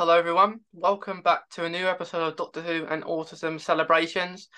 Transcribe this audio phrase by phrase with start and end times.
[0.00, 0.60] Hello, everyone.
[0.72, 4.48] Welcome back to a new episode of Doctor Who and Autism Celebrations.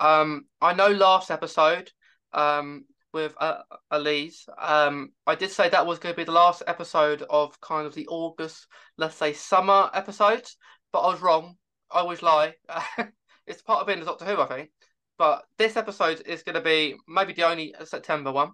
[0.00, 1.92] Um, I know last episode,
[2.32, 3.58] um, with uh,
[3.92, 7.86] Elise, um, I did say that was going to be the last episode of kind
[7.86, 10.56] of the August, let's say, summer episodes,
[10.92, 11.54] but I was wrong.
[11.92, 12.54] I always lie.
[13.46, 14.70] it's part of being a Doctor Who, I think.
[15.16, 18.50] But this episode is going to be maybe the only September one,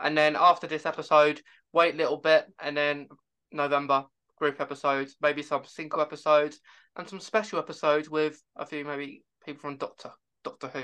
[0.00, 1.40] and then after this episode,
[1.72, 3.06] wait a little bit, and then
[3.52, 4.06] November
[4.36, 6.60] group episodes, maybe some single episodes,
[6.96, 10.10] and some special episodes with a few maybe people from Doctor
[10.42, 10.82] Doctor Who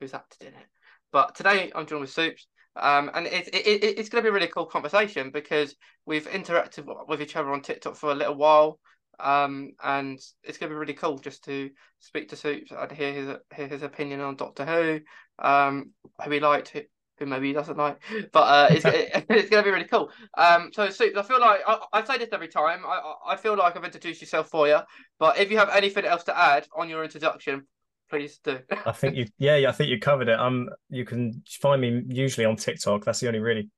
[0.00, 0.66] who's acted in it.
[1.12, 4.30] But today I'm joined with Soups, um, and it, it, it, it's going to be
[4.30, 5.74] a really cool conversation because
[6.06, 8.78] we've interacted with each other on TikTok for a little while,
[9.18, 13.12] um, and it's going to be really cool just to speak to Soups and hear
[13.12, 15.00] his hear his opinion on Doctor Who,
[15.44, 15.90] um,
[16.24, 16.76] who he liked,
[17.20, 18.02] who maybe he doesn't like.
[18.32, 20.10] But uh, it's it, it's going to be really cool.
[20.36, 22.84] Um, so Soups, I feel like I, I say this every time.
[22.84, 24.78] I I feel like I've introduced yourself for you,
[25.20, 27.66] but if you have anything else to add on your introduction,
[28.08, 28.58] please do.
[28.86, 30.40] I think you, yeah, I think you covered it.
[30.40, 33.04] Um, you can find me usually on TikTok.
[33.04, 33.70] That's the only really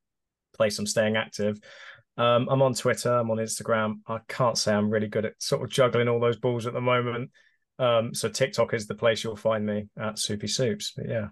[0.57, 1.59] place I'm staying active.
[2.17, 3.13] Um, I'm on Twitter.
[3.13, 4.01] I'm on Instagram.
[4.07, 6.81] I can't say I'm really good at sort of juggling all those balls at the
[6.81, 7.31] moment.
[7.79, 10.93] Um, so TikTok is the place you'll find me at Soupy Soups.
[10.95, 11.29] But yeah,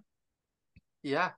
[1.03, 1.31] yeah.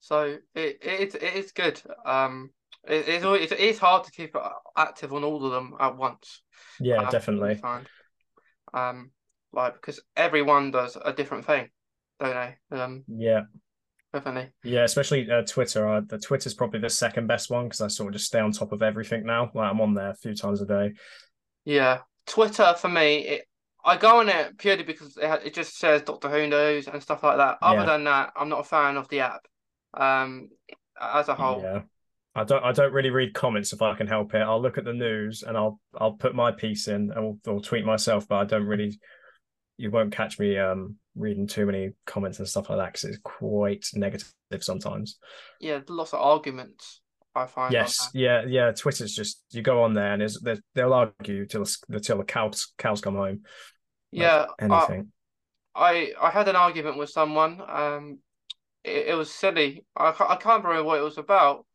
[0.00, 1.80] So it it it is good.
[2.04, 2.50] Um,
[2.86, 4.34] it, it's always it is hard to keep
[4.76, 6.42] active on all of them at once.
[6.80, 7.60] Yeah, um, definitely.
[8.72, 9.10] Um,
[9.52, 11.68] like because everyone does a different thing,
[12.20, 12.34] don't
[12.70, 12.76] they?
[12.78, 13.42] Um, yeah.
[14.12, 14.52] Definitely.
[14.64, 15.86] Yeah, especially uh, Twitter.
[15.86, 18.52] Uh, the Twitter's probably the second best one because I sort of just stay on
[18.52, 19.50] top of everything now.
[19.54, 20.92] Like I'm on there a few times a day.
[21.64, 23.44] Yeah, Twitter for me, it,
[23.84, 27.22] I go on it purely because it, it just says Doctor Who knows and stuff
[27.22, 27.58] like that.
[27.60, 27.86] Other Yeah.
[27.86, 29.46] than that, I'm not a fan of the app.
[29.94, 30.50] Um,
[31.00, 31.62] as a whole.
[31.62, 31.82] Yeah.
[32.34, 32.62] I don't.
[32.62, 34.42] I don't really read comments if I can help it.
[34.42, 37.84] I'll look at the news and I'll I'll put my piece in and I'll, tweet
[37.84, 38.98] myself, but I don't really.
[39.76, 43.18] You won't catch me um reading too many comments and stuff like that because it's
[43.22, 45.18] quite negative sometimes.
[45.60, 47.00] Yeah, lots of arguments.
[47.34, 47.72] I find.
[47.72, 48.72] Yes, yeah, yeah.
[48.72, 51.64] Twitter's just you go on there and there's, there's they'll argue till
[52.02, 53.42] till the cows cows come home.
[54.10, 55.12] Yeah, I, anything.
[55.74, 57.60] I I had an argument with someone.
[57.66, 58.18] Um,
[58.84, 59.84] it, it was silly.
[59.96, 61.66] I I can't remember what it was about.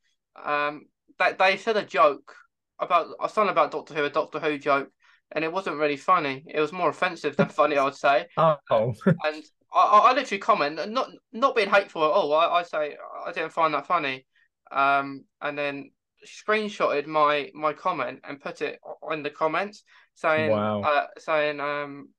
[0.41, 0.87] Um,
[1.19, 2.35] they they said a joke
[2.79, 4.89] about something about Doctor Who, a Doctor Who joke,
[5.31, 6.43] and it wasn't really funny.
[6.47, 8.27] It was more offensive than funny, I would say.
[8.69, 8.93] Oh,
[9.23, 9.43] And
[9.73, 12.33] I, I I literally comment, not not being hateful at all.
[12.33, 14.25] I, I say I didn't find that funny.
[14.71, 15.91] Um, and then
[16.25, 18.79] screenshotted my my comment and put it
[19.11, 19.83] in the comments
[20.15, 20.81] saying Wow.
[20.83, 22.09] uh, saying um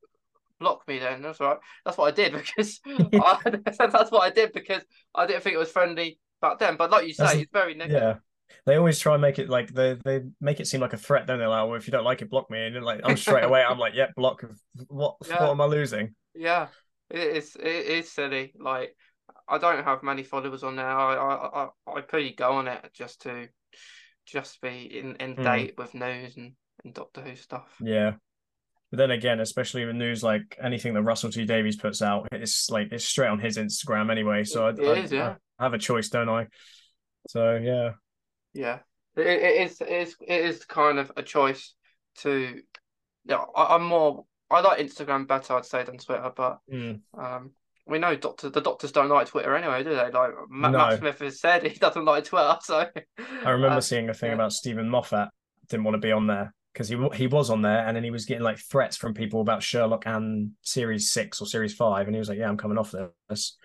[0.61, 3.39] block me then that's right that's what I did because I,
[3.79, 4.83] that's what I did because
[5.15, 7.75] I didn't think it was friendly back then but like you say That's- it's very
[7.75, 8.15] negative yeah.
[8.67, 11.27] They always try and make it like they they make it seem like a threat,
[11.27, 11.47] don't they?
[11.47, 12.67] Like, well, if you don't like it, block me.
[12.67, 14.45] And like I'm straight away, I'm like, yeah, block.
[14.89, 15.43] What Yeah.
[15.43, 16.15] what am I losing?
[16.35, 16.67] yeah
[17.11, 18.95] it is it is silly like
[19.49, 22.91] I don't have many followers on there I I I, I pretty go on it
[22.93, 23.49] just to
[24.27, 25.43] just be in in Hmm.
[25.43, 26.53] date with news and,
[26.85, 28.13] and Doctor Who stuff Yeah.
[28.95, 32.71] But then again, especially with news like anything that Russell T Davies puts out, it's
[32.71, 34.45] like it's straight on his Instagram anyway.
[34.45, 35.35] So I, I- is, yeah.
[35.59, 36.47] I have a choice, don't I?
[37.29, 37.95] So yeah,
[38.53, 38.79] Yeah,
[39.17, 39.81] it, it is.
[39.81, 40.17] It is.
[40.21, 41.75] It is kind of a choice
[42.19, 42.61] to.
[43.25, 44.27] Yeah, I, I'm more.
[44.49, 46.31] I like Instagram better, I'd say, than Twitter.
[46.37, 47.01] But Mm.
[47.19, 47.51] um,
[47.89, 50.13] we know doctor the doctors don't like Twitter anyway, do they?
[50.13, 50.79] Like Matt, No.
[50.79, 52.59] Matt Smith has said, he doesn't like Twitter.
[52.63, 52.87] So
[53.45, 54.35] I remember uh, seeing a thing yeah.
[54.37, 55.31] about Stephen Moffat
[55.69, 58.11] didn't want to be on there because he he was on there and then he
[58.11, 62.15] was getting like threats from people about Sherlock and series six or series five, and
[62.15, 62.93] he was like, "Yeah, I'm coming off
[63.29, 63.57] this."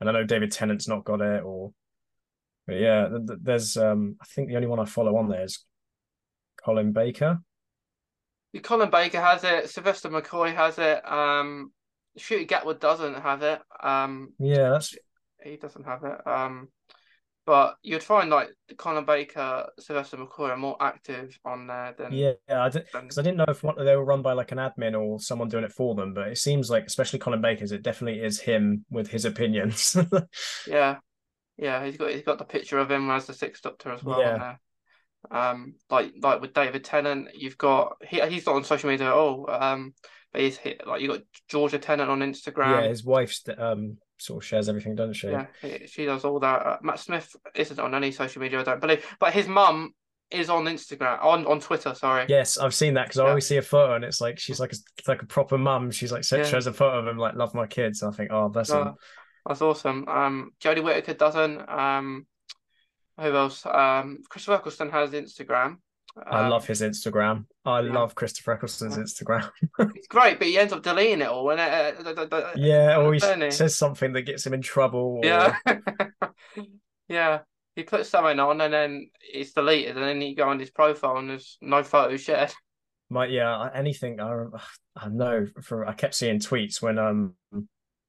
[0.00, 1.72] And I know David Tennant's not got it, or
[2.66, 5.44] but yeah, th- th- there's um I think the only one I follow on there
[5.44, 5.64] is
[6.62, 7.40] Colin Baker.
[8.62, 9.70] Colin Baker has it.
[9.70, 11.10] Sylvester McCoy has it.
[11.10, 11.72] Um,
[12.18, 13.60] Ncuti Gatwa doesn't have it.
[13.82, 14.96] Um, Yeah, that's
[15.42, 16.26] he doesn't have it.
[16.26, 16.68] Um,
[17.46, 22.32] but you'd find like Colin Baker, Sylvester McCoy are more active on there than yeah.
[22.50, 24.58] I did than because I didn't know if one, they were run by like an
[24.58, 27.82] admin or someone doing it for them, but it seems like especially Colin Baker's, it
[27.82, 29.96] definitely is him with his opinions.
[30.66, 30.96] Yeah,
[31.56, 34.20] yeah, he's got he's got the picture of him as the Sixth Doctor as well.
[34.20, 34.32] Yeah.
[34.32, 34.60] On there.
[35.30, 39.12] Um, like like with David Tennant, you've got he he's not on social media at
[39.12, 39.48] all.
[39.48, 39.94] Um,
[40.32, 42.82] but he's hit, like you got Georgia Tennant on Instagram.
[42.82, 45.28] yeah, his wife's um sort of shares everything, doesn't she?
[45.28, 45.46] Yeah,
[45.86, 46.66] she does all that.
[46.66, 49.92] Uh, Matt Smith isn't on any social media, I don't believe, but his mum
[50.30, 51.94] is on Instagram on on Twitter.
[51.94, 52.26] Sorry.
[52.28, 54.72] Yes, I've seen that because I always see a photo and it's like she's like
[54.72, 54.76] a,
[55.08, 55.90] like a proper mum.
[55.90, 56.42] She's like Yeah.
[56.44, 58.02] shows a photo of him like love my kids.
[58.02, 58.94] And I think oh bless him.
[59.46, 60.08] That's awesome.
[60.08, 61.68] Um, Jodie Whittaker doesn't.
[61.68, 62.26] Um,
[63.18, 63.64] who else?
[63.64, 65.76] Um, Chris Eccleston has Instagram.
[66.24, 67.46] I Um, love his Instagram.
[67.64, 67.92] I yeah.
[67.92, 69.50] love Christopher Eccleston's Instagram.
[69.94, 71.50] It's great, but he ends up deleting it all.
[71.50, 75.20] And uh, uh, uh, uh, Yeah, or he says something that gets him in trouble.
[75.22, 75.26] Or...
[75.26, 75.56] yeah,
[77.08, 77.40] yeah.
[77.74, 81.18] He puts something on and then it's deleted, and then you go on his profile
[81.18, 82.52] and there's no photo shared.
[83.10, 84.44] My yeah, anything I
[84.96, 87.34] I know for I kept seeing tweets when um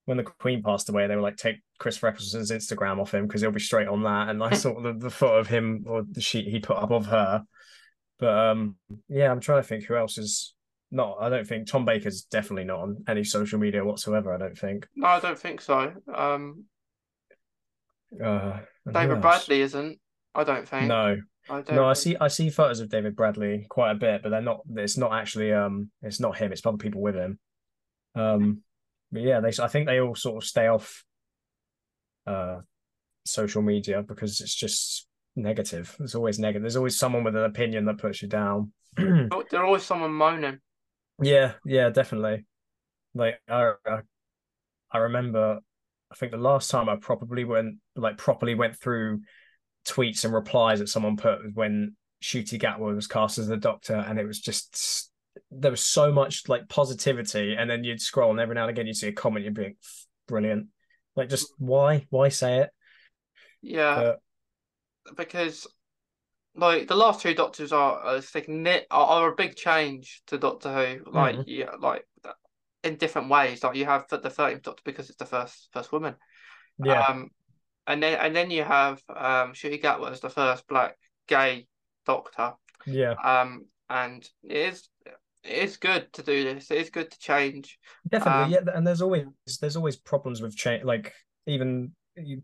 [0.05, 3.41] when the Queen passed away, they were like take Christopher Eccleston's Instagram off him because
[3.41, 4.29] he'll be straight on that.
[4.29, 7.05] And I saw the, the photo of him or the sheet he put up of
[7.07, 7.43] her.
[8.19, 8.75] But um
[9.09, 10.53] yeah, I'm trying to think who else is
[10.91, 11.17] not.
[11.19, 14.33] I don't think Tom Baker's definitely not on any social media whatsoever.
[14.33, 14.87] I don't think.
[14.95, 15.93] No, I don't think so.
[16.13, 16.65] Um,
[18.23, 18.59] Uh,
[18.91, 19.21] David?
[19.21, 19.99] Bradley isn't.
[20.33, 20.87] I don't think.
[20.87, 21.17] No,
[21.49, 21.75] I don't.
[21.75, 22.15] no, I see.
[22.19, 24.61] I see photos of David Bradley quite a bit, but they're not.
[24.75, 25.51] It's not actually.
[25.51, 26.51] Um, it's not him.
[26.51, 27.39] It's other people with him.
[28.15, 28.61] Um,
[29.11, 29.51] but yeah, they.
[29.61, 31.03] I think they all sort of stay off.
[32.25, 32.61] Uh,
[33.25, 35.05] social media because it's just
[35.37, 35.95] negative.
[35.99, 36.63] It's always negative.
[36.63, 38.73] There's always someone with an opinion that puts you down.
[38.99, 40.59] Oh, There's always someone moaning.
[41.21, 42.45] yeah, yeah, definitely.
[43.13, 43.99] Like I, I,
[44.91, 45.59] I remember.
[46.09, 49.21] I think the last time I probably went like properly went through
[49.85, 53.95] tweets and replies that someone put was when Ncuti Gatwa was cast as the Doctor,
[53.95, 55.11] and it was just
[55.51, 58.87] there was so much like positivity, and then you'd scroll, and every now and again
[58.87, 59.77] you'd see a comment, you'd be like,
[60.27, 60.67] brilliant.
[61.15, 61.55] Like, just mm.
[61.59, 62.69] why, why say it?
[63.61, 64.19] Yeah, But
[65.15, 65.67] because
[66.55, 68.21] like the last two Doctors are are,
[68.91, 71.11] are a big change to Doctor Who.
[71.11, 71.43] Like Mhm.
[71.47, 72.05] yeah, like
[72.83, 73.63] in different ways.
[73.63, 76.15] Like you have the thirteenth Doctor because it's the first first woman.
[76.83, 77.31] yeah, Um,
[77.85, 81.67] and then and then you have um Ncuti Gatwa as the first black gay
[82.05, 82.53] Doctor.
[82.85, 84.89] yeah, Um, and it is
[85.43, 86.71] it is good to do this.
[86.71, 87.79] It is good to change.
[88.09, 88.43] definitely.
[88.43, 89.25] um, yeah, and there's always
[89.61, 90.83] there's always problems with change.
[90.83, 91.13] Like
[91.45, 91.93] even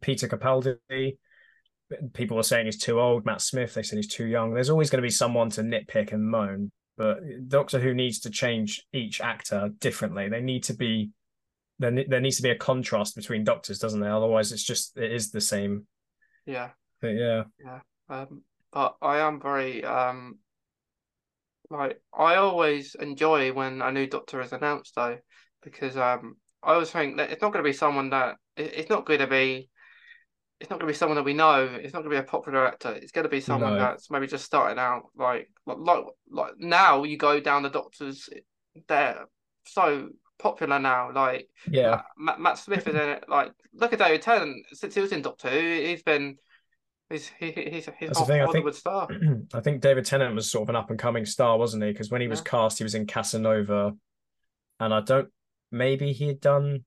[0.02, 1.18] Peter Capaldi,
[2.14, 3.26] people are saying he's too old.
[3.26, 4.54] Matt Smith, they said he's too young.
[4.54, 6.72] There's always going to be someone to nitpick and moan.
[6.98, 10.30] But Doctor Who needs to change each actor differently.
[10.30, 11.10] They need to be
[11.80, 11.92] there.
[12.08, 14.16] There needs to be a contrast between doctors, doesn't there?
[14.16, 15.88] Otherwise, it's just it is the same.
[16.46, 16.70] Yeah.
[17.02, 17.44] But yeah,
[18.10, 20.38] Um, but I am very um
[21.70, 25.18] like I always enjoy when a new Doctor is announced though,
[25.64, 29.06] because um I always think that it's not going to be someone that it's not
[29.06, 29.70] going to be
[30.64, 31.66] it's not going to be someone that we know.
[31.66, 32.94] It's not going to be a popular actor.
[32.94, 33.80] It's going to be someone No.
[33.80, 35.04] that's maybe just starting out.
[35.14, 38.30] Like like like, now you go down the Doctors,
[38.88, 39.26] they're
[39.66, 40.08] so
[40.40, 41.12] popular now.
[41.14, 43.26] Like yeah, Matt, Matt Smith is in it.
[43.28, 44.66] Like, look at David Tennant.
[44.72, 46.38] Since he was in Doctor Who, he's been,
[47.10, 49.10] he's he, he's he's That's the a thing, I think- star.
[49.54, 51.92] I think David Tennant was sort of an up and coming star, wasn't he?
[51.92, 52.52] Because when he was Yeah.
[52.52, 53.92] cast, he was in Casanova,
[54.80, 55.28] and I don't
[55.72, 56.86] maybe he had done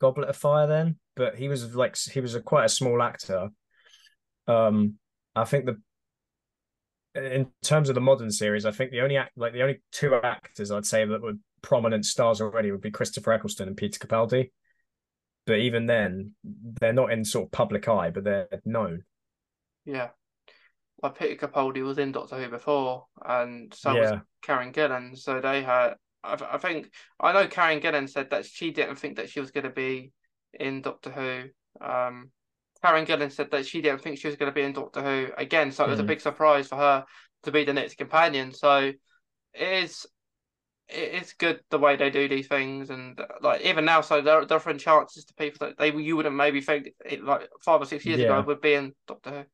[0.00, 3.48] Goblet of Fire then, but he was like he was a quite a small actor.
[4.46, 4.98] Um,
[5.34, 5.80] I think the
[7.16, 10.14] in terms of the modern series, I think the only act like the only two
[10.14, 11.32] actors I'd say that were
[11.62, 14.50] prominent stars already would be Christopher Eccleston and Peter Capaldi.
[15.46, 19.04] But even then, they're not in sort of public eye, but they're known.
[19.84, 20.08] Yeah,
[21.02, 25.16] like Peter Capaldi was in Doctor Who before, and so was Karen Gillan.
[25.16, 25.94] So they had.
[26.22, 26.90] I, I think
[27.20, 30.12] I know Karen Gillan said that she didn't think that she was going to be
[30.60, 31.84] in Doctor Who.
[31.84, 32.30] Um,
[32.82, 35.28] Karen Gillan said that she didn't think she was going to be in Doctor Who
[35.36, 35.72] again.
[35.72, 36.08] So it was a Mm.
[36.08, 37.04] big surprise for her
[37.44, 38.52] to be the next companion.
[38.52, 38.92] So
[39.54, 40.06] it is
[40.88, 44.44] it is good the way they do these things, and like even now, so they're,
[44.46, 47.86] they're offering chances to people that they you wouldn't maybe think it, like five or
[47.86, 48.24] six years Yeah.
[48.24, 49.44] ago would be in Doctor Who.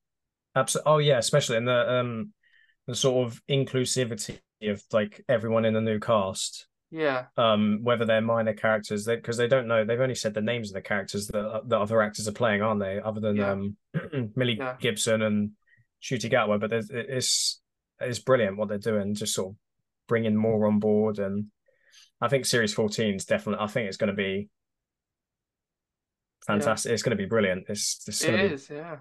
[0.54, 0.92] Absolutely.
[0.92, 2.32] Oh yeah, especially in the um
[2.86, 6.66] the sort of inclusivity of like everyone in the new cast.
[6.94, 9.82] Yeah, Um, whether they're minor characters, because they, don't know.
[9.82, 12.80] They've only said the names of the characters that the other actors are playing, aren't
[12.80, 13.00] they?
[13.00, 13.50] Other than Yeah.
[13.52, 13.76] um
[14.36, 14.76] Millie Yeah.
[14.78, 15.52] Gibson and
[16.02, 17.62] Ncuti Gatwa, but it's
[17.98, 19.14] it's brilliant what they're doing.
[19.14, 19.56] Just sort of
[20.06, 21.46] bringing more on board, and
[22.20, 23.64] I think Series 14 is definitely.
[23.64, 24.50] I think it's going to be
[26.46, 26.92] fantastic.
[26.92, 27.64] It's going to be brilliant.
[27.68, 28.68] It's, it's it be is.
[28.68, 28.98] Yeah,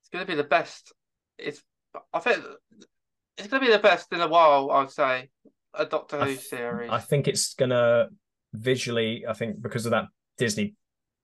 [0.00, 0.92] it's going to be the best.
[1.38, 1.62] It's
[2.12, 2.44] I think
[3.36, 4.70] it's going to be the best in a while.
[4.72, 5.30] I'd say
[5.74, 6.90] a Doctor I Who th- series.
[6.90, 8.08] I think it's gonna
[8.52, 9.24] visually.
[9.28, 10.06] I think because of that
[10.38, 10.74] Disney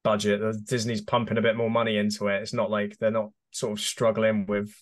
[0.03, 2.43] budget, Disney's pumping a bit more money into it.
[2.43, 4.73] It's not like they're not sort of struggling with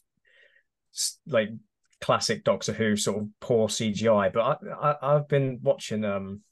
[1.26, 1.50] like
[2.00, 4.32] classic Doctor Who sort of poor CGI.
[4.32, 6.42] But I, I I've been watching um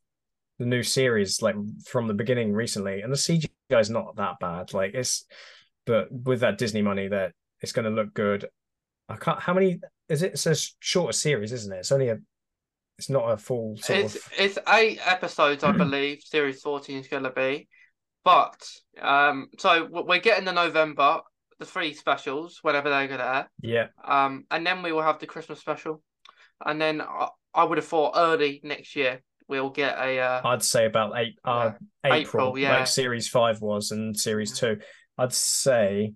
[0.60, 4.72] the new series like from the beginning recently, and the CGI is not that bad.
[4.74, 5.24] Like it's,
[5.86, 8.46] but with that Disney money, that it's going to look good.
[9.08, 9.40] I can't.
[9.40, 10.32] How many is it?
[10.32, 11.78] It's a shorter series, isn't it?
[11.78, 12.18] It's only a.
[13.00, 14.22] It's not a full sort it's of.
[14.38, 16.20] it's eight episodes, I believe.
[16.22, 17.66] Series fourteen is going to be,
[18.26, 18.60] but
[19.00, 21.20] um, so we're getting the November
[21.58, 23.50] the three specials whenever they're going to air.
[23.62, 26.02] Yeah, Um, and then we will have the Christmas special.
[26.66, 30.18] and then I, I would have thought early next year we'll get a.
[30.20, 31.70] Uh, I'd say about eight, uh,
[32.04, 32.14] Yeah.
[32.16, 32.78] April, April, yeah.
[32.80, 34.76] like Series Five was and Series Two.
[35.16, 36.12] I'd say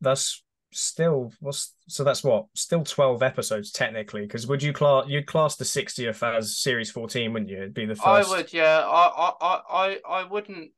[0.00, 0.43] that's
[0.74, 4.22] still what's so that's what still twelve episodes technically.
[4.22, 7.58] Because would you class you'd class the sixtieth as Series Fourteen, wouldn't you?
[7.58, 8.84] It'd be the first I would, yeah.
[8.86, 10.70] I, I, I, I wouldn't.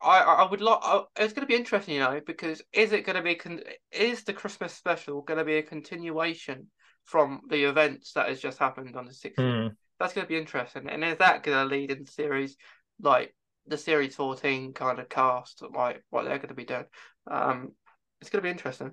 [0.00, 0.78] I, I would like.
[1.16, 3.34] It's going to be interesting, you know, because is it going to be?
[3.34, 6.68] Con- is the Christmas special going to be a continuation
[7.04, 9.34] from the events that has just happened on the 16th?
[9.36, 9.68] Hmm.
[9.98, 12.56] That's going to be interesting, and is that going to lead into series
[13.00, 13.34] like
[13.66, 16.84] the series fourteen kind of cast, like what they're going to be doing?
[17.28, 17.72] Um,
[18.20, 18.92] it's going to be interesting.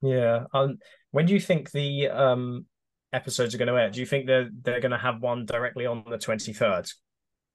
[0.00, 0.44] Yeah.
[0.52, 0.78] Um,
[1.10, 2.66] when do you think the um
[3.12, 3.90] episodes are going to air?
[3.90, 6.88] Do you think they're they're going to have one directly on the twenty third?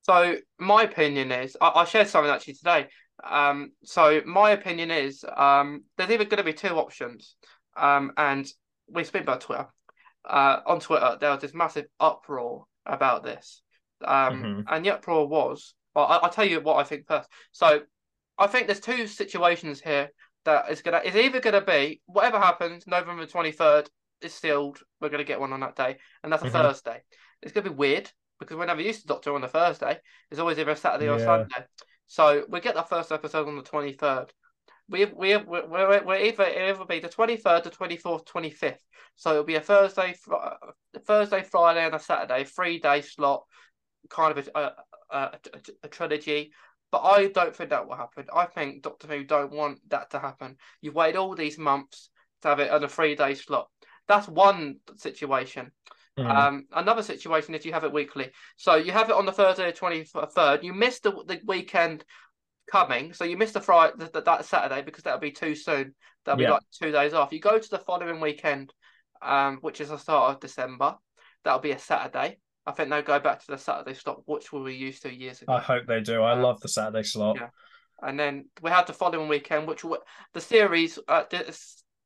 [0.01, 2.87] So my opinion is, I, I shared something actually today.
[3.23, 7.35] Um, so my opinion is, um, there's either going to be two options,
[7.77, 8.45] um, and
[8.89, 9.67] we speak about Twitter.
[10.25, 13.61] Uh, on Twitter, there was this massive uproar about this,
[14.03, 14.63] um, Mhm.
[14.67, 17.29] and the uproar was, well, I, I'll tell you what I think first.
[17.53, 17.81] So
[18.37, 20.09] I think there's two situations here
[20.45, 23.89] that is gonna is either gonna be whatever happens, November twenty third
[24.21, 24.79] is sealed.
[25.01, 26.51] We're gonna get one on that day, and that's a Mhm.
[26.51, 27.03] Thursday.
[27.41, 29.99] It's gonna be weird because we're never used to Doctor on a Thursday.
[30.31, 31.25] It's always either a Saturday or Yeah.
[31.25, 31.65] Sunday.
[32.07, 34.33] So we get the first episode on the twenty third.
[34.89, 38.49] We we we we're, we're either it'll be the twenty third, the twenty fourth, twenty
[38.49, 38.83] fifth.
[39.15, 40.37] So it'll be a Thursday, Fri-
[41.05, 43.45] Thursday, Friday, and a Saturday, three day slot,
[44.09, 44.75] kind of a a,
[45.09, 45.39] a,
[45.83, 46.51] a trilogy.
[46.93, 48.27] But I don't think that will happen.
[48.31, 50.57] I think Doctor Who don't want that to happen.
[50.79, 52.11] You've waited all these months
[52.43, 53.67] to have it on a three day slot.
[54.07, 55.71] That's one situation.
[56.19, 56.29] Mm.
[56.29, 58.29] Um, another situation is you have it weekly.
[58.57, 60.63] So you have it on the Thursday, the twenty third.
[60.63, 62.05] You missed the the weekend
[62.71, 65.95] coming, so you missed the Friday that, that Saturday because that'll be too soon.
[66.25, 67.33] That'll be like two days off.
[67.33, 68.71] You go to the following weekend,
[69.19, 70.95] um, which is the start of December.
[71.43, 72.37] That'll be a Saturday.
[72.65, 75.41] I think they'll go back to the Saturday slot, which we were used to years
[75.41, 75.53] ago.
[75.53, 76.21] I hope they do.
[76.21, 77.37] I Uh, love the Saturday slot.
[77.37, 77.49] yeah.
[78.01, 79.99] and then we have the following weekend, which will,
[80.33, 81.57] the series, uh, the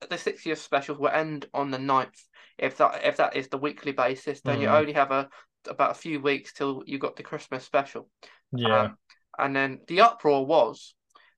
[0.09, 2.27] the 60th special will end on the 9th.
[2.57, 4.79] If that if that is the weekly basis, then you Mm.
[4.79, 5.29] only have a
[5.67, 8.09] about a few weeks till you got the Christmas special.
[8.51, 8.81] Yeah.
[8.81, 8.97] Um,
[9.37, 10.93] and then the uproar was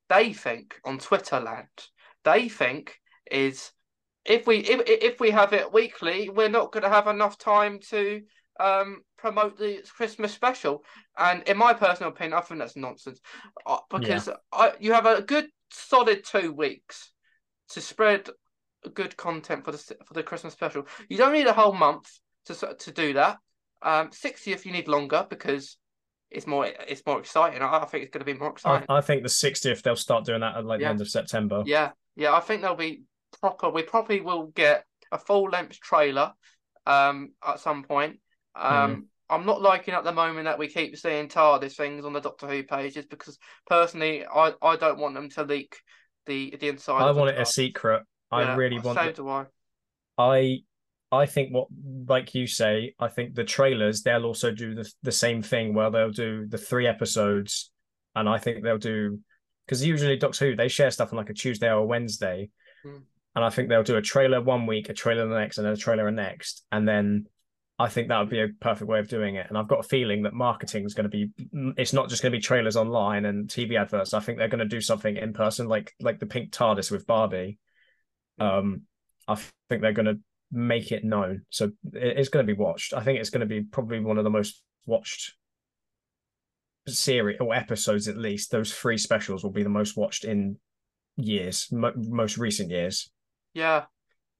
[0.08, 1.68] they think on Twitter land,
[2.24, 3.00] they think
[3.32, 3.72] is
[4.26, 7.80] if we if if we have it weekly, we're not going to have enough time
[7.90, 8.22] to
[8.60, 10.84] um promote the Christmas special.
[11.18, 13.20] And in my personal opinion, I think that's nonsense
[13.66, 17.12] uh, because I, you have a good solid two weeks
[17.70, 18.30] to spread
[18.94, 20.88] good content for the for the Christmas special.
[21.10, 22.10] You don't need a whole month
[22.46, 23.38] to to do that.
[23.82, 25.78] Um, 60th you need longer because
[26.32, 27.62] it's more it's more exciting.
[27.62, 28.86] I, I think it's going to be more exciting.
[28.90, 30.88] I think the 60th they'll start doing that at like Yeah.
[30.88, 31.64] the end of September.
[31.66, 33.04] Yeah, yeah, I think they'll be
[33.40, 33.70] proper.
[33.70, 36.34] We probably will get a full length trailer
[36.86, 38.20] um at some point.
[38.56, 42.20] Um, I'm not liking at the moment that we keep seeing TARDIS things on the
[42.20, 43.38] Doctor Who pages because
[43.68, 45.78] personally, I, I don't want them to leak
[46.26, 47.04] the the inside.
[47.04, 48.04] I want it a secret.
[48.32, 49.16] I Yeah, really want So it.
[49.16, 49.46] do I.
[50.18, 50.60] I
[51.12, 51.68] I think what
[52.08, 55.90] like you say, I think the trailers they'll also do the the same thing where
[55.90, 57.72] they'll do the three episodes
[58.16, 59.20] and I think they'll do
[59.66, 62.50] because usually Doctor Who they share stuff on like a Tuesday or a Wednesday.
[62.86, 63.02] Mm.
[63.36, 65.74] And I think they'll do a trailer one week, a trailer the next, and then
[65.74, 66.66] a trailer the next.
[66.72, 67.28] And then
[67.82, 69.46] I think that would be a perfect way of doing it.
[69.48, 71.32] And I've got a feeling that marketing is going to be
[71.78, 74.14] it's not just going to be trailers online and TV adverts.
[74.14, 77.08] I think they're going to do something in person, like like the pink TARDIS with
[77.08, 77.58] Barbie.
[78.38, 78.82] Um,
[79.30, 79.36] I
[79.70, 80.20] think they're going to
[80.52, 82.94] make it known, so it's going to be watched.
[82.94, 85.36] I think it's going to be probably one of the most watched
[86.86, 88.52] series or episodes, at least.
[88.52, 90.58] Those three specials will be the most watched in
[91.16, 93.10] years, mo- most recent years.
[93.54, 93.86] Yeah,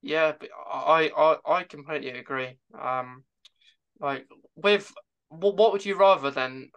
[0.02, 0.34] yeah,
[0.70, 2.58] I I I completely agree.
[2.78, 3.24] Um,
[4.00, 4.92] like with
[5.30, 6.70] what what would you rather then?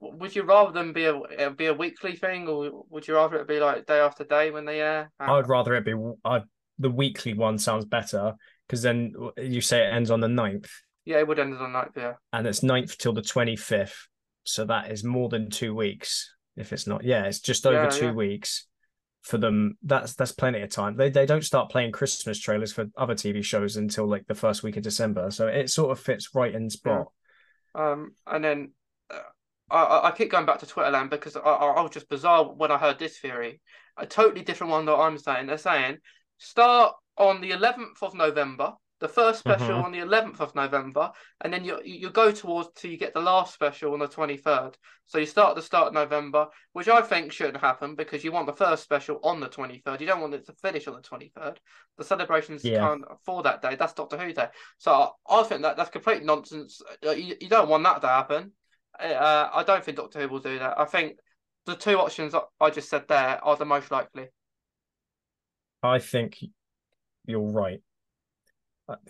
[0.00, 3.48] Would you rather them be a be a weekly thing, or would you rather it
[3.48, 5.10] be like day after day when they air?
[5.20, 5.94] I would rather it be
[6.24, 6.42] I,
[6.78, 8.34] the weekly one sounds better
[8.66, 10.70] because then you say it ends on the 9th
[11.04, 11.90] Yeah, it would end on night.
[11.96, 14.08] Yeah, and it's 9th till the 25th.
[14.44, 16.34] So that is more than two weeks.
[16.56, 18.12] If it's not, yeah, it's just over Yeah, two yeah.
[18.12, 18.66] weeks
[19.22, 19.76] for them.
[19.82, 20.96] That's that's plenty of time.
[20.96, 24.62] They they don't start playing Christmas trailers for other TV shows until like the first
[24.62, 25.30] week of December.
[25.30, 27.06] So it sort of fits right in spot.
[27.74, 28.72] Um, and then
[29.10, 29.20] uh,
[29.70, 32.70] I- I keep going back to Twitterland because I, I, I was just bizarre when
[32.70, 33.60] I heard this theory,
[33.96, 35.46] a totally different one that I'm saying.
[35.46, 35.98] They're saying
[36.38, 39.84] start on the 11th of November, the first special Mhm.
[39.84, 43.20] on the 11th of November, and then you you go towards till you get the
[43.20, 44.78] last special on the 23rd.
[45.06, 48.30] So you start at the start of November, which I think shouldn't happen because you
[48.32, 50.00] want the first special on the 23rd.
[50.00, 51.58] You don't want it to finish on the 23rd.
[51.98, 52.78] The celebrations Yeah.
[52.86, 53.74] can't for that day.
[53.74, 54.48] That's Doctor Who Day.
[54.78, 54.92] So
[55.28, 56.80] I, I think that that's complete nonsense.
[57.04, 58.52] Uh, You, you don't want that to happen.
[58.98, 60.78] Uh, I don't think Doctor Who will do that.
[60.78, 61.18] I think
[61.66, 64.28] the two options I just said there are the most likely.
[65.82, 66.38] I think
[67.26, 67.82] you're right.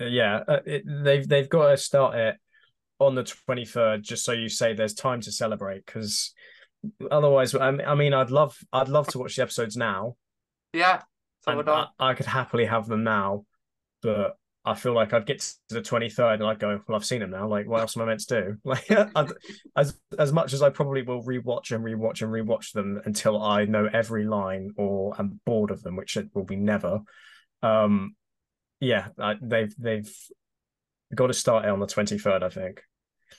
[0.01, 2.37] Uh, yeah, uh, it, they've they've got to start it
[2.99, 5.85] on the 23rd, just so you say there's time to celebrate.
[5.87, 6.33] Because
[7.11, 10.17] otherwise, I mean, I mean, I'd love I'd love to watch the episodes now.
[10.73, 11.03] Yeah.
[11.45, 11.87] So would I.
[11.99, 13.45] I, I could happily have them now,
[14.03, 17.19] but I feel like I'd get to the 23rd and I'd go, well, I've seen
[17.19, 17.49] them now.
[17.49, 18.57] Like, what else am I meant to do?
[18.65, 19.33] Like, I'd,
[19.77, 23.65] as as much as I probably will rewatch and rewatch and rewatch them until I
[23.65, 27.01] know every line or I'm bored of them, which it will be never.
[27.63, 28.15] Um,
[28.83, 30.13] yeah, I, they've they've
[31.15, 32.83] got to start it on the 23rd, I think.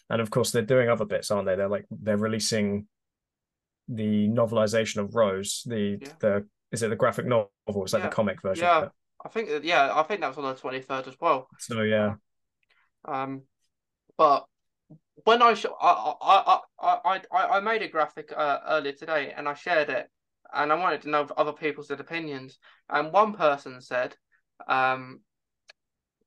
[0.09, 1.55] And of course, they're doing other bits, aren't they?
[1.55, 2.87] They're like they're releasing
[3.89, 6.07] the novelization of Rose, the Yeah.
[6.19, 7.51] the is it the graphic novel?
[7.67, 7.99] Like Yeah.
[7.99, 8.63] the comic version.
[8.63, 8.87] Yeah.
[9.25, 11.47] I think that yeah, I think that was on the twenty third as well.
[11.59, 12.15] So yeah,
[13.05, 13.43] Um,
[14.17, 14.45] but
[15.25, 19.33] when I sh- I, I I I I I made a graphic uh, earlier today
[19.35, 20.09] and I shared it,
[20.53, 22.59] and I wanted to know other people's opinions.
[22.89, 24.15] And one person said,
[24.67, 25.21] um,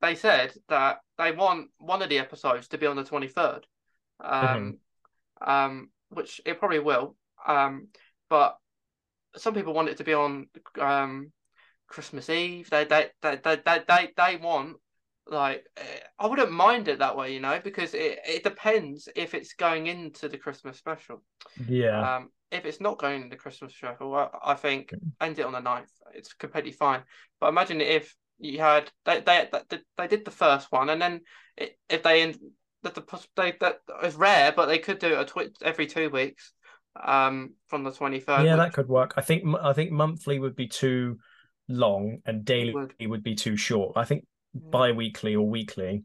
[0.06, 3.66] they said that they want one of the episodes to be on the twenty third,
[4.20, 4.78] um,
[5.40, 7.16] um, which it probably will.
[7.46, 7.88] Um,
[8.30, 8.58] but
[9.36, 10.48] some people want it to be on
[10.80, 11.32] um
[11.88, 12.70] Christmas Eve.
[12.70, 14.76] They they they they they they, they want
[15.28, 15.82] like eh,
[16.18, 19.86] I wouldn't mind it that way, you know, because it it depends if it's going
[19.86, 21.22] into the Christmas special.
[21.68, 25.46] yeah, Um, if it's not going into the Christmas special, I, I think end it
[25.46, 25.90] on the 9th.
[26.14, 27.02] It's completely fine.
[27.40, 31.20] But imagine if you had they they they, they did the first one and then
[31.56, 32.34] it, if they
[32.82, 36.10] that the they that is rare, but they could do it a twi- every two
[36.10, 36.52] weeks.
[37.02, 38.46] Um, from the twenty third.
[38.46, 39.14] yeah, that could work.
[39.18, 41.18] I think I think monthly would be too
[41.68, 42.94] long and daily would.
[43.00, 43.96] would be too short.
[43.96, 44.24] I think
[44.54, 44.70] Yeah.
[44.70, 46.04] bi-weekly or weekly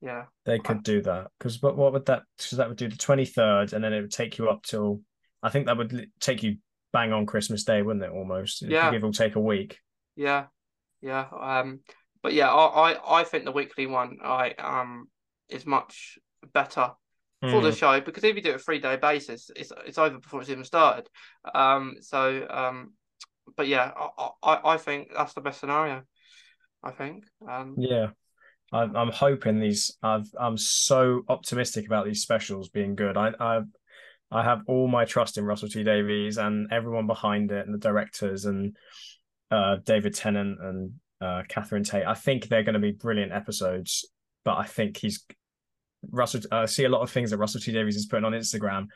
[0.00, 0.24] yeah.
[0.44, 3.72] they could do that because but what would that because that would do the 23rd
[3.72, 5.02] and then it would take you up till
[5.42, 6.56] I think that would take you
[6.92, 8.10] bang on Christmas Day, wouldn't it?
[8.10, 8.90] Almost, If you Yeah.
[8.90, 9.78] give or take a week.
[10.16, 10.46] Yeah,
[11.04, 11.26] yeah.
[11.38, 11.80] Um,
[12.22, 15.08] but yeah, I, I, I think the weekly one I um
[15.48, 16.18] is much
[16.52, 16.92] better
[17.50, 17.76] for the Mm.
[17.76, 20.50] show because if you do it a three day basis, it's it's over before it's
[20.50, 21.06] even started.
[21.54, 22.94] Um, so um,
[23.56, 26.02] but yeah, I, I, I think that's the best scenario.
[26.82, 27.24] I think.
[27.46, 28.08] Um, Yeah.
[28.72, 29.96] I'm I'm hoping these.
[30.02, 33.16] I've I'm so optimistic about these specials being good.
[33.16, 33.60] I I
[34.30, 37.78] I have all my trust in Russell T Davies and everyone behind it, and the
[37.78, 38.76] directors and
[39.50, 42.06] uh, David Tennant and uh, Catherine Tate.
[42.06, 44.06] I think they're going to be brilliant episodes.
[44.44, 45.24] But I think he's
[46.10, 46.42] Russell.
[46.52, 48.86] I see a lot of things that Russell T Davies is putting on Instagram,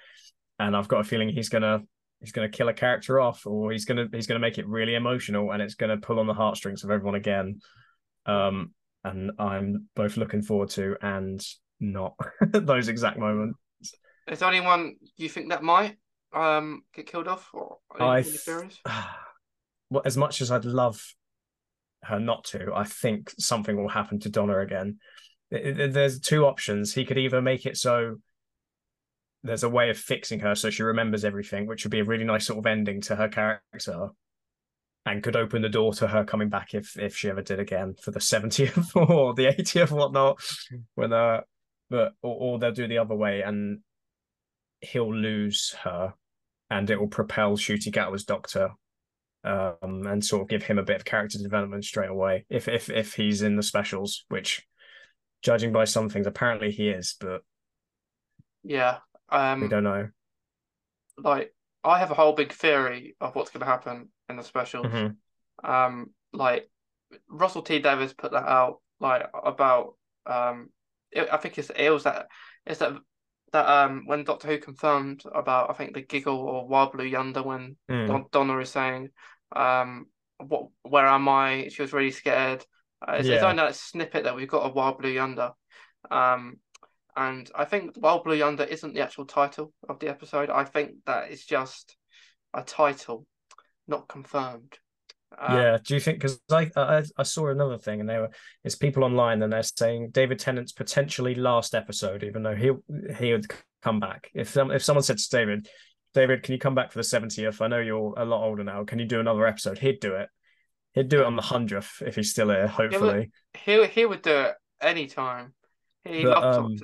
[0.59, 1.81] and I've got a feeling he's gonna
[2.21, 5.53] he's gonna kill a character off, or he's gonna he's gonna make it really emotional,
[5.53, 7.61] and it's gonna pull on the heartstrings of everyone again.
[8.27, 11.43] Um, and I'm both looking forward to and
[11.81, 12.15] not
[12.51, 13.59] those exact moments.
[14.31, 15.97] is there anyone you think that might
[16.35, 18.79] um get killed off or I th- theories?
[19.91, 21.15] well, as much as I'd love
[22.05, 24.99] her not to, I think something will happen to Donna again.
[25.51, 26.95] There's two options.
[26.95, 28.17] He could either make it so
[29.43, 32.25] there's a way of fixing her so she remembers everything, which would be a really
[32.25, 34.11] nice sort of ending to her character,
[35.07, 37.95] and could open the door to her coming back if if she ever did again
[38.01, 40.41] for the 70th or the 80th, whatnot.
[40.95, 41.43] When uh,
[41.89, 43.81] but or, or they'll do the other way and
[44.81, 46.15] he'll lose her,
[46.71, 48.71] and it will propel Ncuti Gatwa's Doctor
[49.45, 52.91] um, and sort of give him a bit of character development straight away if if
[52.91, 54.67] if he's in the specials, which
[55.43, 57.43] judging by some things apparently he is, but
[58.65, 58.99] Yeah.
[59.29, 60.09] Um, we don't know.
[61.19, 64.87] like I have a whole big theory of what's going to happen in the specials.
[64.87, 65.17] Mhm.
[65.63, 66.69] Um, like
[67.29, 69.95] Russell T Davies put that out like about
[70.27, 70.71] um,
[71.11, 72.27] it, I think it's it was that
[72.67, 72.95] it's that
[73.53, 77.43] that um when Doctor Who confirmed about I think the giggle or Wild Blue Yonder
[77.43, 78.07] when Mm.
[78.07, 79.11] Don, Donna is saying
[79.53, 80.07] um
[80.39, 81.69] what where am I?
[81.69, 82.65] She was really scared.
[83.07, 83.51] Uh, it's, it's Yeah.
[83.51, 85.53] only that snippet that we've got a Wild Blue Yonder.
[86.11, 86.59] Um,
[87.17, 90.51] and I think Wild Blue Yonder isn't the actual title of the episode.
[90.51, 91.97] I think that is just
[92.55, 93.27] a title,
[93.87, 94.79] not confirmed.
[95.37, 96.19] Um, yeah, do you think?
[96.19, 98.31] Because I, I I saw another thing, and they were
[98.65, 102.73] it's people online, and they're saying David Tennant's potentially last episode, even though he
[103.19, 103.47] he would
[103.83, 104.31] come back.
[104.35, 105.69] If some if someone said to David,
[106.15, 107.61] David, can you come back for the seventieth?
[107.61, 108.85] I know you're a lot older now.
[108.85, 109.79] Can you do another episode?
[109.79, 110.29] He'd do it.
[110.95, 112.67] He'd do it on the hundredth if he's still here.
[112.67, 115.55] Hopefully, he he would do it anytime.
[116.05, 116.77] He But, um,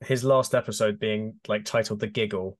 [0.00, 2.58] his last episode being like titled "The Giggle,"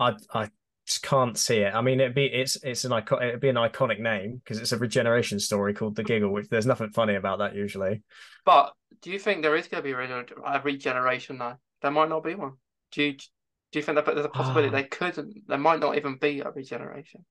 [0.00, 0.48] I I
[0.86, 1.74] just can't see it.
[1.74, 4.72] I mean, it'd be it's it's an icon it'd be an iconic name because it's
[4.72, 8.02] a regeneration story called "The Giggle," which there's nothing funny about that usually.
[8.44, 11.54] But do you think there is going to be a regen- a regeneration though?
[11.82, 12.54] There might not be one.
[12.92, 14.72] Do you do you think that there's a possibility Ah.
[14.72, 15.34] they couldn't?
[15.48, 17.24] There might not even be a regeneration.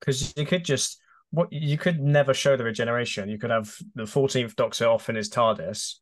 [0.00, 3.28] because you could just what you could never show the regeneration.
[3.28, 5.96] You could have the Fourteenth Doctor off in his TARDIS,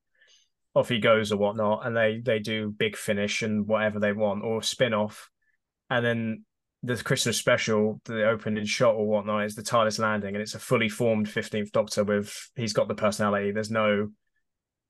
[0.74, 4.44] off he goes or whatnot, and they they do big finish and whatever they want
[4.44, 5.30] or spin off,
[5.88, 6.44] and then
[6.82, 10.58] the Christmas special, the opening shot or whatnot is the TARDIS landing, and it's a
[10.58, 13.52] fully formed Fifteenth Doctor with he's got the personality.
[13.52, 14.10] There's no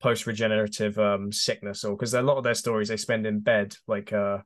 [0.01, 3.73] post regenerative um sickness or because a lot of their stories they spend in bed
[3.87, 4.39] like uh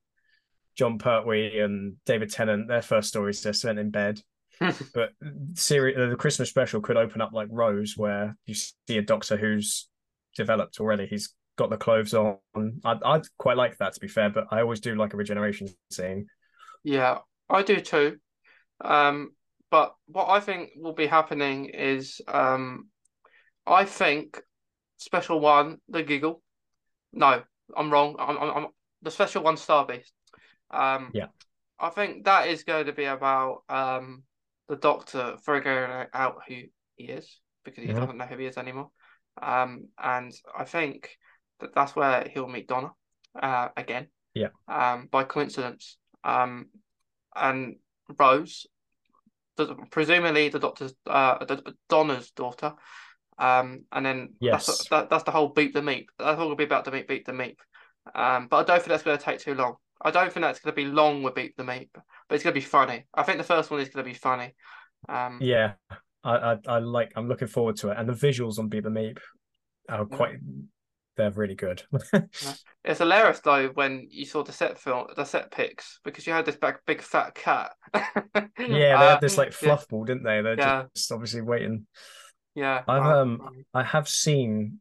[0.75, 4.21] Jon Pertwee and David Tennant their first stories they're spent in bed
[4.93, 5.11] but
[5.53, 9.87] series the Christmas special could open up like Rose, where you see a Doctor who's
[10.35, 11.05] developed already.
[11.05, 12.37] He's got the clothes on.
[12.83, 15.67] I'd, I'd quite like that to be fair, but I always do like a regeneration
[15.91, 16.27] scene.
[16.83, 18.17] Yeah, I do too.
[18.83, 19.31] Um,
[19.69, 22.89] but what I think will be happening is, um,
[23.65, 24.41] I think
[24.97, 26.41] special one, the giggle.
[27.13, 27.43] No,
[27.75, 28.15] I'm wrong.
[28.19, 28.67] I'm, I'm, I'm
[29.01, 30.13] the special one, Star Beast.
[30.71, 31.27] Um, Yeah.
[31.79, 34.23] I think that is going to be about um
[34.67, 36.63] the Doctor figuring out who
[36.95, 38.89] he is because he doesn't know who he is anymore.
[39.41, 41.17] Um, and I think
[41.59, 42.91] that that's where he'll meet Donna,
[43.39, 44.07] uh, again.
[44.33, 44.49] Yeah.
[44.67, 45.97] Um, by coincidence.
[46.23, 46.67] Um,
[47.37, 47.75] and
[48.19, 48.67] Rose,
[49.57, 52.73] the, presumably the Doctor's, uh, the, Donna's daughter.
[53.39, 54.87] Um, and then that's Yes.
[54.89, 56.07] that, that's the whole beat the meep.
[56.17, 57.57] That's all gonna be about the meep, beat the meep.
[58.15, 59.75] Um, but I don't think that's gonna take too long.
[60.01, 62.61] I don't think that's gonna be long with beat the meep, but it's gonna be
[62.61, 63.05] funny.
[63.13, 64.55] I think the first one is gonna be funny.
[65.07, 65.73] Um, Yeah,
[66.23, 67.13] I, I I like.
[67.15, 69.19] I'm looking forward to it, and the visuals on Beat the Meep
[69.89, 70.37] are quite.
[71.17, 71.83] They're really good.
[72.83, 76.45] It's hilarious though when you saw the set film, the set pics, because you had
[76.45, 77.73] this big, big fat cat.
[77.93, 80.41] yeah, they Uh, had this like yeah, fluff ball, didn't they?
[80.41, 80.85] They're Yeah.
[80.95, 81.85] just obviously waiting.
[82.55, 83.41] Yeah, I've, um,
[83.73, 84.79] I have seen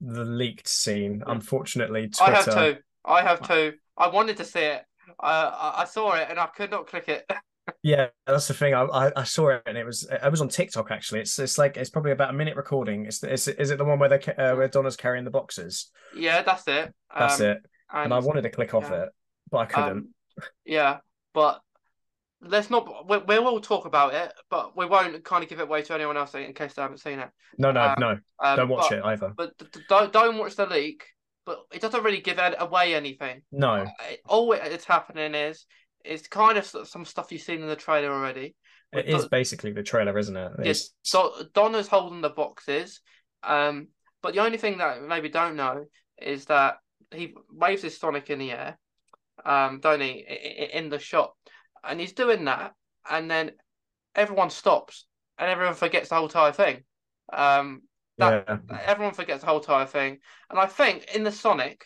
[0.00, 1.22] the leaked scene.
[1.26, 1.32] Yeah.
[1.32, 2.74] Unfortunately, I have Twitter.
[2.74, 2.80] two.
[3.04, 3.74] I have two.
[3.96, 4.84] I wanted to see it.
[5.20, 7.30] Uh, I, I saw it and I could not click it.
[7.82, 8.74] Yeah, that's the thing.
[8.74, 11.20] I, I I saw it and it was I was on TikTok actually.
[11.20, 13.06] It's it's like it's probably about a minute recording.
[13.06, 15.90] It's, it's is it the one where they uh, where Donna's carrying the boxes?
[16.16, 16.94] yeah, that's it.
[17.16, 17.58] That's Um, it.
[17.92, 19.04] And I wanted to click off yeah.
[19.04, 19.08] it,
[19.50, 19.90] but I couldn't.
[19.90, 20.14] Um,
[20.64, 20.98] yeah,
[21.32, 21.60] but
[22.40, 23.08] let's not.
[23.08, 25.94] We, we will talk about it, but we won't kind of give it away to
[25.94, 27.30] anyone else in case they haven't seen it.
[27.58, 28.18] no, no, um, no.
[28.40, 29.32] Um, Don't watch but, it either.
[29.36, 29.52] But
[29.88, 31.04] don't don't watch the leak.
[31.44, 33.42] But it doesn't really give away anything.
[33.52, 33.86] No.
[34.28, 35.64] All it's happening is
[36.06, 38.54] it's kind of some stuff you've seen in the trailer already.
[38.92, 40.52] It With is basically the trailer, isn't it?
[40.64, 43.00] Yes, So Do- Donna's holding the boxes.
[43.42, 43.88] Um,
[44.22, 45.86] but the only thing that maybe don't know
[46.20, 46.78] is that
[47.12, 48.78] he waves his Sonic in the air.
[49.44, 50.24] Um, don't he?
[50.72, 51.34] In the shot,
[51.84, 52.72] and he's doing that,
[53.08, 53.52] and then
[54.14, 55.06] everyone stops,
[55.38, 56.84] and everyone forgets the whole entire thing.
[57.32, 57.82] Um,
[58.18, 58.78] that yeah.
[58.84, 61.84] everyone forgets the whole entire thing, and I think in the Sonic,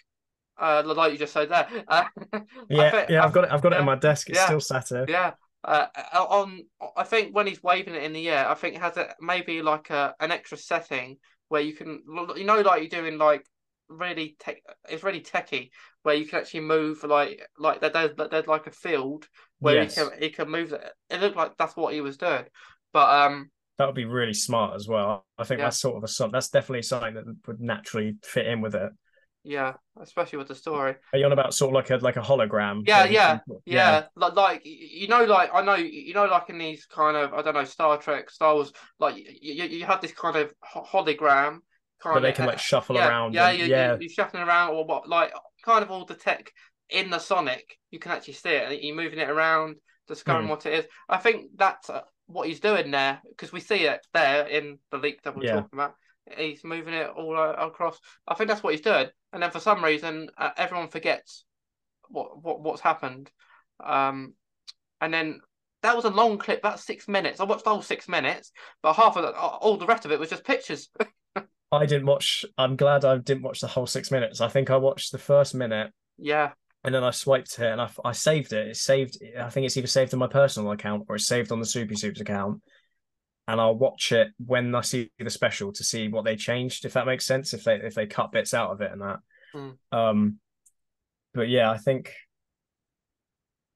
[0.61, 2.05] uh, like you just said there, uh,
[2.69, 3.53] Yeah, think- yeah, I've got it.
[3.53, 4.29] I've got it yeah, in my desk.
[4.31, 5.07] It's yeah, still sat here.
[5.09, 5.33] yeah.
[5.63, 6.65] Uh, on
[6.97, 9.61] I think when he's waving it in the air, I think it has a maybe
[9.61, 11.19] like a an extra setting
[11.49, 12.03] where you can
[12.37, 13.45] you know like you're doing like
[13.89, 14.57] really tech
[14.89, 15.71] it's really techy
[16.03, 19.27] where you can actually move like like there- there's there's like a field
[19.59, 19.97] where Yes.
[19.97, 20.83] he can he can move it.
[21.11, 22.45] It looked like that's what he was doing,
[22.95, 25.27] but um That would be really smart as well.
[25.37, 25.67] I think Yeah.
[25.67, 26.29] that's sort of a.
[26.31, 28.93] That's definitely something that would naturally fit in with it.
[29.43, 30.95] Yeah, especially with the story.
[31.13, 32.83] Are you on about sort of like a like a hologram?
[32.87, 36.59] Yeah, you yeah, Yeah, like like you know, like I know you know, like in
[36.59, 40.01] these kind of I don't know Star Trek, Star Wars, like you you, you have
[40.01, 41.61] this kind of hologram
[42.03, 43.35] kind But they of can like shuffle yeah, around.
[43.35, 43.93] Yeah, and- you, yeah.
[43.95, 45.33] You, you're shuffling around or what, like
[45.65, 46.51] kind of all the tech
[46.89, 47.77] in the Sonic.
[47.91, 49.77] You can actually see it, and you're moving it around,
[50.09, 50.51] discovering Hmm.
[50.51, 50.85] what it is.
[51.09, 54.99] I think that's uh, what he's doing there because we see it there in the
[54.99, 55.55] leak that we're Yeah.
[55.57, 55.95] talking about.
[56.37, 57.99] He's moving it all across.
[58.27, 61.45] I think that's what he's doing, and then for some reason, uh, everyone forgets
[62.09, 63.31] what what what's happened.
[63.83, 64.35] Um,
[65.01, 65.41] and then
[65.83, 67.41] that was a long clip, about six minutes.
[67.41, 70.31] I watched all six minutes, but half of it, all the rest of it was
[70.31, 70.91] just pictures.
[71.73, 72.45] I didn't watch.
[72.59, 74.41] I'm glad I didn't watch the whole six minutes.
[74.41, 76.51] I think I watched the first minute yeah,
[76.85, 78.69] and then I swiped it and I, I saved it.
[78.69, 79.19] It's saved.
[79.39, 81.97] I think it's either saved on my personal account or it's saved on the Soupy
[81.97, 82.63] Soups account.
[83.51, 86.93] And I'll watch it when I see the special to see what they changed, if
[86.93, 87.53] that makes sense.
[87.53, 89.19] If they if they cut bits out of it and that.
[89.53, 89.71] Hmm.
[89.91, 90.39] Um,
[91.35, 92.13] but yeah, I think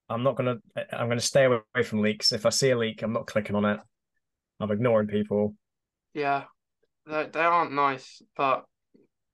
[0.08, 0.58] I'm not gonna.
[0.92, 2.32] I'm gonna stay away from leaks.
[2.32, 3.80] If I see a leak, I'm not clicking on it.
[4.60, 5.56] I'm ignoring people.
[6.12, 6.44] Yeah,
[7.06, 8.64] they they aren't nice, but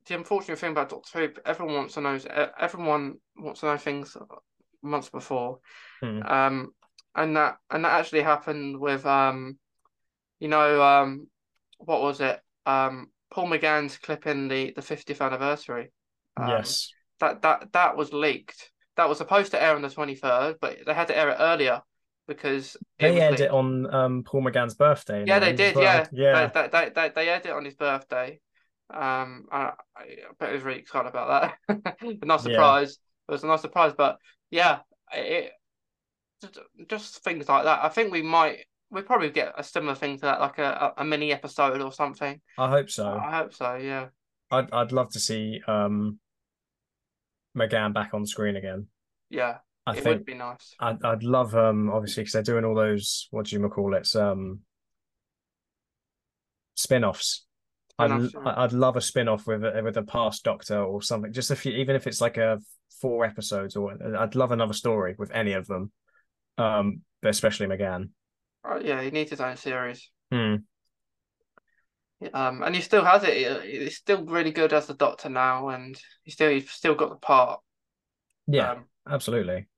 [0.06, 2.18] the unfortunate thing about Doctor Who, everyone wants to know.
[2.58, 4.16] Everyone wants to know things
[4.82, 5.58] months before,
[6.00, 6.22] Hmm.
[6.22, 6.74] um,
[7.14, 9.58] and that and that actually happened with um,
[10.40, 11.28] you know um,
[11.78, 12.40] what was it?
[12.66, 15.92] Um, Paul McGann's clip in the the fiftieth anniversary.
[16.36, 16.92] Um, yes.
[17.20, 18.70] that that that was leaked.
[18.96, 21.36] That was supposed to air on the twenty third, but they had to air it
[21.38, 21.82] earlier
[22.26, 23.40] because They aired leaked.
[23.42, 25.24] it on um, Paul McGann's birthday.
[25.26, 25.74] Yeah, they did.
[25.76, 25.84] well.
[25.84, 26.46] Yeah, Yeah.
[26.48, 28.40] They, they, they, they aired it on his birthday.
[28.92, 30.04] Um, I, I
[30.38, 31.96] bet he was really excited about that.
[32.00, 32.52] a nice Yeah.
[32.54, 32.98] surprise.
[33.28, 34.18] It was a nice surprise, but
[34.50, 34.80] yeah,
[35.12, 35.52] it
[36.42, 37.84] just, just things like that.
[37.84, 41.04] I think we might we probably get a similar thing to that, like a, a
[41.04, 42.40] mini episode or something.
[42.58, 43.08] I hope so.
[43.08, 43.76] I hope so.
[43.76, 44.06] Yeah,
[44.50, 46.18] I'd I'd love to see um
[47.56, 48.88] McGann back on screen again.
[49.28, 50.74] yeah, I it would be nice.
[50.80, 54.14] I'd I'd love um obviously because they're doing all those what do you call it
[54.16, 54.60] um
[56.74, 57.46] spin-offs.
[57.98, 58.28] I'd yeah.
[58.44, 61.32] I'd love a spin-off with a, with a past Doctor or something.
[61.32, 62.58] Just a few, even if it's like a
[63.00, 65.92] four episodes or I'd love another story with any of them.
[66.58, 68.10] Um, but especially McGann.
[68.68, 70.10] Uh, yeah, he needs his own series.
[70.30, 70.56] Hmm.
[72.34, 73.62] Um, and he still has it.
[73.64, 77.10] He- He's still really good as the Doctor now, and he still he's still got
[77.10, 77.60] the part.
[78.46, 79.68] Yeah, Um, absolutely.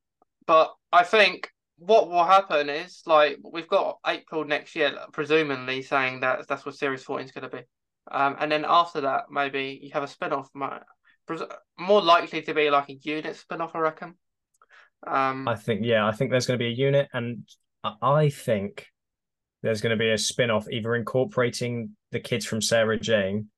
[0.46, 6.20] but I think what will happen is like we've got April next year, presumably saying
[6.20, 7.62] that that's what Series 14 is going to be.
[8.10, 12.70] Um, and then after that, maybe you have a spin off, more likely to be
[12.70, 14.14] like a UNIT spin off, I reckon.
[15.06, 17.44] Um, I think yeah, I think there's going to be a UNIT, and
[17.84, 18.86] I- think
[19.62, 23.48] there's going to be a spin-off either incorporating the kids from Sarah Jane,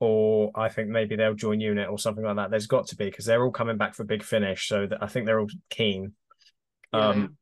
[0.00, 2.50] or I think maybe they'll join UNIT or something like that.
[2.50, 5.06] There's got to be because they're all coming back for Big Finish, so that I
[5.06, 6.12] think they're all keen.
[6.92, 7.36] Yeah, Um,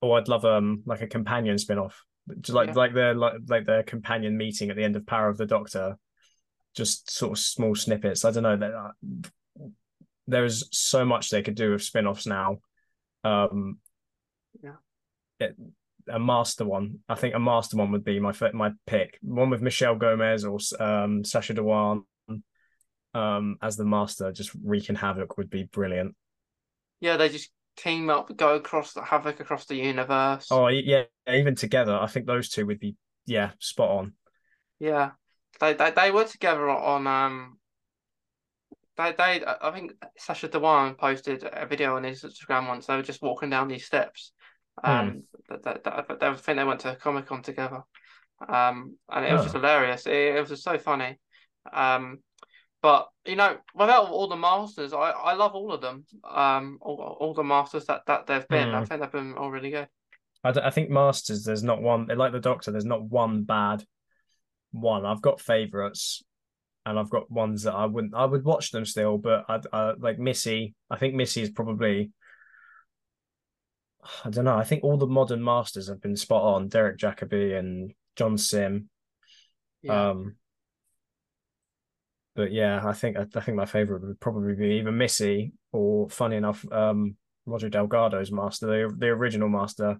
[0.00, 2.02] or I'd love um like a companion spin-off,
[2.40, 2.74] just like Yeah.
[2.74, 5.96] like their like like their companion meeting at the end of Power of the Doctor,
[6.74, 8.24] just sort of small snippets.
[8.24, 9.68] I don't know that uh,
[10.26, 12.58] there's so much they could do with spin-offs now.
[13.24, 13.78] Um,
[14.62, 14.76] Yeah.
[15.38, 15.56] it-
[16.08, 16.98] a master one.
[17.08, 19.20] I think a master one would be my my pick.
[19.22, 22.02] One with Michelle Gomez or um Sacha Dhawan
[23.14, 26.16] um as the master, just wreaking havoc would be brilliant.
[27.00, 30.48] yeah, they just team up, go across the havoc across the universe.
[30.50, 34.14] Oh yeah, even together, I think those two would be yeah spot on.
[34.80, 35.12] Yeah,
[35.60, 37.58] they they they were together on um.
[38.96, 42.86] They they I think Sacha Dhawan posted a video on his Instagram once.
[42.86, 44.32] They were just walking down these steps.
[44.82, 47.82] Um, that, that, that, I think they went to Comic Con together.
[48.48, 49.58] Um, and it was just Oh.
[49.60, 50.06] hilarious.
[50.06, 51.18] It, it was just so funny.
[51.72, 52.18] Um,
[52.82, 56.04] but you know, without all the masters, I, I love all of them.
[56.28, 58.70] Um, all, all the masters that that they've been.
[58.74, 58.84] I Hmm.
[58.84, 59.88] think they've been all really good.
[60.42, 62.72] I, d- I think Masters, there's not one like the Doctor.
[62.72, 63.84] There's not one bad
[64.72, 65.06] one.
[65.06, 66.24] I've got favorites,
[66.84, 68.14] and I've got ones that I wouldn't.
[68.14, 70.74] I would watch them still, but I'd uh, like Missy.
[70.90, 72.10] I think Missy is probably.
[74.24, 74.56] I don't know.
[74.56, 76.68] I think all the modern Masters have been spot on.
[76.68, 78.88] Derek Jacobi and John Simm.
[79.82, 80.10] Yeah.
[80.10, 80.36] Um,
[82.34, 86.08] but yeah, I think I, I think my favorite would probably be either Missy or,
[86.08, 89.98] funny enough, um, Roger Delgado's Master, the the original Master.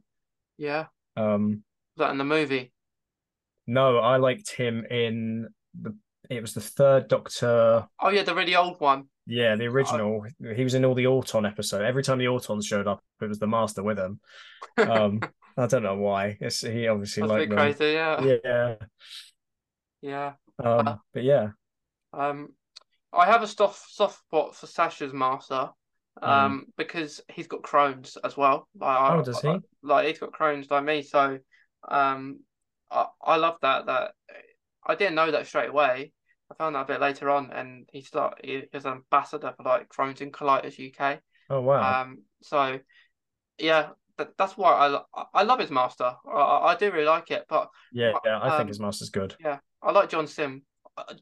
[0.56, 0.86] yeah.
[1.16, 1.62] Um,
[1.96, 2.72] Was that in the movie?
[3.66, 5.48] no, I liked him in
[5.80, 5.96] the.
[6.30, 7.86] It was the third Doctor.
[8.00, 9.04] Oh yeah, the really old one.
[9.26, 10.24] Yeah, the original.
[10.54, 11.82] He was in all the Auton episode.
[11.82, 14.20] Every time the Autons showed up, it was the Master with him.
[14.76, 15.20] Um,
[15.56, 16.38] I don't know why.
[16.40, 17.58] It's, he obviously That's a liked them.
[17.58, 17.92] crazy.
[17.92, 18.36] Yeah.
[18.44, 18.74] Yeah.
[20.00, 20.32] Yeah.
[20.62, 21.48] Um, but yeah.
[22.12, 22.48] Um,
[23.12, 25.70] I have a soft soft spot for Sacha's master,
[26.20, 28.68] um, because he's got Crohn's as well.
[28.78, 29.16] Like, I-.
[29.16, 29.48] Oh, does he?
[29.48, 31.38] I- like he's got Crohn's like me, so
[31.88, 32.40] um,
[32.90, 33.86] I I love that.
[33.86, 34.12] That
[34.86, 36.12] I didn't know that straight away.
[36.50, 39.62] I found out a bit later on, and he's like he- he's an ambassador for
[39.62, 41.20] like Crohn's and Colitis UK.
[41.50, 42.02] Oh wow.
[42.02, 42.78] Um, so
[43.58, 45.00] yeah, that, that's why I
[45.34, 46.14] I- love his master.
[46.30, 46.40] I,
[46.72, 49.34] I do really like it, but yeah, yeah, I um, think his Master's good.
[49.40, 50.62] yeah, I like John Simm.
[50.96, 51.14] Uh,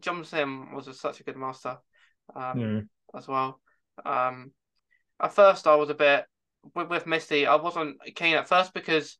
[0.00, 1.76] John Simm was a, such a good master,
[2.34, 2.78] um, Hmm.
[3.18, 3.60] as well.
[4.04, 4.52] Um,
[5.20, 6.24] at first I was a bit
[6.74, 7.46] with, with Missy.
[7.46, 9.18] I wasn't keen at first because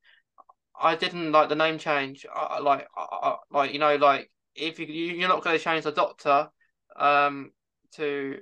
[0.80, 2.26] I didn't like the name change.
[2.34, 5.84] I, like, I, like you know, like if you you- you're not going to change
[5.84, 6.48] the Doctor,
[6.96, 7.52] um,
[7.92, 8.38] to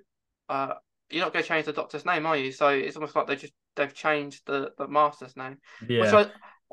[0.49, 0.75] uh,
[1.11, 2.53] you're not going to change the Doctor's name, are you?
[2.53, 5.59] So it's almost like they just they've changed the the Master's name
[5.97, 6.15] which Yeah.
[6.15, 6.27] I,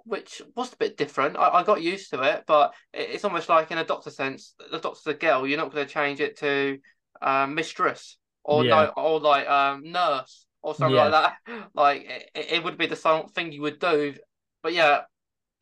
[0.06, 1.38] which was a bit different.
[1.38, 4.54] I, I got used to it, but it, it's almost like in a doctor sense,
[4.72, 5.48] the doctor's a girl.
[5.48, 6.78] You're not going to change it to
[7.22, 8.70] um, mistress or Yeah.
[8.70, 11.10] no, or like um, nurse or something Yeah.
[11.10, 11.34] like that.
[11.76, 14.16] Like it, it would be the same thing you would do.
[14.62, 15.02] But yeah,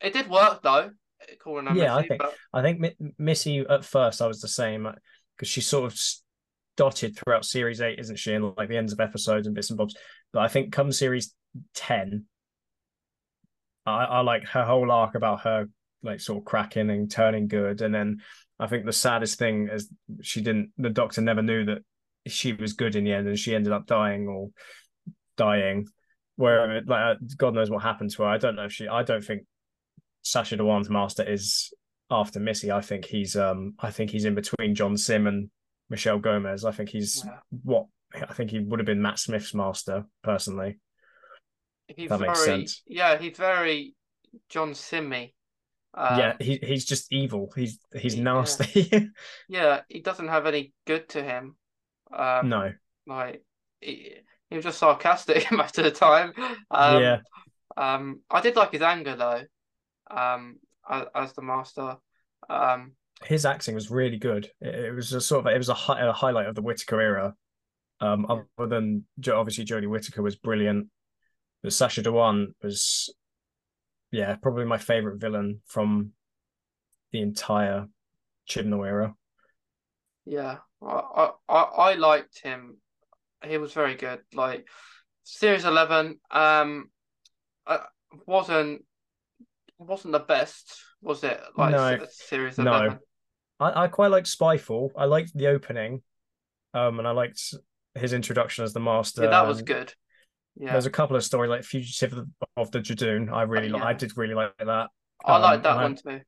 [0.04, 0.90] it did work though.
[1.40, 4.48] calling her Yeah, I think- but I think Mi- Missy at first I was the
[4.48, 4.86] same
[5.36, 5.98] because she's sort of
[6.76, 8.32] dotted throughout series eight, isn't she?
[8.34, 9.94] And like the ends of episodes and bits and bobs.
[10.32, 11.34] But I think come series
[11.74, 12.24] ten,
[13.86, 15.66] I, I like her whole arc about her
[16.02, 17.80] like sort of cracking and turning good.
[17.80, 18.18] And then
[18.58, 19.88] I think the saddest thing is
[20.22, 20.70] she didn't.
[20.78, 21.78] The doctor never knew that
[22.26, 24.50] she was good in the end, and she ended up dying or
[25.36, 25.86] dying.
[26.36, 28.28] Where like uh, God knows what happened to her.
[28.28, 28.88] I don't know if she.
[28.88, 29.42] I don't think
[30.24, 31.72] Sacha Dhawan's master is
[32.10, 32.72] after Missy.
[32.72, 35.50] I think he's um I think he's in between John Simm and
[35.90, 36.64] Michelle Gomez.
[36.64, 37.38] I think he's Yeah.
[37.62, 40.78] what I think he would have been Matt Smith's master personally.
[41.88, 42.82] he's that very makes sense.
[42.86, 43.94] yeah, he's very
[44.48, 45.34] John Simmy.
[45.96, 47.52] Um, yeah, he he's just evil.
[47.54, 48.22] He's he's yeah.
[48.24, 49.10] nasty.
[49.48, 51.56] yeah, he doesn't have any good to him.
[52.12, 52.72] Um, no.
[53.06, 53.42] like
[53.80, 54.14] he,
[54.50, 56.32] he was just sarcastic most of the time.
[56.70, 57.18] Um, yeah.
[57.76, 59.42] Um, I did like his anger though.
[60.16, 61.96] Um, as, as the master.
[62.48, 62.92] Um,
[63.24, 64.50] His acting was really good.
[64.60, 67.00] It, it was a sort of it was a, hi- a highlight of the Whittaker
[67.00, 67.34] era.
[68.00, 68.42] Um, Yeah.
[68.58, 70.88] other than obviously Jodie Whittaker was brilliant,
[71.62, 73.14] but Sacha Dhawan was,
[74.10, 76.12] yeah, probably my favorite villain from
[77.12, 77.88] the entire
[78.48, 79.14] Chibnall era.
[80.24, 82.76] yeah, I, I I I liked him.
[83.44, 84.20] He was very good.
[84.32, 84.66] Like
[85.24, 86.90] series eleven, um,
[87.66, 87.78] uh,
[88.26, 88.84] wasn't
[89.78, 91.40] wasn't the best, was it?
[91.56, 91.98] Like No.
[92.10, 92.98] series No.
[93.60, 94.90] I, I quite liked Spyfall.
[94.96, 96.02] I liked the opening,
[96.72, 97.54] um, and I liked
[97.94, 99.22] his introduction as the master.
[99.24, 99.92] Yeah, that was good.
[100.56, 103.32] Yeah, There's a couple of stories like Fugitive of the, Judoon.
[103.32, 104.88] I really, li- I did really like that.
[105.24, 106.20] I um, like that and I- one too.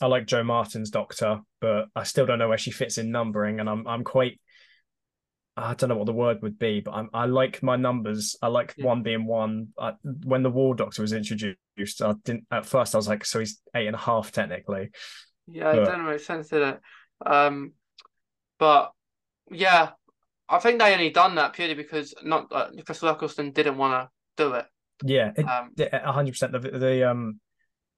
[0.00, 3.60] I like Jo Martin's Doctor, but I still don't know where she fits in numbering,
[3.60, 4.40] and I'm I'm quite.
[5.56, 8.36] I don't know what the word would be, but I'm, I like my numbers.
[8.42, 8.86] I like Yeah.
[8.86, 9.68] one being one.
[9.78, 12.94] I, when the War Doctor was introduced, I didn't at first.
[12.94, 14.90] I was like, so he's eight and a half technically.
[15.46, 16.80] Yeah, it but- didn't make sense, did it?
[17.24, 17.72] Um,
[18.58, 18.92] but
[19.50, 19.90] yeah,
[20.48, 24.42] I think they only done that purely because not uh, Chris Eccleston didn't want to
[24.44, 24.66] do it.
[25.04, 26.52] Yeah, it, Um, a hundred percent.
[26.52, 27.40] The the um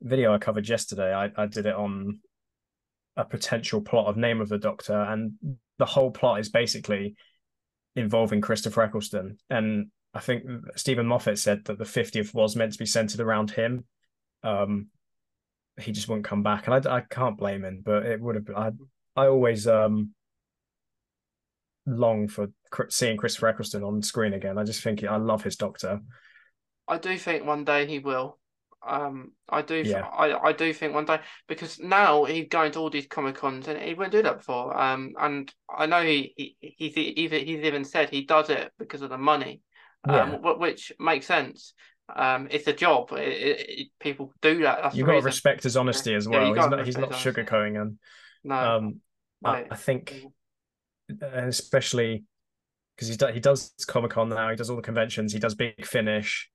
[0.00, 2.20] video I covered yesterday, I I did it on
[3.16, 5.32] a potential plot of Name of the Doctor, and
[5.78, 7.14] the whole plot is basically
[7.96, 9.38] involving Christopher Eccleston.
[9.50, 10.44] And I think
[10.76, 13.84] Steven Moffat said that the fiftieth was meant to be centered around him.
[14.42, 14.88] Um,
[15.78, 18.44] he just wouldn't come back, and I I can't blame him, but it would have
[18.44, 18.56] been.
[18.56, 18.70] I
[19.16, 20.14] I always um
[21.86, 22.48] long for
[22.88, 24.56] seeing Christopher Eccleston on screen again.
[24.56, 26.00] I just think I love his Doctor.
[26.88, 28.38] I do think one day he will.
[28.86, 29.76] Um, I do.
[29.76, 30.06] Yeah.
[30.06, 33.66] I I do think one day because now he's going to all these comic cons
[33.66, 34.78] and he wouldn't do that before.
[34.78, 39.10] Um, and I know he, he he's he's even said he does it because of
[39.10, 39.62] the money.
[40.08, 40.36] Um, Yeah.
[40.38, 41.74] wh- which makes sense.
[42.14, 43.12] Um, it's a job.
[43.12, 44.80] It, it, it- people do that.
[44.82, 46.46] That's You've got to respect his honesty as Yeah, well.
[46.48, 47.98] he's gotta not he's not sugarcoating and
[48.44, 49.00] No, um
[49.44, 50.22] I, I think
[51.08, 52.24] and especially
[52.96, 55.54] because he does he does Comic Con now, he does all the conventions, he does
[55.54, 56.50] Big Finish.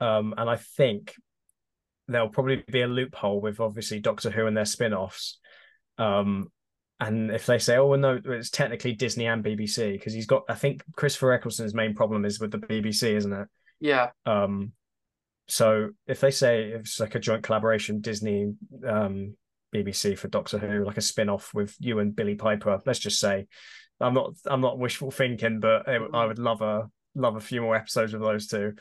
[0.00, 1.14] Um and I think
[2.06, 5.38] there'll probably be a loophole with obviously Doctor Who and their spin-offs.
[5.98, 6.50] Um
[7.00, 10.44] and if they say, oh well, no, it's technically Disney and BBC, because he's got
[10.48, 13.48] I think Christopher Eccleston's main problem is with the BBC, isn't it?
[13.80, 14.72] yeah, Um,
[15.46, 18.54] so if they say it's like a joint collaboration, Disney,
[18.88, 19.36] um,
[19.74, 23.46] BBC for Doctor Who, like a spin-off with you and Billie Piper, let's just say,
[24.00, 27.60] I'm not, I'm not wishful thinking, but it, I would love a, love a few
[27.60, 28.72] more episodes of those two.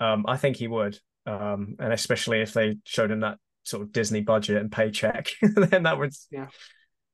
[0.00, 3.92] Um, I think he would, um, and especially if they showed him that sort of
[3.92, 6.48] Disney budget and paycheck, then that would, Yeah.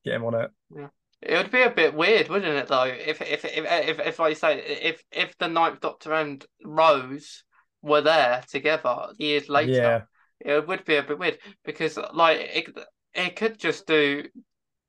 [0.05, 0.51] Get him on it.
[0.75, 0.89] Yeah.
[1.23, 2.69] it would be a bit weird, wouldn't it?
[2.69, 6.45] Though, if if if if, if like you say, if if the Ninth Doctor and
[6.65, 7.45] Rose
[7.83, 10.07] were there together years later.
[10.45, 12.79] Yeah, it would be a bit weird because like it,
[13.15, 14.25] it could just do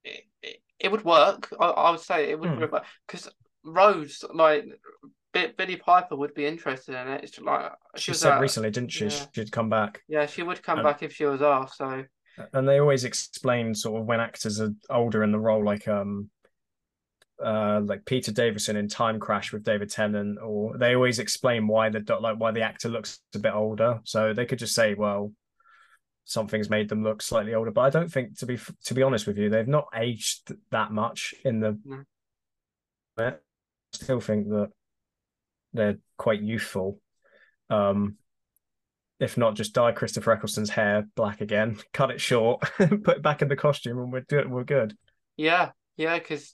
[0.03, 0.23] it,
[0.79, 2.59] it, would work I, I would say it would Hmm.
[2.61, 3.29] work because
[3.63, 4.65] Rose like
[5.33, 8.91] Billie Piper would be interested in it it's like she was said at- recently, didn't
[8.91, 9.05] she?
[9.05, 9.25] yeah.
[9.33, 10.01] She'd come back.
[10.07, 12.03] yeah she would come Um, back if she was asked so
[12.53, 16.29] and they always explain sort of when actors are older in the role, like um,
[17.43, 21.89] uh, like Peter Davison in Time Crash with David Tennant, or they always explain why
[21.89, 23.99] the like why the actor looks a bit older.
[24.03, 25.33] So they could just say, well,
[26.25, 27.71] something's made them look slightly older.
[27.71, 30.91] But I don't think, to be to be honest with you, they've not aged that
[30.91, 31.77] much in the.
[31.85, 32.03] No.
[33.17, 33.33] I
[33.91, 34.69] still think that
[35.73, 36.99] they're quite youthful.
[37.69, 38.15] Um,
[39.19, 43.41] if not, just dye Christopher Eccleston's hair black again, cut it short, put it back
[43.41, 44.95] in the costume, and we're do- we're good.
[45.37, 46.53] yeah yeah because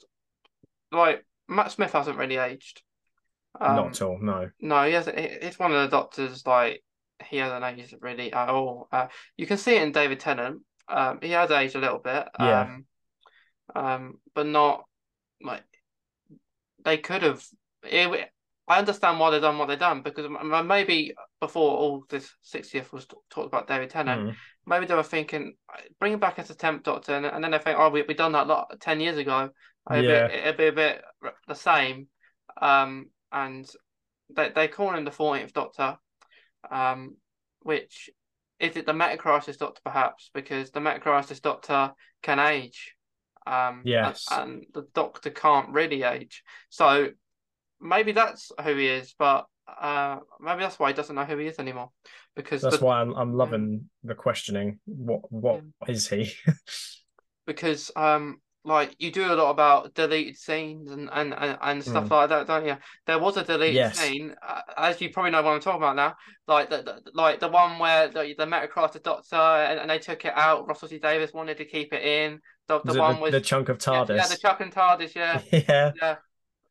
[0.92, 2.82] like Matt Smith hasn't really aged
[3.60, 4.20] um, not at all.
[4.20, 4.50] No.
[4.60, 5.18] No, he hasn't.
[5.18, 6.46] he- He's one of the doctors.
[6.46, 6.84] Like
[7.24, 8.88] he hasn't aged really at all.
[8.92, 9.08] Uh,
[9.38, 10.62] you can see it in David Tennant.
[10.90, 12.28] Um, he has aged a little bit.
[12.40, 12.62] Yeah.
[12.62, 12.86] Um,
[13.76, 14.84] um, but not
[15.42, 15.64] like
[16.84, 17.44] they could have.
[17.84, 20.28] I understand why they've done what they've done because
[20.66, 21.14] maybe
[21.46, 24.36] before all this 60th was talked about David Tennant, Mm.
[24.66, 25.56] maybe they were thinking
[26.00, 28.14] bring him back as a temp doctor, and, and then they think, oh, we we
[28.14, 29.50] done that lot ten years ago.
[29.92, 30.28] It'd, Yeah.
[30.28, 31.04] be, it'd be a bit
[31.48, 32.08] the same.
[32.60, 33.70] Um, and
[34.36, 35.98] they they call him the 14th Doctor,
[36.72, 37.18] um,
[37.62, 38.10] which
[38.60, 41.94] is it the Metacrisis Doctor perhaps because the Metacrisis Doctor
[42.24, 42.96] can age.
[43.46, 44.26] Um, Yes.
[44.32, 46.44] and, and the Doctor can't really age.
[46.70, 47.10] So
[47.80, 51.48] maybe that's who he is, but uh, maybe that's why he doesn't know who he
[51.48, 51.90] is anymore.
[52.36, 54.80] Because That's the, why I'm I'm loving the questioning.
[54.86, 56.34] What what is he?
[57.46, 62.06] because um like you do a lot about deleted scenes and and and, and stuff
[62.06, 62.12] Mm.
[62.12, 62.76] like that, don't you?
[63.06, 64.00] There was a deleted Yes.
[64.00, 66.16] scene, uh, as you probably know what I'm talking about now.
[66.48, 70.26] Like the, the like the one where the the Metacrisis Doctor and, and they took
[70.26, 70.68] it out.
[70.68, 72.40] Russell T Davies wanted to keep it in.
[72.68, 74.18] The, the one the, was the chunk of TARDIS.
[74.18, 75.92] yeah, the Chuck and TARDIS, yeah, yeah.
[76.02, 76.16] yeah.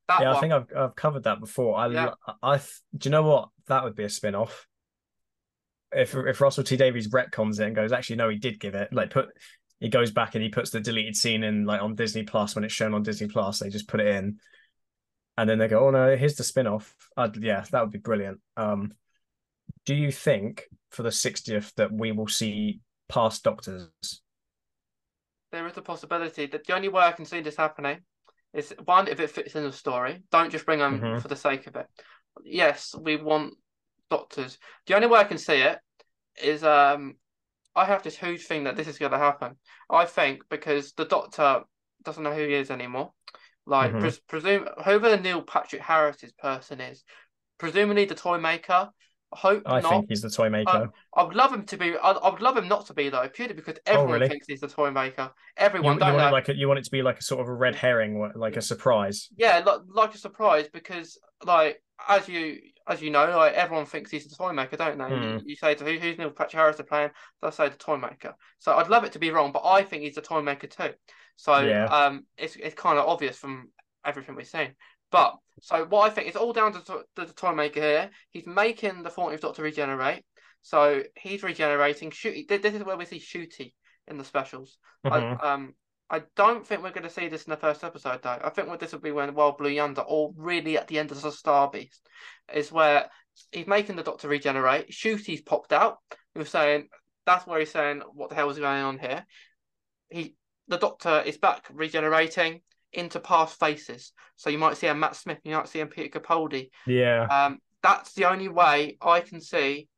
[0.09, 0.37] That Yeah, one.
[0.37, 1.77] I think I've I've covered that before.
[1.77, 2.11] I Yeah.
[2.43, 2.59] I
[2.97, 4.67] do you know what that would be a spin off.
[5.93, 8.93] If if Russell T Davies retcons it and goes, actually no, he did give it.
[8.93, 9.29] Like put
[9.81, 12.65] he goes back and he puts the deleted scene in like on Disney Plus when
[12.65, 13.59] it's shown on Disney Plus.
[13.59, 14.39] They just put it in,
[15.37, 16.95] and then they go, oh no, here's the spin off.
[17.39, 18.41] Yeah, that would be brilliant.
[18.57, 18.93] Um,
[19.87, 23.91] do you think for the 60th that we will see past Doctors?
[25.55, 27.99] there is a possibility that the only way I can see this happening
[28.55, 30.23] is one if it fits in the story.
[30.31, 31.23] Don't just bring them Mhm.
[31.23, 31.87] for the sake of it.
[32.43, 33.55] Yes, we want
[34.11, 34.59] doctors.
[34.87, 35.79] The only way I can see it
[36.43, 37.17] is um
[37.77, 39.57] I have this huge thing that this is going to happen.
[39.91, 41.65] I think because the doctor
[42.05, 43.13] doesn't know who he is anymore.
[43.67, 44.01] Like Mhm.
[44.01, 47.03] pres- presume whoever Neil Patrick Harris's person is,
[47.59, 48.91] presumably the toy maker.
[49.35, 49.91] I hope I not.
[49.91, 50.71] think he's the toy maker.
[50.71, 51.97] Um, I would love him to be.
[51.97, 54.29] I, I would love him not to be though, purely because everyone Oh, really?
[54.29, 55.31] thinks he's the toy maker.
[55.57, 56.29] Everyone you don't want know.
[56.29, 58.31] it like a, you want it to be like a sort of a red herring,
[58.35, 59.31] like a surprise.
[59.37, 64.11] yeah, like, like a surprise because like as you as you know, like everyone thinks
[64.11, 65.15] he's the toy maker, don't they?
[65.17, 65.39] You, Hmm.
[65.45, 67.11] you say to who, who's Neil Patrick Harris playing,
[67.41, 68.35] they'll say the toy maker.
[68.59, 70.93] So I'd love it to be wrong, but I think he's the toy maker too.
[71.37, 71.87] So Yeah.
[71.87, 73.71] um, it's it's kind of obvious from
[74.05, 74.75] everything we've seen.
[75.15, 78.11] But so what I think it's all down to, to the toy maker here.
[78.31, 80.25] He's making the 14th Doctor regenerate.
[80.63, 82.11] So he's regenerating.
[82.11, 82.49] Ncuti.
[82.49, 83.75] This is where we see Ncuti
[84.09, 84.77] in the specials.
[85.07, 85.41] Mhm.
[85.41, 85.75] I, um,
[86.11, 88.41] I don't think we're going to see this in the first episode, though.
[88.43, 91.13] I think what this will be when Wild Blue Yonder, or really at the end
[91.13, 92.09] of the Star Beast,
[92.53, 93.09] is where
[93.53, 94.91] he's making the Doctor regenerate.
[94.91, 95.99] Ncuti's popped out.
[96.35, 96.89] He was saying
[97.25, 99.25] that's where he's saying what the hell is going on here.
[100.11, 100.35] He,
[100.67, 102.63] the Doctor is back regenerating
[102.97, 104.13] into past faces.
[104.37, 106.71] So you might see a Matt Smith, you might see a Peter Capaldi.
[106.87, 109.89] Yeah, Um, that's the only way I can see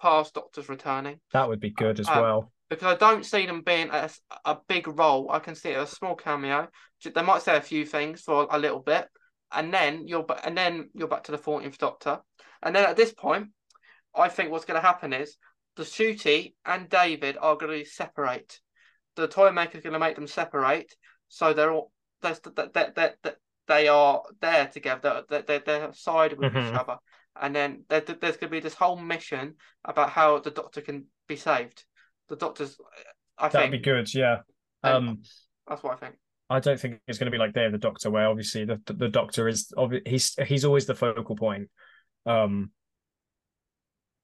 [0.00, 2.52] past Doctors returning that would be good as um, well.
[2.68, 4.10] because I don't see them being a,
[4.44, 5.30] a big role.
[5.30, 6.68] I can see it as a small cameo.
[7.04, 9.06] They might say a few things for a little bit,
[9.52, 12.20] and then you're and then you're back to the fourteenth Doctor,
[12.62, 13.48] and then at this point,
[14.14, 15.36] I think what's going to happen is
[15.76, 18.60] the Ncuti and David are going to separate.
[19.16, 20.94] The toy maker's going to make them separate,
[21.28, 21.92] so they're all
[22.24, 25.24] that that that that that they are there together.
[25.28, 26.78] That they're, they're sided with each Mhm.
[26.78, 26.98] other,
[27.40, 29.54] and then there, there's going to be this whole mission
[29.84, 31.84] about how the Doctor can be saved.
[32.28, 32.78] The Doctor's,
[33.38, 34.12] I think That'd be good.
[34.14, 34.40] Yeah.
[34.82, 35.22] Um,
[35.66, 36.16] that's what I think.
[36.50, 39.08] I don't think it's going to be like of the Doctor, where obviously the the
[39.08, 39.72] Doctor is
[40.06, 41.70] he's he's always the focal point.
[42.26, 42.70] Um,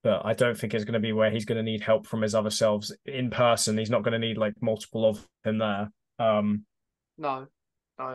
[0.02, 2.22] but I don't think it's going to be where he's going to need help from
[2.22, 3.76] his other selves in person.
[3.76, 5.90] He's not going to need like multiple of him there.
[6.18, 6.64] Um,
[7.18, 7.46] No,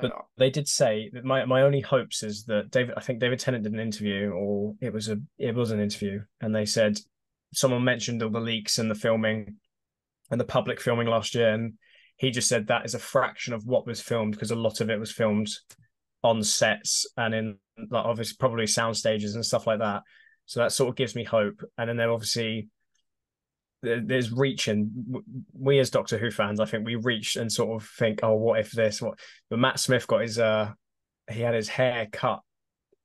[0.01, 2.95] But- they did say that my my only hopes is that David.
[2.97, 6.21] I think David Tennant did an interview, or it was a it was an interview,
[6.41, 6.99] and they said
[7.53, 9.55] someone mentioned all the leaks and the filming
[10.31, 11.73] and the public filming last year, and
[12.17, 14.89] he just said that is a fraction of what was filmed because a lot of
[14.89, 15.49] it was filmed
[16.23, 17.57] on sets and in
[17.91, 20.01] like obviously probably sound stages and stuff like that.
[20.45, 21.61] So that sort of gives me hope.
[21.77, 22.69] And then they're obviously
[23.85, 25.23] there- there's reaching.
[25.53, 28.59] We as Doctor Who fans, I think we reach and sort of think, oh, what
[28.59, 29.01] if this?
[29.01, 29.19] What?
[29.49, 30.71] But Matt Smith got his uh,
[31.31, 32.41] he had his hair cut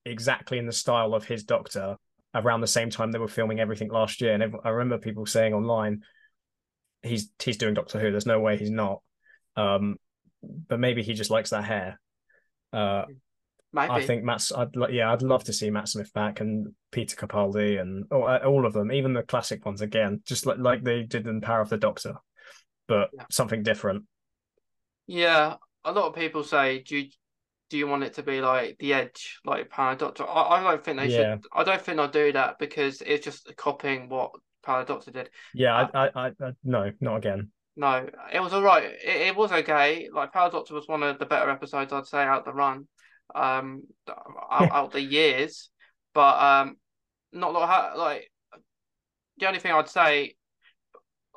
[0.04, 1.96] exactly in the style of his Doctor
[2.34, 4.34] around the same time they were filming everything last year.
[4.34, 6.02] And I remember people saying online,
[7.02, 8.10] he's he's doing Doctor Who.
[8.10, 9.02] There's no way he's not.
[9.56, 9.96] Um,
[10.42, 12.00] but maybe he just likes that hair.
[12.72, 13.04] Uh,
[13.72, 13.90] maybe.
[13.90, 14.52] I think Matt's.
[14.52, 18.40] I'd yeah, I'd love to see Matt Smith back and Peter Capaldi and oh, uh,
[18.44, 21.60] all of them, even the classic ones again, just like like they did in Power
[21.60, 22.14] of the Doctor,
[22.88, 23.24] but Yeah.
[23.30, 24.04] something different.
[25.06, 27.10] Yeah, a lot of people say, do you,
[27.68, 30.28] do you want it to be like the Edge, like Power of the Doctor?
[30.28, 31.36] I, I don't think they Yeah.
[31.36, 31.46] should.
[31.52, 35.10] I don't think they'll do that because it's just copying what Power of the Doctor
[35.10, 35.30] did.
[35.54, 37.50] Yeah, Uh, I, I, I, I, no, not again.
[37.76, 38.84] No, it was all right.
[38.84, 40.08] It, it was okay.
[40.12, 42.52] Like Power of the Doctor was one of the better episodes I'd say out the
[42.52, 42.86] run,
[43.34, 43.82] um,
[44.50, 45.70] out, out the years.
[46.14, 46.76] But um,
[47.32, 48.32] not like like
[49.38, 50.34] the only thing I'd say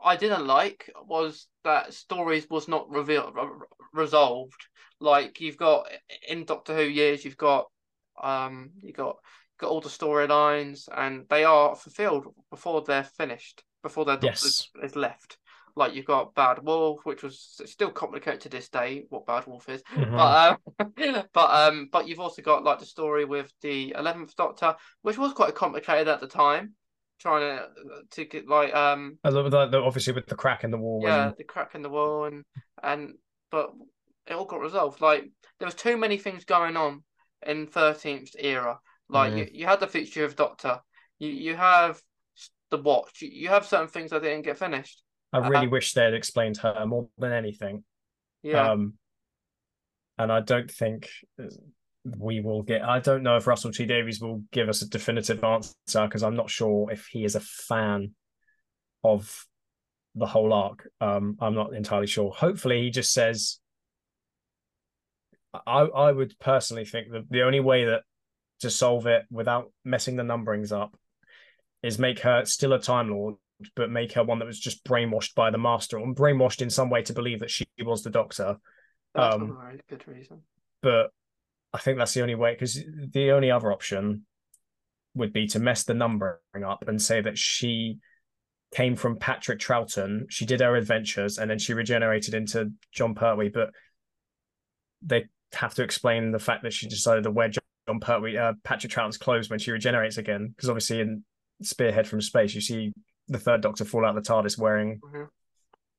[0.03, 3.37] I didn't like was that stories was not revealed
[3.93, 4.65] resolved.
[4.99, 5.87] Like you've got
[6.27, 7.67] in Doctor Who years, you've got
[8.21, 9.17] um, you got
[9.59, 14.67] got all the storylines, and they are fulfilled before they're finished, before their doctor Yes.
[14.81, 15.37] is left.
[15.75, 19.67] Like you've got Bad Wolf, which was still complicated to this day what Bad Wolf
[19.69, 20.11] is, Mhm.
[20.15, 24.75] but um, but um, but you've also got like the story with the Eleventh Doctor,
[25.01, 26.73] which was quite complicated at the time,
[27.19, 27.67] trying to
[28.11, 31.01] to get like um I love that, obviously with the crack in the wall.
[31.03, 32.43] yeah and- the crack in the wall and
[32.83, 33.13] and
[33.49, 33.71] but
[34.27, 35.01] it all got resolved.
[35.01, 37.03] Like there was too many things going on
[37.45, 38.79] in Thirteenth era.
[39.09, 40.79] Like you, you had the Fugitive Doctor,
[41.19, 41.99] you you have
[42.69, 45.01] the Watch, you, you have certain things that didn't get finished.
[45.33, 47.83] I really Uh, wish they had explained her more than anything.
[48.43, 48.93] Yeah, Um,
[50.17, 51.09] and I don't think
[52.05, 52.83] we will get.
[52.83, 56.35] I don't know if Russell T Davies will give us a definitive answer because I'm
[56.35, 58.13] not sure if he is a fan
[59.03, 59.45] of
[60.15, 60.87] the whole arc.
[61.01, 62.31] Um, I'm not entirely sure.
[62.31, 63.59] Hopefully, he just says.
[65.53, 68.03] I I would personally think that the only way that
[68.61, 70.95] to solve it without messing the numberings up
[71.81, 73.35] is make her still a Time Lord,
[73.75, 76.89] but make her one that was just brainwashed by the Master or brainwashed in some
[76.89, 78.57] way to believe that she was the Doctor
[79.13, 80.41] that's um, a good reason.
[80.81, 81.11] but
[81.73, 82.79] I think that's the only way because
[83.11, 84.25] the only other option
[85.15, 87.99] would be to mess the numbering up and say that she
[88.73, 90.25] came from Patrick Troughton.
[90.29, 93.69] She did her adventures and then she regenerated into Jon Pertwee, but
[95.03, 98.91] they have to explain the fact that she decided to wear Jon Pertwee, uh, Patrick
[98.91, 100.53] Troughton's clothes when she regenerates again.
[100.55, 101.23] Because obviously in
[101.61, 102.91] Spearhead from Space, you see
[103.27, 105.27] the third Doctor fall out of the TARDIS wearing Mhm.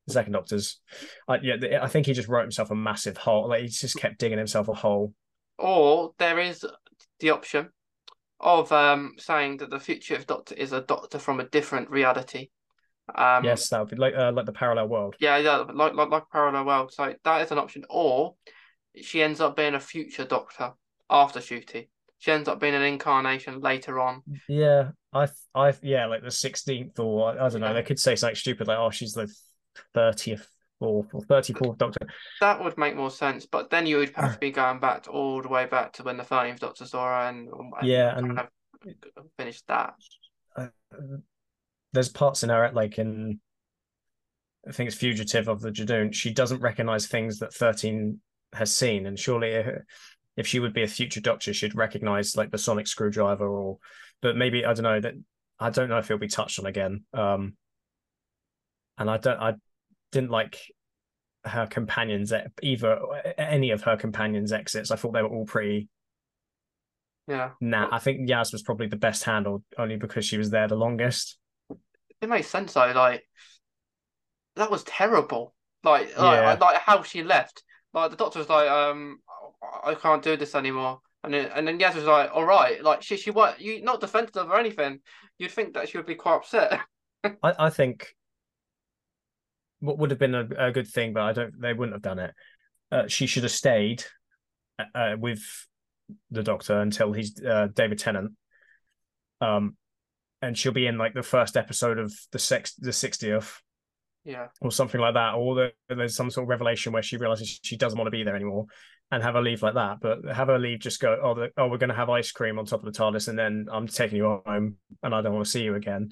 [0.07, 0.81] the second Doctor's.
[1.29, 3.49] Uh, yeah, I think he just wrote himself a massive hole.
[3.49, 5.15] Like he just kept digging himself a hole.
[5.59, 6.65] Or there is
[7.21, 7.71] the option
[8.41, 12.51] of um saying that the Fugitive Doctor is a Doctor from a different reality.
[13.15, 15.17] Um, yes, that would be like uh, like the parallel world.
[15.21, 16.93] Yeah, yeah, like like like parallel world.
[16.93, 17.85] So that is an option.
[17.91, 18.35] Or
[19.01, 20.73] she ends up being a future Doctor
[21.11, 21.89] after Ncuti.
[22.19, 24.23] She ends up being an incarnation later on.
[24.49, 27.73] Yeah, I, I, yeah, like the sixteenth, or I don't know.
[27.73, 29.33] They could say something stupid like, "Oh, she's the
[29.95, 30.49] thirtieth
[30.81, 32.07] or thirty fourth Doctor."
[32.41, 33.47] That would make more sense.
[33.47, 36.03] But then you would have to be going back to, all the way back to
[36.03, 38.49] when the thirteenth Doctor saw her and, and Yeah, kind and- of
[39.39, 39.95] finish that.
[40.57, 40.67] Uh,
[41.93, 43.41] there's parts in her like in,
[44.69, 46.13] I think it's fugitive of the Judoon.
[46.13, 48.21] She doesn't recognize things that thirteen
[48.53, 49.67] has seen, and surely if,
[50.37, 53.79] if she would be a future Doctor, she'd recognize like the sonic screwdriver, or
[54.23, 55.15] but maybe I don't know that.
[55.59, 57.05] I don't know if it'll be touched on again.
[57.13, 57.57] Um,
[58.99, 59.39] and I don't.
[59.39, 59.55] I
[60.13, 60.59] didn't like
[61.45, 62.99] her companions either
[63.37, 65.89] any of her companions exits i thought they were all pretty
[67.29, 70.69] Yeah, nah i think yaz was probably the best handled only because she was there
[70.69, 71.37] the longest
[72.25, 72.93] it makes sense though.
[72.93, 73.25] Like
[74.57, 75.55] that was terrible.
[75.83, 76.57] Like like, Yeah.
[76.61, 77.63] like how she left.
[77.93, 79.21] Like the Doctor was like, um,
[79.85, 81.01] I can't do this anymore.
[81.25, 84.01] And then, and then Yaz was like, all right, like she she was you not
[84.01, 85.01] defensive or anything.
[85.39, 86.81] You'd think that she would be quite upset.
[87.43, 88.15] i, I think
[89.81, 92.19] what would have been a, a good thing but i don't they wouldn't have done
[92.19, 92.35] it
[92.93, 94.05] uh, she should have stayed
[94.95, 95.43] uh, with
[96.31, 98.33] the doctor until he's uh, david tennant
[99.41, 99.77] um
[100.43, 103.61] and she'll be in like the first episode of the sex the 60th
[104.25, 107.61] yeah, or something like that, or the, there's some sort of revelation where she realizes
[107.63, 108.67] she doesn't want to be there anymore,
[109.11, 109.99] and have her leave like that.
[110.01, 112.59] But have her leave, just go, oh, the, oh, we're going to have ice cream
[112.59, 115.45] on top of the TARDIS, and then I'm taking you home, and I don't want
[115.45, 116.11] to see you again.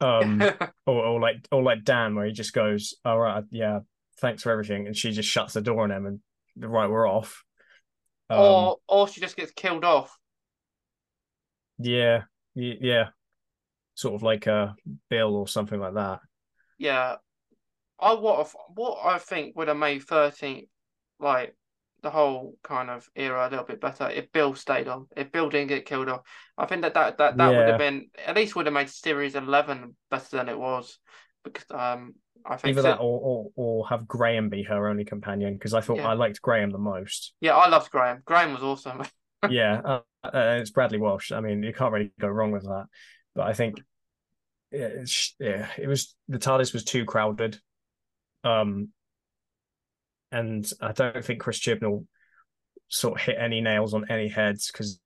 [0.00, 0.40] Um,
[0.86, 3.80] or, or like, or like Dan, where he just goes, all right, yeah,
[4.20, 6.20] thanks for everything, and she just shuts the door on him, and
[6.56, 7.42] right, we're off.
[8.28, 10.16] Um, or or she just gets killed off.
[11.78, 12.22] yeah,
[12.54, 13.08] yeah,
[13.94, 14.76] sort of like a
[15.08, 16.20] Bill or something like that.
[16.78, 17.16] Yeah,
[18.00, 20.68] I what what I think would have made thirteenth
[21.18, 21.54] like
[22.02, 25.06] the whole kind of era a little bit better if Bill stayed on.
[25.16, 26.22] If Bill didn't get killed off,
[26.56, 29.34] I think that that that, that would have been at least would have made series
[29.34, 30.98] eleven better than it was
[31.44, 35.04] because um I think Either si- that, or, or or have Graham be her only
[35.04, 36.08] companion, because I thought Yeah.
[36.08, 37.34] I liked Graham the most.
[37.40, 38.22] yeah I loved Graham.
[38.24, 39.02] Graham was awesome.
[39.50, 41.32] yeah, uh, uh, it's Bradley Walsh.
[41.32, 42.86] I mean, you can't really go wrong with that.
[43.34, 43.80] But I think,
[44.72, 45.04] yeah,
[45.38, 47.60] yeah, it was the TARDIS was too crowded,
[48.44, 48.88] um,
[50.32, 52.06] and I don't think Chris Chibnall
[52.88, 55.00] sort of hit any nails on any heads because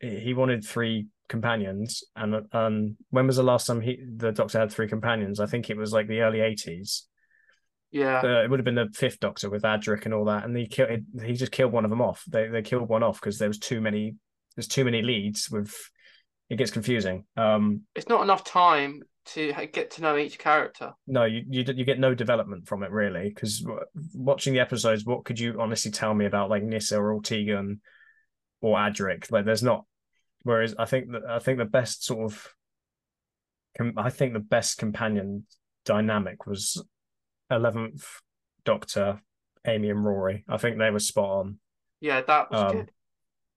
[0.00, 4.70] he wanted three companions, and um, when was the last time he the Doctor had
[4.70, 5.40] three companions?
[5.40, 7.06] I think it was like the early eighties.
[7.90, 10.56] Yeah, Uh, it would have been the fifth Doctor with Adric and all that, and
[10.56, 11.00] he killed.
[11.24, 12.24] He just killed one of them off.
[12.26, 14.16] They they killed one off because there was too many.
[14.56, 15.50] There's too many leads.
[15.50, 15.74] With
[16.48, 17.24] it gets confusing.
[17.36, 20.92] Um, it's not enough time to get to know each character.
[21.06, 23.28] no, you you you get no development from it really.
[23.28, 23.64] Because
[24.14, 27.80] watching the episodes, what could you honestly tell me about like Nyssa or Tegan
[28.60, 29.30] or Adric?
[29.30, 29.84] Like, there's not.
[30.42, 32.48] Whereas I think that I think the best sort of,
[33.96, 35.46] I think the best companion
[35.84, 36.84] dynamic was
[37.50, 38.04] eleventh
[38.64, 39.20] Doctor,
[39.66, 40.44] Amy and Rory.
[40.48, 41.58] I think they were spot on.
[42.00, 42.90] Yeah, that was Um, good.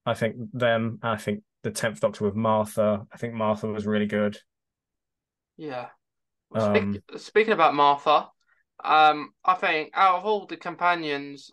[0.05, 0.99] I think them.
[1.01, 3.07] I think the tenth Doctor with Martha.
[3.11, 4.37] I think Martha was really good.
[5.57, 5.87] Yeah.
[6.49, 8.27] Well, speak- um, speaking about Martha,
[8.83, 11.49] um, I think out of all the companions,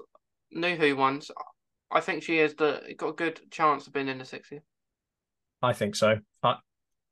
[0.50, 1.30] New Who ones,
[1.90, 4.61] I think she is the got a good chance of being in the 60.
[5.62, 6.16] I think so.
[6.42, 6.57] I,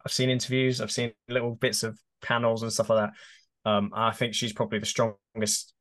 [0.05, 0.80] I've seen interviews.
[0.80, 3.70] I've seen little bits of panels and stuff like that.
[3.70, 5.74] Um, I think she's probably the strongest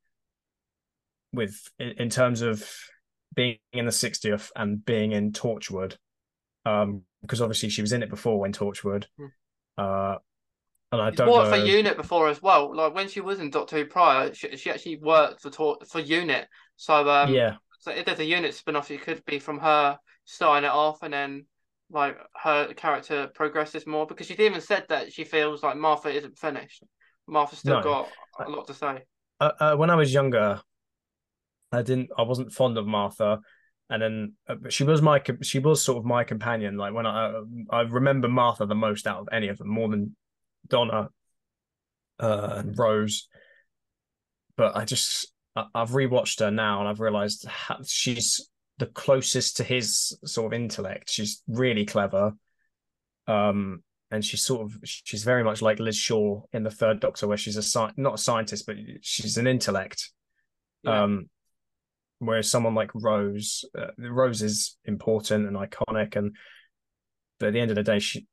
[1.32, 2.70] with in terms of
[3.36, 5.96] being in the 60th and being in Torchwood.
[6.66, 9.06] Um, because obviously she was in it before when Torchwood.
[9.18, 9.26] Hmm.
[9.78, 10.16] Uh,
[10.92, 11.58] and I don't worked know.
[11.58, 12.76] for Unit before as well.
[12.76, 16.00] Like when she was in Doctor Who prior, she, she actually worked for Tor- for
[16.00, 16.48] Unit.
[16.76, 20.66] So um, yeah, so if there's a Unit spin-off, it could be from her starting
[20.68, 21.46] it off and then
[21.92, 26.38] like her character progresses more because she's even said that she feels like Martha isn't
[26.38, 26.84] finished.
[27.28, 27.84] Martha's still No.
[27.84, 28.10] got
[28.48, 29.04] a lot to say.
[29.40, 30.62] uh, uh, when I was younger,
[31.72, 32.10] I didn't.
[32.18, 33.40] I wasn't fond of Martha,
[33.90, 35.22] and then uh, she was my.
[35.42, 36.78] She was sort of my companion.
[36.78, 40.16] Like when I, I remember Martha the most out of any of them, more than
[40.70, 41.10] Donna
[42.20, 43.28] uh, and Rose.
[44.56, 49.58] But I just, I, I've rewatched her now, and I've realized how, she's the closest
[49.58, 51.10] to his sort of intellect.
[51.10, 52.34] She's really clever.
[53.28, 57.28] Um, and she's sort of she's very much like Liz Shaw in the Third Doctor,
[57.28, 60.12] where she's a sci- not a scientist, but she's an intellect.
[60.84, 61.04] Yeah.
[61.04, 61.30] Um,
[62.18, 66.36] whereas someone like Rose, uh, Rose is important and iconic, and
[67.40, 68.28] but at the end of the day, she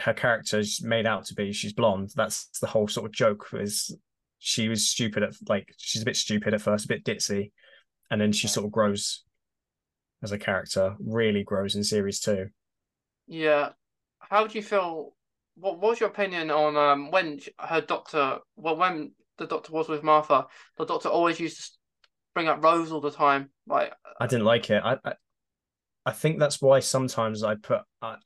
[0.00, 2.10] her character is made out to be she's blonde.
[2.14, 3.96] That's the whole sort of joke is
[4.38, 7.52] she was stupid at like she's a bit stupid at first, a bit ditzy,
[8.10, 9.24] and then she sort of grows
[10.22, 12.48] as a character, really grows in series two.
[13.26, 13.70] Yeah.
[14.18, 15.14] How do you feel?
[15.56, 18.38] What, what was your opinion on um when her doctor?
[18.56, 20.46] Well, when the doctor was with Martha,
[20.76, 21.70] the doctor always used to
[22.34, 23.50] bring up Rose all the time.
[23.66, 24.82] Like, I didn't like it.
[24.84, 25.12] I, I,
[26.06, 28.16] I think that's why sometimes I put uh,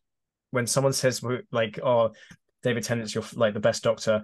[0.55, 2.13] when someone says like, "Oh,
[2.63, 4.23] David Tennant's your like the best Doctor."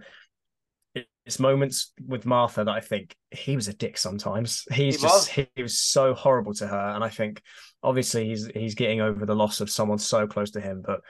[1.24, 3.96] It's moments with Martha that I think he was a dick.
[3.98, 5.46] Sometimes he's He just was.
[5.54, 7.42] he, was so horrible to her, and I think
[7.82, 10.82] obviously he's he's getting over the loss of someone so close to him.
[10.84, 11.00] But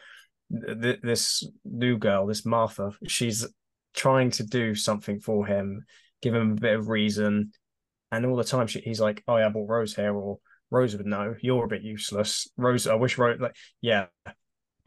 [0.81, 3.47] th- this new girl, this Martha, she's
[3.95, 5.85] trying to do something for him,
[6.23, 7.53] give him a bit of reason,
[8.13, 10.39] and all the time she, he's like, "Oh yeah, I bought Rose here," or
[10.71, 11.35] Rose would know.
[11.41, 12.87] You're a bit useless, Rose.
[12.87, 14.07] I wish Rose like yeah,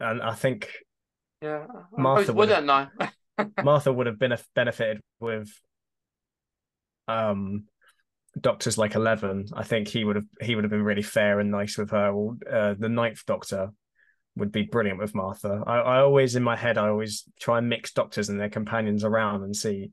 [0.00, 0.70] and I think
[1.42, 1.66] yeah,
[1.96, 2.86] Martha would've- wouldn't know.
[3.64, 5.48] Martha would have been benefited with
[7.08, 7.64] um
[8.40, 9.46] doctors like Eleven.
[9.54, 12.10] I think he would have he would have been really fair and nice with her.
[12.10, 13.70] Or, uh, the Ninth Doctor
[14.36, 15.62] would be brilliant with Martha.
[15.66, 19.04] I, I always in my head I always try and mix doctors and their companions
[19.04, 19.90] around and see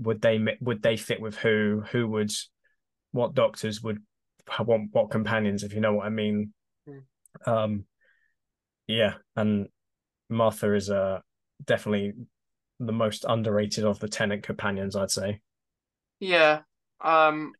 [0.00, 2.30] would they would they fit with who who would
[3.12, 4.02] what doctors would
[4.60, 6.52] want what companions if you know what I mean.
[6.86, 7.50] Hmm.
[7.50, 7.84] Um,
[8.88, 9.68] yeah, and
[10.28, 11.20] Martha is uh
[11.64, 12.14] definitely
[12.80, 15.40] the most underrated of the Tennant companions, I'd say.
[16.20, 16.60] Yeah,
[17.00, 17.52] um,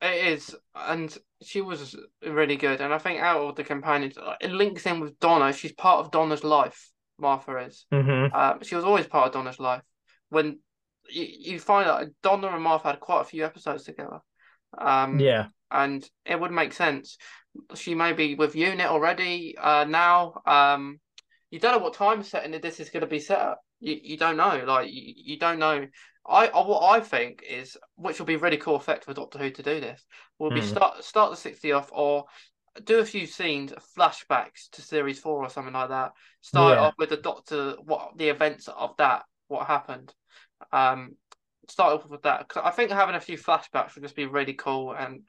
[0.00, 2.80] it is, and she was really good.
[2.80, 5.52] And I think out of the companions, uh, it links in with Donna.
[5.52, 6.90] She's part of Donna's life.
[7.18, 7.86] Martha is.
[7.92, 8.34] Mm-hmm.
[8.34, 9.82] Um, she was always part of Donna's life.
[10.30, 10.58] When
[11.08, 14.20] you, you find out Donna and Martha had quite a few episodes together.
[14.76, 17.18] Um, Yeah, and it would make sense.
[17.74, 20.40] She may be with Unit already uh, now.
[20.46, 21.00] Um,
[21.50, 23.60] you don't know what time setting this is going to be set up.
[23.80, 24.62] You you don't know.
[24.66, 25.86] Like you, you don't know.
[26.26, 29.50] I uh, what I think is, which will be really cool effect for Doctor Who
[29.50, 30.04] to do this,
[30.38, 30.66] will be Hmm.
[30.66, 32.26] start start the sixty off or
[32.84, 36.12] do a few scenes, flashbacks to series four or something like that.
[36.40, 36.80] Start Yeah.
[36.82, 40.14] off with the Doctor, what the events of that, what happened.
[40.72, 41.16] Um,
[41.68, 44.54] start off with that 'Cause I think having a few flashbacks would just be really
[44.54, 45.28] cool and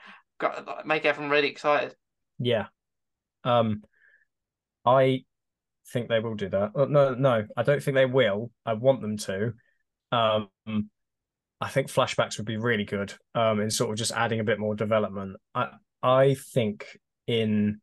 [0.86, 1.96] make everyone really excited.
[2.42, 2.66] Yeah.
[3.44, 3.84] Um,
[4.86, 5.24] I
[5.92, 6.72] think they will do that.
[6.76, 8.52] Uh, No, no, I don't think they will.
[8.66, 9.54] I want them to.
[10.12, 10.50] Um,
[11.60, 13.14] I think flashbacks would be really good.
[13.36, 15.38] Um, in sort of just adding a bit more development.
[15.54, 15.70] I
[16.02, 17.80] I think in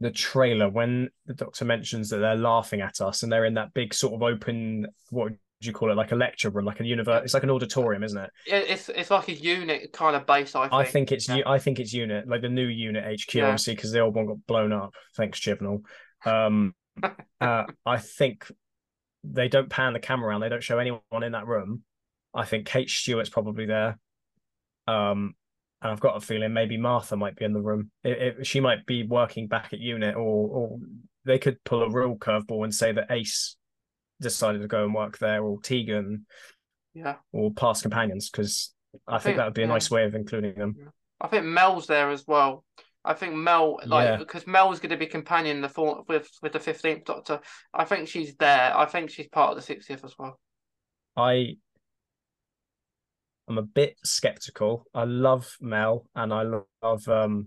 [0.00, 3.72] the trailer when the doctor mentions that they're laughing at us and they're in that
[3.72, 5.32] big sort of open what
[5.66, 5.94] you call it?
[5.96, 7.22] Like a lecture room, like a universe.
[7.24, 8.30] It's like an auditorium, isn't it?
[8.46, 10.54] It, it's it's like a unit kind of base.
[10.54, 10.72] I think.
[10.72, 11.42] I think it's Yeah.
[11.46, 13.44] I think it's unit like the new unit HQ, Yeah.
[13.46, 14.94] obviously, because the old one got blown up.
[15.16, 15.82] Thanks, Chibnall.
[16.24, 16.74] Um,
[17.40, 18.50] uh, I think
[19.24, 20.40] they don't pan the camera around.
[20.40, 21.82] They don't show anyone in that room.
[22.34, 23.98] I think Kate Stewart's probably there.
[24.86, 25.34] Um,
[25.82, 27.90] and I've got a feeling maybe Martha might be in the room.
[28.02, 30.78] It, it, she might be working back at unit, or or
[31.24, 33.56] they could pull a real curveball and say that Ace
[34.20, 36.26] decided to go and work there, or Tegan,
[36.94, 38.74] Yeah, or past companions, because
[39.06, 39.72] I, I think, that would be a yeah.
[39.72, 40.74] nice way of including them.
[41.20, 42.64] I think Mel's there as well.
[43.04, 44.16] I think Mel, like, Yeah.
[44.16, 47.40] because Mel's going to be companion the four, with with the fifteenth Doctor.
[47.72, 48.76] I think she's there.
[48.76, 50.40] I think she's part of the sixtieth as well.
[51.16, 51.56] I
[53.48, 54.86] I'm a bit skeptical.
[54.92, 56.42] I love Mel and I
[56.82, 57.46] love um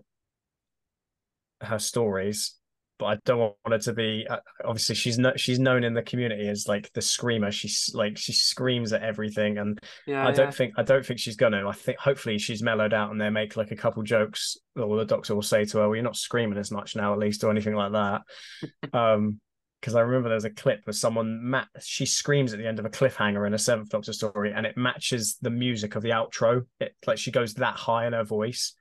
[1.61, 2.55] her stories,
[2.99, 4.27] but I don't want her to be.
[4.29, 7.51] uh, Obviously, she's no, she's known in the community as like the screamer.
[7.51, 10.51] She's like she screams at everything, and Yeah, I don't yeah.
[10.51, 11.67] think I don't think she's gonna.
[11.67, 15.05] I think hopefully she's mellowed out and they make like a couple jokes, or the
[15.05, 17.49] doctor will say to her, "Well, you're not screaming as much now, at least," or
[17.51, 18.21] anything like that.
[18.93, 19.39] um,
[19.79, 22.85] because I remember there's a clip where someone Matt she screams at the end of
[22.85, 26.65] a cliffhanger in a Seventh Doctor story, and it matches the music of the outro.
[26.81, 28.75] It like she goes that high in her voice.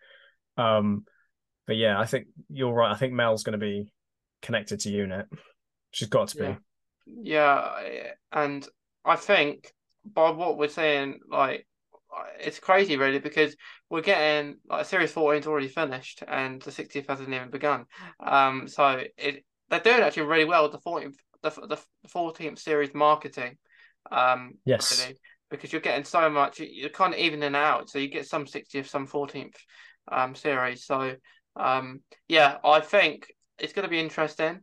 [0.56, 1.04] Um,
[1.68, 2.90] but yeah, I think you're right.
[2.90, 3.92] I think Mel's going to be
[4.42, 5.26] connected to Unit.
[5.90, 6.44] She's got to be.
[6.44, 6.56] Yeah.
[7.22, 8.66] Yeah, and
[9.04, 9.72] I think
[10.04, 11.66] by what we're saying, like
[12.40, 13.56] it's crazy really because
[13.90, 17.84] we're getting like series 14's already finished and the 60th hasn't even begun.
[18.20, 22.94] Um, so it they're doing actually really well with the 14th the the 14th series
[22.94, 23.56] marketing.
[24.10, 24.98] Um, Yes.
[24.98, 25.16] really
[25.50, 28.88] because you're getting so much you're kind of evening out, so you get some 60th,
[28.88, 29.56] some 14th
[30.10, 30.84] um series.
[30.84, 31.14] So
[31.56, 33.26] um, yeah, I think
[33.58, 34.60] it's going to be interesting.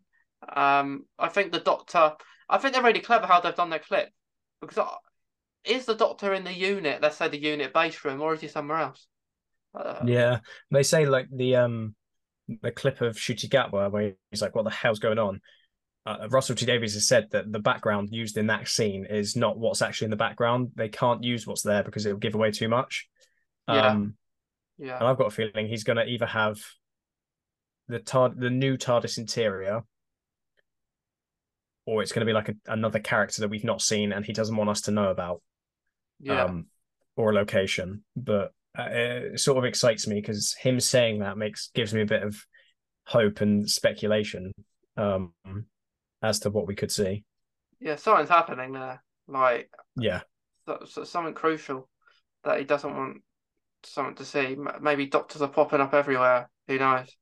[0.56, 2.14] Um, I think the Doctor.
[2.48, 4.10] I think they're really clever how they've done their clip
[4.62, 4.88] because I,
[5.66, 7.02] is the Doctor in the unit?
[7.02, 9.08] Let's say the unit base room, or is he somewhere else?
[9.74, 10.40] Uh, Yeah,
[10.72, 11.96] they say like the um
[12.62, 15.42] the clip of Ncuti Gatwa where he's like, "What the hell's going on?"
[16.06, 19.58] Uh, Russell T Davies has said that the background used in that scene is not
[19.58, 20.72] what's actually in the background.
[20.76, 23.08] They can't use what's there because it will give away too much.
[23.68, 23.90] Yeah.
[23.90, 24.16] Um,
[24.78, 26.58] yeah, and I've got a feeling he's going to either have
[27.88, 29.84] the tard the new TARDIS interior,
[31.86, 34.34] or it's going to be like a, another character that we've not seen and he
[34.34, 35.42] doesn't want us to know about
[36.20, 36.66] yeah, um,
[37.16, 38.04] or a location.
[38.16, 42.08] But uh, it sort of excites me because him saying that makes gives me a
[42.08, 42.36] bit of
[43.06, 44.52] hope and speculation
[44.98, 45.34] um,
[46.22, 47.24] as to what we could see.
[47.80, 47.96] yeah.
[47.96, 49.04] Something's happening there.
[49.28, 50.22] Like Yeah,
[50.66, 51.88] so, so something crucial
[52.44, 53.22] that he doesn't want
[53.84, 54.56] someone to see.
[54.82, 56.50] Maybe doctors are popping up everywhere.
[56.68, 57.16] Who knows?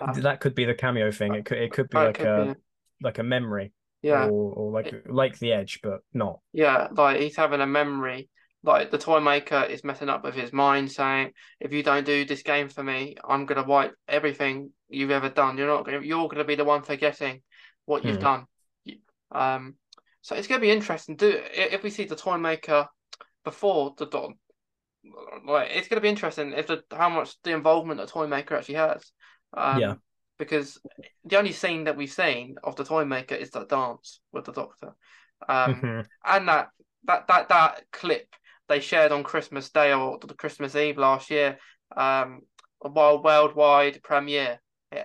[0.00, 1.34] Um, that could be the cameo thing.
[1.34, 2.60] It could it could be like could a be-
[3.02, 3.72] like a memory,
[4.02, 6.40] yeah, or or like like the Edge, but not.
[6.52, 6.88] yeah.
[6.92, 8.28] Like he's having a memory.
[8.64, 12.24] Like the toy maker is messing up with his mind, saying, "If you don't do
[12.24, 15.58] this game for me, I'm gonna wipe everything you've ever done.
[15.58, 16.00] You're not gonna.
[16.00, 17.42] You're gonna be the one forgetting
[17.86, 18.22] what you've Hmm.
[18.22, 18.46] done."
[19.32, 19.74] Um,
[20.20, 21.16] so it's gonna be interesting.
[21.16, 22.86] Do if we see the toy maker
[23.44, 24.32] before the dot,
[25.46, 28.76] like it's gonna be interesting if the how much the involvement the toy maker actually
[28.76, 29.12] has.
[29.56, 29.94] Um, Yeah.
[30.38, 30.78] Because
[31.24, 34.52] the only scene that we've seen of the toy maker is that dance with the
[34.52, 34.94] doctor.
[35.48, 36.06] Um, Mhm.
[36.24, 36.68] and that
[37.04, 38.26] that that that clip
[38.68, 41.58] they shared on Christmas Day or the Christmas Eve last year,
[41.96, 42.42] um,
[42.82, 44.60] a wild worldwide premiere.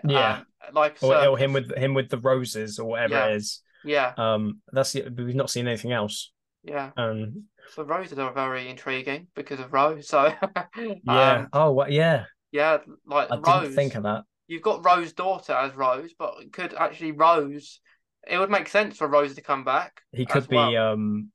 [0.07, 0.37] Yeah.
[0.37, 3.27] um, like Or, or him with him with the roses or whatever Yeah.
[3.27, 3.61] it is.
[3.83, 6.31] yeah, Um, that's we've not seen anything else.
[6.63, 6.91] yeah.
[6.97, 7.45] Um,
[7.75, 10.07] The roses are very intriguing because of Rose.
[10.07, 10.33] So
[11.03, 11.31] yeah.
[11.31, 11.91] um, oh, what?
[11.91, 12.25] Yeah.
[12.51, 13.63] yeah, like I Rose.
[13.63, 14.23] didn't think of that.
[14.47, 17.81] You've got Rose's daughter as Rose, but could actually Rose.
[18.27, 20.01] It would make sense for Rose to come back.
[20.11, 20.55] He could be.
[20.55, 20.93] well.
[20.93, 21.31] Um,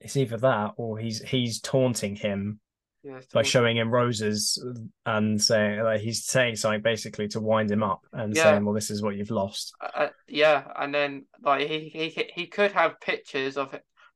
[0.00, 2.60] it's either that or he's he's taunting him
[3.02, 4.62] Yeah, by showing him roses
[5.06, 8.42] and saying like he's saying something basically to wind him up and Yeah.
[8.42, 12.46] saying, "Well, this is what you've lost." uh, yeah, and then like he he he
[12.46, 13.74] could have pictures of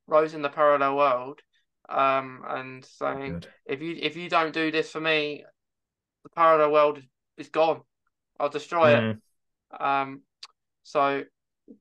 [0.09, 1.39] Rose in the parallel world,
[1.87, 3.47] um, and saying Good.
[3.65, 5.45] if you if you don't do this for me,
[6.23, 6.99] the parallel world
[7.37, 7.81] is, gone.
[8.39, 9.17] I'll destroy it.
[9.73, 10.21] Mm, Um,
[10.83, 11.23] so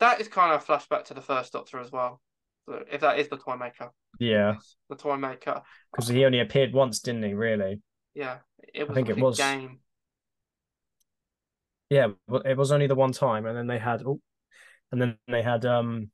[0.01, 2.21] that is kind of a flashback to the first Doctor as well.
[2.93, 4.57] If that is the toy maker, yeah,
[4.91, 7.33] the toy maker, because he only appeared once, didn't he?
[7.33, 7.81] Really?
[8.15, 8.39] yeah,
[8.75, 9.39] it was I think it was.
[9.39, 9.81] game.
[11.91, 14.21] Yeah, but it was only the one time, and then they had, oh,
[14.93, 16.11] and then they had um,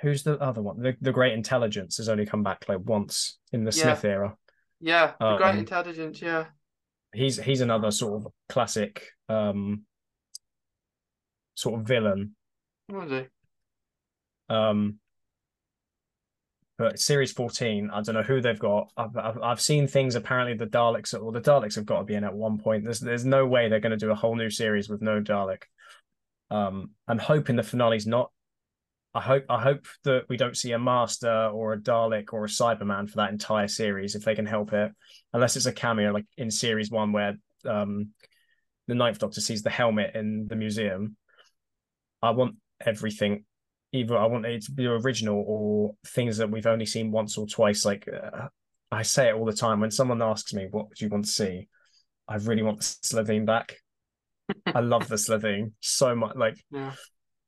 [0.00, 0.80] who's the other one?
[0.80, 3.94] The the Great Intelligence has only come back like once in the Yeah.
[3.94, 4.36] Smith era.
[4.80, 6.22] Yeah, the great Um, intelligence.
[6.22, 6.46] Yeah,
[7.12, 9.82] He's he's another sort of classic um,
[11.54, 12.36] sort of villain.
[12.88, 13.26] was he?
[14.48, 15.00] Um,
[16.78, 18.92] But series 14, I don't know who they've got.
[18.96, 20.14] I've, I've, I've seen things.
[20.14, 22.84] Apparently, the Daleks, or the Daleks have got to be in at one point.
[22.84, 25.64] There's there's no way they're going to do a whole new series with no Dalek.
[26.50, 28.30] Um, I'm hoping the finale's not.
[29.18, 32.48] I hope I hope that we don't see a Master or a Dalek or a
[32.48, 34.92] Cyberman for that entire series if they can help it,
[35.32, 38.10] unless it's a cameo like in series one where um,
[38.86, 41.16] the Ninth Doctor sees the helmet in the museum.
[42.22, 43.44] I want everything
[43.90, 47.46] either I want it to be original or things that we've only seen once or
[47.46, 47.84] twice.
[47.84, 48.46] Like uh,
[48.92, 51.30] I say it all the time when someone asks me, "What do you want to
[51.30, 51.66] see?"
[52.28, 53.78] I really want the Slitheen back.
[54.66, 56.36] I love the Slitheen so much.
[56.36, 56.92] Like, Yeah.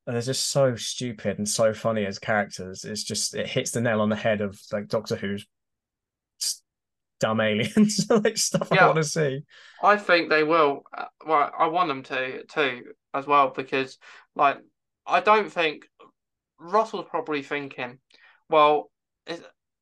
[0.07, 2.85] And they're just so stupid and so funny as characters.
[2.85, 5.47] It's just it hits the nail on the head of like Doctor Who's
[7.21, 9.45] dumb aliens, like stuff yeah, I want to see.
[9.83, 10.83] I think they will.
[10.97, 13.99] Uh, Well, I want them to too as well because,
[14.35, 14.59] like,
[15.07, 15.87] I don't think
[16.59, 17.99] Russell's probably thinking,
[18.49, 18.91] well,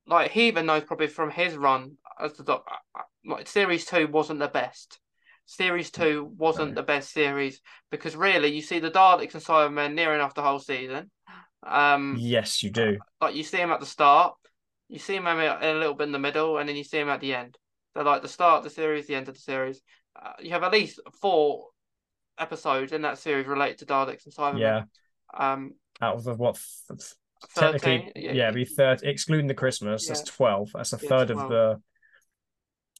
[0.06, 3.84] like he even knows probably from his run as the doc, uh, uh, like series
[3.84, 4.98] two wasn't the best.
[5.50, 6.74] Series two wasn't No.
[6.74, 10.58] the best series because really you see the Daleks and Cybermen near enough the whole
[10.58, 11.10] season.
[11.66, 12.98] Um, Yes, you do.
[13.22, 14.34] like you see him at the start,
[14.90, 17.08] you see him a a little bit in the middle, and then you see him
[17.08, 17.56] at the end.
[17.96, 19.80] So like the start of the series, the end of the series.
[20.20, 21.68] Uh, you have at least four
[22.38, 24.60] episodes in that series related to Daleks and Cybermen.
[24.60, 24.82] Yeah,
[25.32, 26.60] Um, out of the what?
[26.88, 27.00] th-
[27.54, 30.06] 13, Technically, yeah, it'd be third, excluding the Christmas.
[30.08, 30.72] That's twelve.
[30.74, 31.42] That's a Yeah, third 12.
[31.44, 31.82] of the.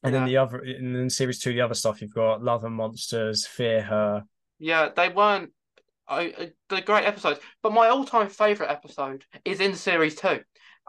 [0.03, 2.75] And then the other, and then series two, the other stuff you've got Love and
[2.75, 4.23] Monsters, Fear Her.
[4.57, 5.51] yeah, they weren't
[6.07, 10.39] I, the great episodes, but my all-time favorite episode is in series two,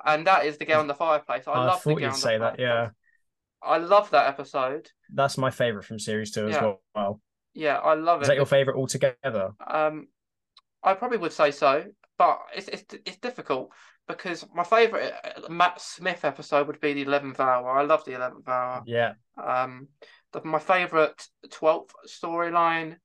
[0.05, 1.45] and that is the girl in the fireplace.
[1.47, 2.59] I, I, love the thought girl you'd the say that.
[2.59, 2.91] Yeah,
[3.63, 4.89] I love that episode.
[5.13, 6.73] that's my favorite from series two as Yeah.
[6.95, 7.21] well.
[7.53, 8.31] Yeah, I love Is it.
[8.31, 9.51] that your favorite altogether?
[9.67, 10.07] Um,
[10.83, 11.85] I probably would say so,
[12.17, 13.73] but it's it's it's difficult
[14.11, 17.71] because my favorite uh, Matt Smith episode would be the eleventh hour.
[17.71, 18.83] I love the eleventh hour.
[18.87, 19.89] Yeah, Um,
[20.33, 22.97] the, my favorite twelfth storyline.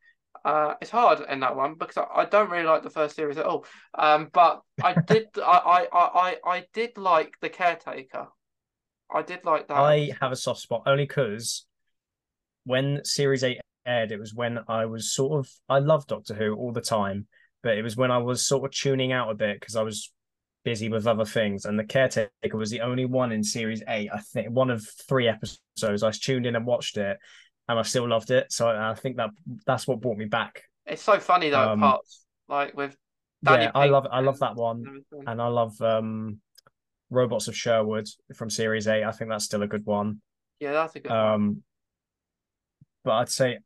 [0.43, 3.37] Uh, it's hard in that one because I, I don't really like the first series
[3.37, 3.65] at all.
[3.97, 8.27] Um, but I did I, I, I, I did like the caretaker.
[9.13, 9.77] I did like that.
[9.77, 11.65] I have a soft spot only because
[12.65, 16.55] when series eight aired, it was when I was sort of I love Doctor Who
[16.55, 17.27] all the time,
[17.63, 20.11] but it was when I was sort of tuning out a bit because I was
[20.65, 24.09] busy with other things, and the caretaker was the only one in series eight.
[24.13, 26.03] I think one of three episodes.
[26.03, 27.17] I tuned in and watched it,
[27.69, 28.51] and I still loved it.
[28.51, 29.29] So I I think that
[29.65, 30.63] that's what brought me back.
[30.85, 32.97] It's so funny though Um, parts like with
[33.43, 35.23] Danny yeah, I love I love that one, and everything.
[35.27, 36.39] and I love um,
[37.09, 39.03] Robots of Sherwood from series eight.
[39.03, 40.21] I think that's still a good one.
[40.59, 41.19] Yeah, that's a good one.
[41.19, 41.63] Um,
[43.03, 43.59] but I'd say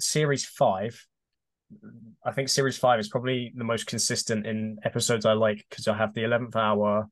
[0.00, 1.06] series five.
[2.24, 5.96] I think series five is probably the most consistent in episodes I like because I
[5.96, 7.08] have the eleventh hour,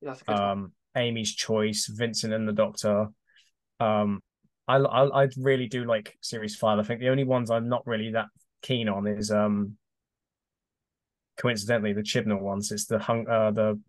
[0.00, 0.50] Yeah, that's a good one.
[0.50, 3.08] um, Amy's choice, Vincent and the Doctor.
[3.80, 4.22] Um,
[4.68, 6.78] I, I I really do like series five.
[6.78, 8.26] I think the only ones I'm not really that
[8.62, 9.76] keen on is um,
[11.38, 12.70] coincidentally the Chibnall ones.
[12.72, 13.80] It's the hung uh the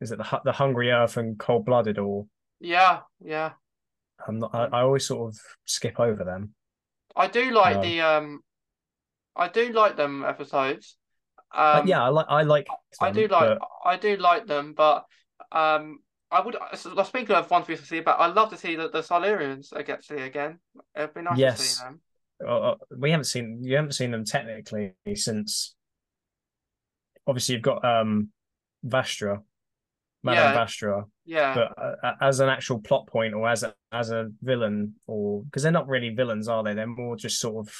[0.00, 2.26] is it the the Hungry Earth and Cold Blooded or
[2.60, 3.52] Yeah, yeah.
[4.26, 4.54] I'm not.
[4.54, 6.54] I, I always sort of skip over them.
[7.16, 8.40] I do like Um, the um
[9.36, 10.96] I do like them episodes.
[11.54, 12.68] Um yeah, I like I like.
[13.00, 15.06] I do like but I do like them, but
[15.52, 16.00] um
[16.30, 18.88] I would so speaking of ones we to see about I'd love to see the,
[18.88, 20.60] the Silurians get to see again.
[20.96, 21.76] It'd be nice to Yes.
[21.76, 22.00] see them.
[22.46, 25.74] uh, uh, we haven't seen you haven't seen them technically since.
[27.26, 28.28] Obviously, you've got um,
[28.86, 29.42] Vastra,
[30.22, 30.54] Madame Yeah.
[30.54, 31.54] Vastra, Yeah.
[31.54, 35.62] but uh, as an actual plot point or as a as a villain, or because
[35.62, 36.74] they're not really villains, are they?
[36.74, 37.74] They're more just sort of.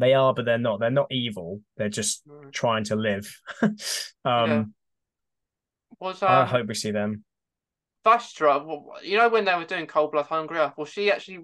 [0.00, 0.80] They are, but they're not.
[0.80, 1.60] They're not evil.
[1.76, 2.52] They're just Mm.
[2.52, 3.40] trying to live.
[3.62, 3.70] um,
[4.24, 4.64] Yeah.
[6.00, 7.22] Was I um hope we see them.
[8.04, 11.40] Vastra, you know when they were doing Cold Blood Hungry Earth, was she actually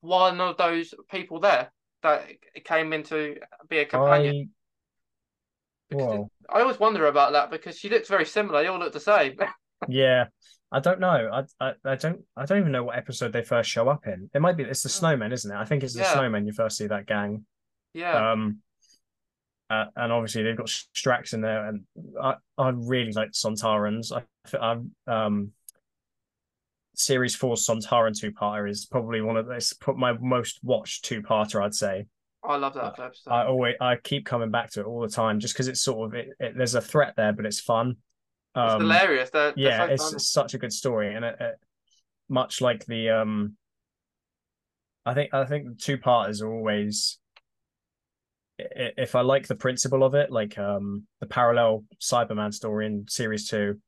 [0.00, 1.72] one of those people there
[2.02, 2.28] that
[2.64, 3.36] came in to
[3.70, 4.50] be a companion?
[5.90, 6.24] I.
[6.50, 8.62] I always wonder about that because she looks very similar.
[8.62, 9.36] They all look the same.
[9.88, 10.26] Yeah,
[10.72, 11.30] I don't know.
[11.32, 14.28] I, I I don't I don't even know what episode they first show up in.
[14.34, 15.56] It might be it's the snowmen, isn't it?
[15.56, 16.14] I think it's the Yeah.
[16.16, 17.46] snowmen you first see that gang.
[17.94, 18.32] Yeah.
[18.32, 18.58] Um,
[19.70, 21.84] uh, and obviously they've got Strax in there, and
[22.22, 24.12] I I really like Sontarans.
[24.12, 24.22] I
[24.56, 25.52] I um.
[26.94, 31.22] Series four Sontaran two parter is probably one of this put my most watched two
[31.22, 32.06] parter I'd say.
[32.42, 33.30] I love that episode.
[33.30, 36.08] I always I keep coming back to it all the time just because it's sort
[36.08, 37.90] of it, it, there's a threat there but it's fun.
[38.56, 39.30] it's Um, hilarious.
[39.30, 41.54] They're, they're yeah, so it's, it's such a good story, and it, it,
[42.28, 43.56] much like the um,
[45.06, 47.18] I think I think the two parters are always.
[48.58, 53.48] If I like the principle of it, like um, the parallel Cyberman story in series
[53.48, 53.80] two,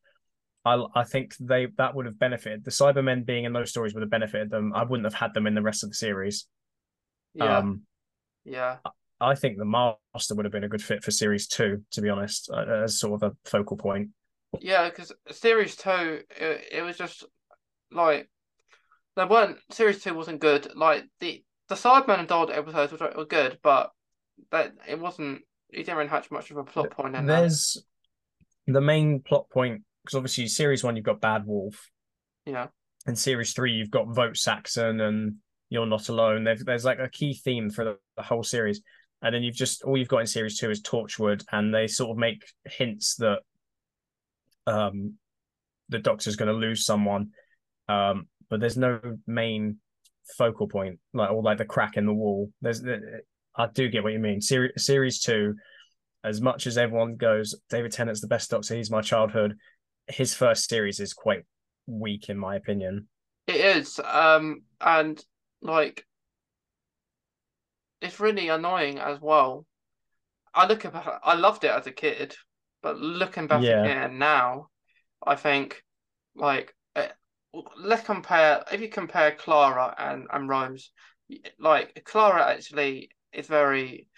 [0.65, 4.03] I I think they that would have benefited the Cybermen being in those stories would
[4.03, 4.73] have benefited them.
[4.75, 6.47] I wouldn't have had them in the rest of the series.
[7.35, 7.83] Yeah, Um,
[8.45, 8.79] yeah,
[9.21, 12.09] I think the Master would have been a good fit for series two, to be
[12.09, 14.11] honest, uh, as sort of a focal point.
[14.61, 14.89] yeah.
[14.89, 17.25] Because series two, it, it was just
[17.93, 18.29] like
[19.17, 19.59] there weren't.
[19.71, 20.73] Series two wasn't good.
[20.75, 23.91] Like the the Sidemen and Dodd episodes were, were good, but
[24.51, 25.43] that it wasn't.
[25.71, 27.43] You didn't really have much of a plot point in there.
[27.43, 27.83] There's
[28.67, 31.91] the main plot point because obviously series one you've got Bad Wolf,
[32.47, 32.69] Yeah,
[33.07, 35.37] and series three you've got Vote Saxon and
[35.69, 36.45] You're Not Alone.
[36.45, 38.83] There's there's like a key theme for the, the whole series,
[39.23, 42.11] and then you've just all you've got in series two is Torchwood, and they sort
[42.11, 43.41] of make hints that
[44.67, 45.15] um
[45.89, 47.31] the Doctor's going to lose someone,
[47.89, 49.79] um, but there's no main
[50.39, 52.51] focal point like or like the crack in the wall.
[52.61, 52.81] There's
[53.57, 54.41] I do get what you mean.
[54.41, 55.55] Series series two,
[56.25, 58.77] as much as everyone goes, David Tennant's the best Doctor.
[58.77, 59.57] He's my childhood.
[60.09, 61.45] His first series is quite
[61.87, 63.09] weak in my opinion.
[63.47, 63.99] it is.
[64.01, 65.23] Um, and
[65.63, 66.07] like
[68.01, 69.67] it's really annoying as well.
[70.55, 70.95] I look at
[71.25, 72.37] I loved it as a kid,
[72.83, 73.85] but looking back Yeah.
[73.85, 74.69] again now,
[75.27, 75.83] I think
[76.35, 77.09] like eh,
[77.79, 78.65] let's compare.
[78.73, 80.91] If you compare Clara and and Rose,
[81.59, 84.09] like Clara actually is very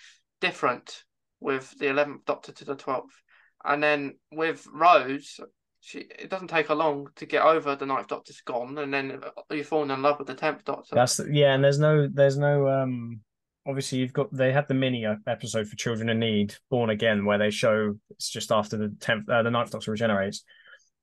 [0.40, 1.04] different
[1.40, 3.22] with the eleventh Doctor to the twelfth,
[3.64, 5.40] and then with Rose.
[5.84, 9.20] She, it doesn't take her long to get over the ninth Doctor's gone, and then
[9.50, 10.94] you fall in love with the tenth Doctor.
[10.94, 13.20] That's the, yeah, and there's no there's no um
[13.66, 17.38] obviously you've got they had the mini episode for Children in Need, Born Again, where
[17.38, 20.44] they show it's just after the tenth uh, the ninth Doctor regenerates,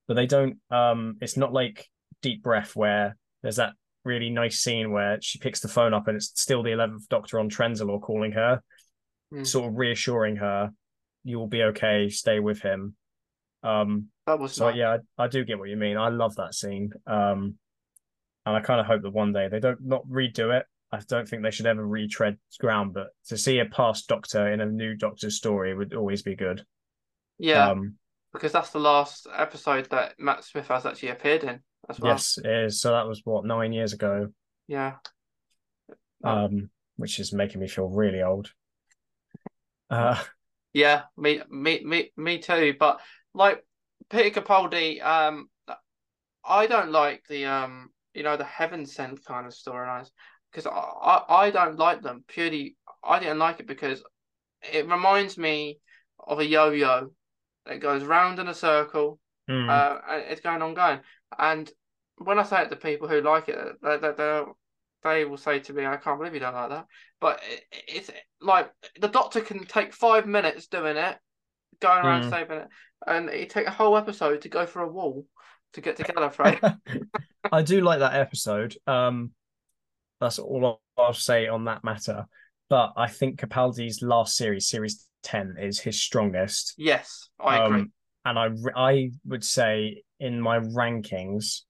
[0.07, 1.85] but they don't um it's not like
[2.21, 6.17] Deep Breath where there's that really nice scene where she picks the phone up and
[6.17, 8.61] it's still the eleventh Doctor on Trenzalore calling her,
[9.31, 9.43] Hmm.
[9.43, 10.71] sort of reassuring her,
[11.23, 12.95] "You'll be okay, stay with him."
[13.61, 14.77] Um, That was so nice.
[14.77, 15.97] yeah, I, I do get what you mean.
[15.97, 16.91] I love that scene.
[17.05, 17.57] Um,
[18.45, 20.65] and I kind of hope that one day they don't not redo it.
[20.91, 24.61] I don't think they should ever retread ground, but to see a past Doctor in
[24.61, 26.65] a new Doctor story would always be good.
[27.37, 27.97] Yeah, Um,
[28.33, 32.13] because that's the last episode that Matt Smith has actually appeared in as well.
[32.13, 32.81] yes, it is.
[32.81, 34.29] So that was what nine years ago.
[34.67, 34.95] Yeah.
[36.23, 36.45] Oh.
[36.45, 38.51] Um, which is making me feel really old.
[39.89, 40.21] Uh,
[40.73, 42.75] Yeah, me, me, me, me too.
[42.79, 42.99] But
[43.33, 43.65] like
[44.09, 45.49] Peter Capaldi, um,
[46.45, 50.09] I don't like the um, you know, the heaven sent kind of storylines
[50.51, 52.75] because I, I, I don't like them purely.
[53.03, 54.03] I didn't like it because
[54.73, 55.79] it reminds me
[56.27, 57.11] of a yo-yo
[57.65, 59.19] that goes round in a circle,
[59.49, 59.69] hmm.
[59.69, 59.97] uh,
[60.29, 60.99] it's going on going.
[61.37, 61.69] And
[62.17, 64.43] when I say it to people who like it, they they
[65.03, 66.85] they will say to me, "I can't believe you don't like that."
[67.19, 71.17] But it, it's like the Doctor can take five minutes doing it,
[71.79, 72.29] going around Mm.
[72.29, 72.67] saving it,
[73.07, 75.25] and it take a whole episode to go through a wall
[75.73, 76.79] to get to Gallifrey.
[77.51, 78.75] I do like that episode.
[78.85, 79.31] Um,
[80.19, 82.25] that's all I'll, I'll say on that matter.
[82.69, 86.75] But I think Capaldi's last series, series ten, is his strongest.
[86.77, 87.85] yes, I agree.
[88.25, 91.61] And I I would say in my rankings,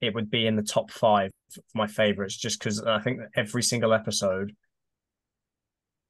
[0.00, 3.28] it would be in the top five of my favorites, just because I think that
[3.36, 4.52] every single episode,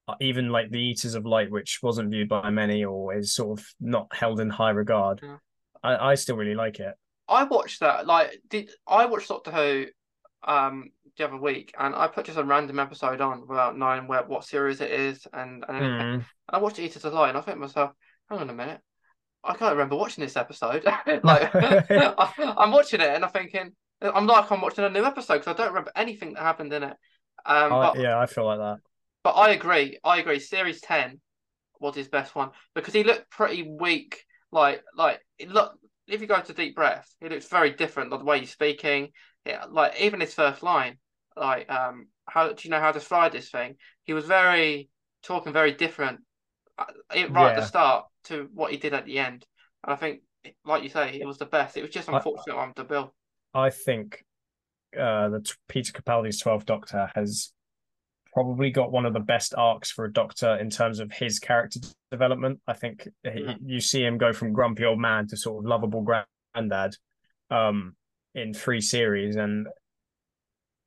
[0.08, 3.58] uh, even like the Eaters of Light, which wasn't viewed by many or is sort
[3.58, 5.36] of not held in high regard, Yeah.
[5.82, 6.94] I, I still really like it.
[7.28, 8.06] I watched that.
[8.06, 9.86] Like, did I watched Doctor Who,
[10.42, 14.22] um, the other week, and I put just a random episode on without knowing where
[14.22, 15.78] what series it is, and and.
[15.78, 16.00] Mm.
[16.00, 17.90] And I watched Eaters of Light, and I think to myself,
[18.30, 18.80] hang on a minute,
[19.44, 20.84] I can't remember watching this episode.
[21.24, 23.72] like, I, I'm watching it, and I'm thinking,
[24.02, 26.82] I'm like I'm watching a new episode because I don't remember anything that happened in
[26.82, 26.96] it.
[27.46, 28.78] Um, I- but yeah, I feel like that.
[29.22, 29.98] but I agree.
[30.04, 30.38] I agree.
[30.40, 31.20] Series ten
[31.80, 34.24] was his best one because he looked pretty weak.
[34.50, 38.10] Like like look if you go to deep breath, he looks very different.
[38.10, 39.10] Like the way he's speaking,
[39.44, 40.98] yeah, like even his first line,
[41.36, 43.76] like um, how do you know how to fly this thing?
[44.04, 44.88] He was very
[45.22, 46.20] talking very different
[47.14, 49.44] it- right at the start to what he did at the end.
[49.84, 50.20] And I think,
[50.64, 51.76] like you say, it was the best.
[51.76, 53.14] It was just unfortunate I- one to Bill.
[53.54, 54.24] I think
[54.98, 57.52] uh, the Peter Capaldi's Twelfth Doctor has
[58.34, 61.80] probably got one of the best arcs for a Doctor in terms of his character
[62.10, 62.60] development.
[62.66, 63.54] I think he- Yeah.
[63.64, 66.96] you see him go from grumpy old man to sort of lovable granddad
[67.50, 67.96] um,
[68.34, 69.66] in three series, and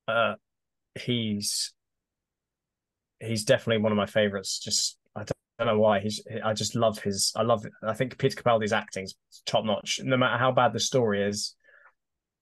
[0.07, 0.35] uh,
[0.99, 1.73] he's
[3.19, 4.59] he's definitely one of my favorites.
[4.59, 4.97] Just
[5.65, 9.15] don't, know why he's I just love his I love I think Peter Capaldi's acting's
[9.45, 9.99] top notch.
[10.03, 11.55] No matter how bad the story is,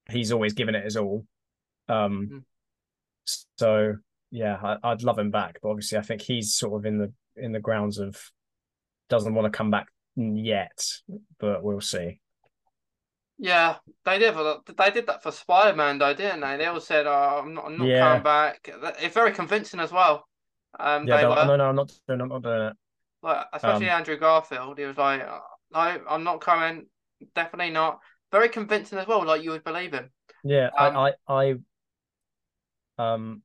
[0.09, 1.26] he's always given it his all.
[1.88, 2.43] Um, Mm.
[3.57, 3.95] so
[4.32, 7.11] yeah, I, I'd love him back, but obviously I think he's sort of in the
[7.36, 8.15] in the grounds of
[9.09, 10.86] doesn't want to come back yet,
[11.39, 12.20] but we'll see.
[13.41, 14.34] Yeah, they did.
[14.34, 16.57] For, They did that for Spider Man, though, didn't they?
[16.57, 18.09] They all said, "Oh, I'm not, I'm not Yeah.
[18.09, 18.70] coming back."
[19.01, 20.28] It's very convincing as well.
[20.78, 22.78] Um, Yeah, were no, no, I'm not doing, I'm not doing it.
[23.22, 24.78] Like, especially Um, Andrew Garfield.
[24.78, 25.26] He was like,
[25.72, 26.88] "No, I'm not coming.
[27.36, 27.99] Definitely not."
[28.32, 29.26] Very convincing as well.
[29.26, 30.11] Like you would believe him.
[30.43, 31.55] Yeah, Um, I, I,
[32.97, 33.41] I, um,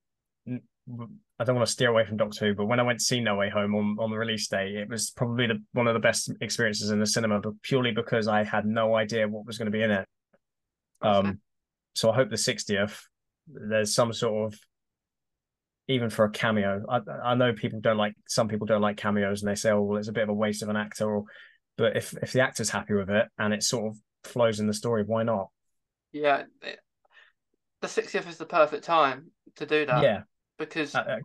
[0.46, 3.20] I don't want to steer away from Doctor Who, but when I went to see
[3.20, 6.00] No Way Home on, on the release day, it was probably the one of the
[6.00, 9.66] best experiences in the cinema, but purely because I had no idea what was going
[9.66, 10.06] to be in it.
[11.02, 11.06] It.
[11.06, 11.40] Um,
[11.94, 13.00] so I hope the 60th
[13.46, 14.58] there's some sort of
[15.88, 16.82] even for a cameo.
[16.88, 19.82] I I know people don't like some people don't like cameos and they say, oh
[19.82, 21.16] well, it's a bit of a waste of an actor.
[21.16, 21.24] Or,
[21.76, 23.98] but if if the actor's happy with it and it sort of
[24.30, 25.48] flows in the story, why not?
[26.12, 26.44] Yeah,
[27.80, 30.20] the 60th is the perfect time to do that yeah,
[30.58, 31.18] because uh, uh,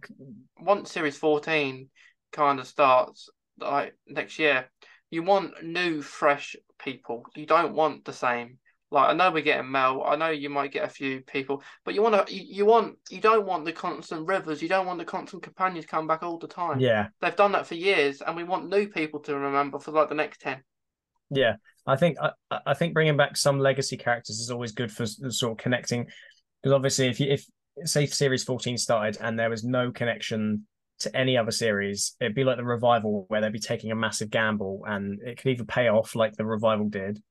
[0.59, 1.89] once Series 14
[2.31, 3.29] kind of starts
[3.59, 4.69] like next year,
[5.11, 7.25] you want new, fresh people.
[7.35, 8.58] You don't want the same.
[8.91, 10.03] Like I know we're getting mail.
[10.05, 12.33] I know you might get a few people, but you want to.
[12.33, 12.97] You, you want.
[13.09, 14.61] You don't want the constant rivers.
[14.61, 16.79] You don't want the constant companions come back all the time.
[16.79, 20.09] yeah, They've done that for years, and we want new people to remember for like
[20.09, 20.63] the next ten.
[21.29, 21.55] yeah.
[21.85, 22.31] I think I
[22.65, 26.05] I think bringing back some legacy characters is always good for sort of connecting
[26.61, 27.45] because obviously if you if
[27.85, 30.67] say series 14 started and there was no connection
[30.99, 34.29] to any other series it'd be like the revival where they'd be taking a massive
[34.29, 37.23] gamble and it could either pay off like the revival did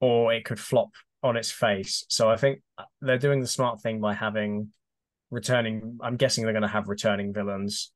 [0.00, 0.90] or it could flop
[1.22, 2.60] on its face so i think
[3.00, 4.68] they're doing the smart thing by having
[5.30, 7.90] returning i'm guessing they're going to have returning villains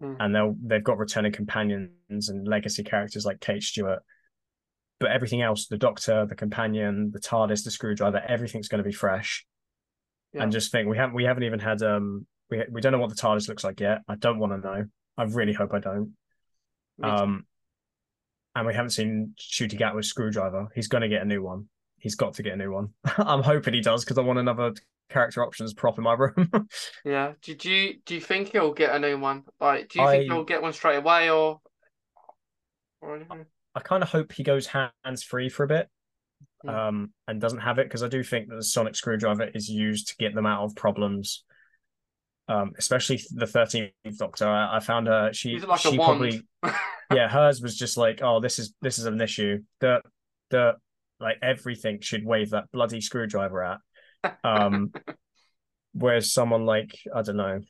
[0.00, 0.14] Hmm.
[0.18, 4.00] and they'll they've got returning companions and legacy characters like kate stewart
[4.98, 8.92] but everything else the doctor the companion the tardis the screwdriver everything's going to be
[8.92, 9.46] fresh
[10.32, 10.42] Yeah.
[10.42, 13.10] and just think we haven't we haven't even had um we we don't know what
[13.10, 14.00] the TARDIS looks like yet.
[14.08, 14.84] I don't want to know.
[15.16, 16.12] I really hope I don't.
[17.02, 17.46] Um,
[18.54, 20.68] and we haven't seen Ncuti Gatwa's screwdriver.
[20.74, 21.68] He's going to get a new one.
[21.98, 22.90] He's got to get a new one.
[23.18, 24.74] I'm hoping he does because I want another
[25.10, 26.50] character options prop in my room.
[27.04, 27.32] yeah.
[27.42, 29.44] Do, do you do you think he'll get a new one?
[29.60, 31.60] Like, do you think he'll get one straight away or?
[33.00, 33.46] or anything?
[33.74, 35.88] I kind of hope he goes hands free for a bit.
[36.62, 36.68] Hmm.
[36.68, 40.08] Um, and doesn't have it because I do think that the sonic screwdriver is used
[40.08, 41.44] to get them out of problems.
[42.46, 44.46] Um, especially the thirteenth Doctor.
[44.46, 45.32] I, I found her.
[45.32, 46.42] She like she probably
[47.12, 49.60] yeah, hers was just like, oh, this is this is an issue.
[49.80, 50.02] The
[50.50, 50.74] the
[51.20, 53.78] like everything should wave that bloody screwdriver at.
[54.42, 54.92] Um,
[55.92, 57.60] whereas someone like I don't know,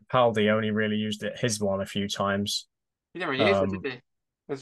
[0.00, 2.66] Capaldi only really used it his one a few times.
[3.12, 4.00] He didn't really use Um, it, did he?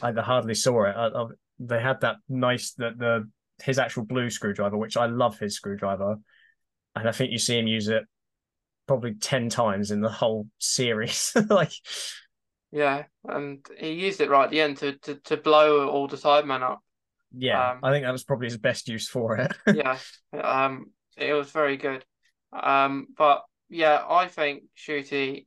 [0.02, 0.94] I hardly saw it.
[0.94, 1.26] I, I,
[1.58, 3.28] they had that nice that the
[3.64, 6.16] his actual blue screwdriver, which I love his screwdriver,
[6.94, 8.04] and I think you see him use it
[8.88, 11.32] probably ten times in the whole series.
[11.48, 11.72] like
[12.70, 16.16] Yeah, and he used it right at the end to to, to blow all the
[16.16, 16.80] Cybermen up.
[17.32, 19.52] yeah, Um, I think that was probably his best use for it.
[19.74, 19.98] Yeah,
[20.32, 20.86] um,
[21.16, 22.04] it was very good.
[22.52, 25.46] Um, but yeah, I think Ncuti.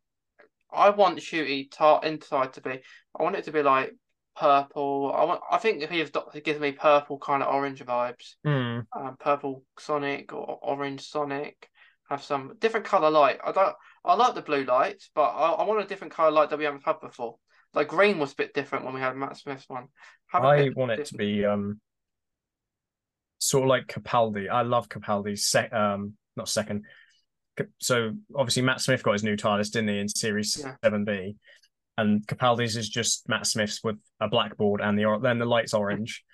[0.74, 2.80] I want Ncuti tar inside to be.
[3.20, 3.94] I want it to be like
[4.36, 5.12] purple.
[5.16, 5.42] I want.
[5.50, 8.36] I think if he gives me purple kind of orange vibes.
[8.44, 8.80] Hmm.
[8.96, 11.70] Um, purple Sonic or orange Sonic.
[12.12, 13.40] Have some different color light.
[13.42, 13.74] I don't.
[14.04, 16.66] I like the blue lights, but I, I want a different color light that we
[16.66, 17.38] haven't had before.
[17.74, 19.88] Like green was a bit different when we had Matt Smith's one.
[20.28, 21.80] Have I want it to be um
[23.40, 24.50] sort of like Capaldi.
[24.50, 26.84] I love Capaldi's sec um not second.
[27.80, 30.76] So obviously Matt Smith got his new TARDIS, didn't he, in series Yeah.
[30.84, 31.38] seven B,
[31.98, 36.26] and Capaldi's is just Matt Smith's with a blackboard and the then the lights orange.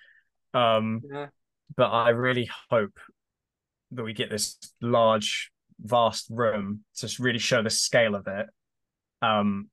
[0.54, 1.28] Um, Yeah.
[1.76, 2.98] but I really hope
[3.92, 5.50] that we get this large,
[5.80, 8.46] vast room to really show the scale of it.
[9.22, 9.68] Um,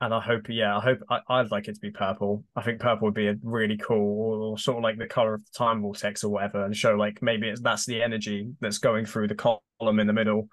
[0.00, 2.44] and I hope, yeah, I hope I, I'd like it to be purple.
[2.54, 5.32] I think purple would be a really cool, or, or sort of like the color
[5.32, 8.78] of the time vortex or whatever, and show like maybe it's that's the energy that's
[8.78, 10.48] going through the column in the middle.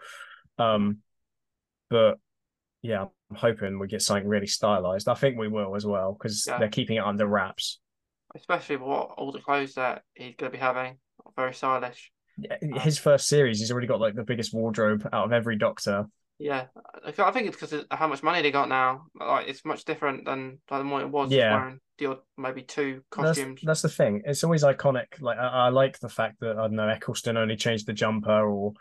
[0.57, 0.99] Um,
[1.89, 2.19] but
[2.81, 5.09] yeah, I'm hoping we get something really stylized.
[5.09, 6.59] I think we will as well because Yeah.
[6.59, 7.79] they're keeping it under wraps.
[8.35, 10.97] Especially with what all the clothes that he's going to be having.
[11.35, 12.11] Very stylish.
[12.37, 16.07] Yeah, His first series, he's already got like the biggest wardrobe out of every Doctor.
[16.39, 16.65] Yeah,
[17.05, 19.05] I think it's because of how much money they got now.
[19.19, 21.31] Like it's much different than than what it was.
[21.31, 21.55] Yeah.
[21.55, 23.61] wearing the odd maybe two That's, costumes.
[23.63, 24.23] that's the thing.
[24.25, 25.21] It's always iconic.
[25.21, 28.49] Like I, I like the fact that I don't know Eccleston only changed the jumper
[28.49, 28.73] or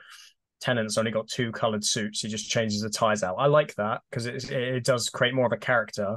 [0.61, 2.21] Tennant's only got two coloured suits.
[2.21, 3.37] He just changes the ties out.
[3.39, 6.17] I like that because it it does create more of a character.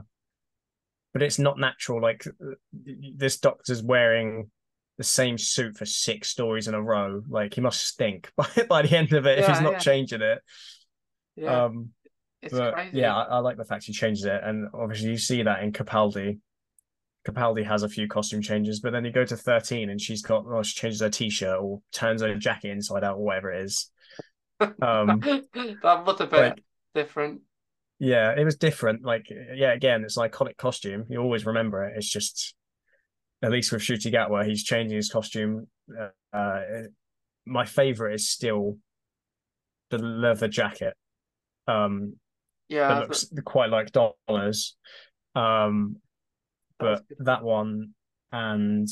[1.13, 2.01] But it's not natural.
[2.01, 4.49] Like uh, this Doctor's wearing
[4.97, 7.21] the same suit for six stories in a row.
[7.27, 9.79] Like he must stink by by the end of it if he's not yeah.
[9.79, 10.39] changing it.
[11.35, 11.89] yeah, Um,
[12.41, 12.97] it's but crazy.
[12.99, 15.71] yeah, I, I like the fact he changes it, and obviously you see that in
[15.71, 16.39] Capaldi.
[17.27, 20.45] Capaldi has a few costume changes, but then you go to 13 and she's got,
[20.45, 23.63] well, she changes her t shirt or turns her jacket inside out or whatever it
[23.65, 23.89] is.
[24.59, 26.63] Um, that a bit like-
[26.93, 27.41] different.
[27.99, 29.03] yeah, it was different.
[29.03, 31.05] Like, yeah, again, it's an iconic costume.
[31.09, 31.97] You always remember it.
[31.97, 32.54] It's just,
[33.41, 35.67] at least with Ncuti Gatwa, he's changing his costume.
[35.97, 36.61] Uh, uh,
[37.45, 38.77] my favorite is still
[39.89, 40.93] the leather jacket.
[41.67, 42.15] Um,
[42.69, 44.75] Yeah, that looks quite like Donna's.
[45.35, 45.97] Um,
[46.79, 47.93] but that one
[48.31, 48.87] and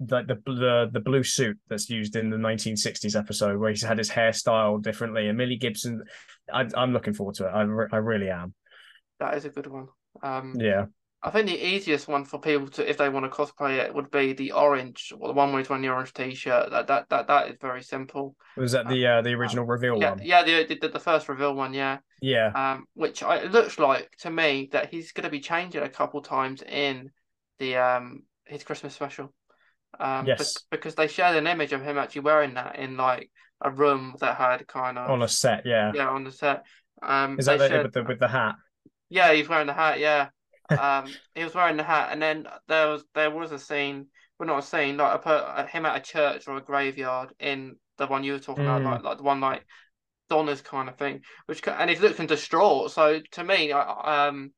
[0.00, 3.98] the, the the the blue suit that's used in the 1960s episode where he's had
[3.98, 6.02] his hair styled differently and Millie Gibson
[6.52, 8.54] I, I'm looking forward to it I, re- I really am
[9.20, 9.88] that is a good one.
[10.22, 10.86] Um, yeah
[11.24, 14.10] I think the easiest one for people to, if they want to cosplay it, would
[14.10, 16.70] be the orange, or the one where he's wearing the orange t-shirt.
[16.70, 18.36] That that that that is very simple.
[18.56, 21.54] was that the uh, the original reveal Yeah, one yeah, the, the the first reveal
[21.54, 21.98] one, yeah.
[22.20, 25.82] yeah Um, which I, it looks like to me that he's going to be changing
[25.82, 27.10] a couple times in
[27.58, 29.32] the um his Christmas special.
[29.98, 30.58] Um, Yes.
[30.70, 33.30] because they shared an image of him actually wearing that in like
[33.62, 36.64] a room that had kind of on a set yeah, yeah on the set.
[37.00, 38.56] Um, is that the, shared- with the with the hat
[39.08, 40.00] Yeah, he's wearing the hat.
[40.00, 40.28] Yeah,
[40.70, 44.06] um, he was wearing the hat, and then there was there was a scene,
[44.38, 47.76] well, not a scene, like a put him at a church or a graveyard in
[47.98, 48.84] the one you were talking about, Mm.
[48.84, 49.64] like like the one like
[50.28, 52.90] Donna's kind of thing, which and he's looking distraught.
[52.90, 54.52] So to me, I um,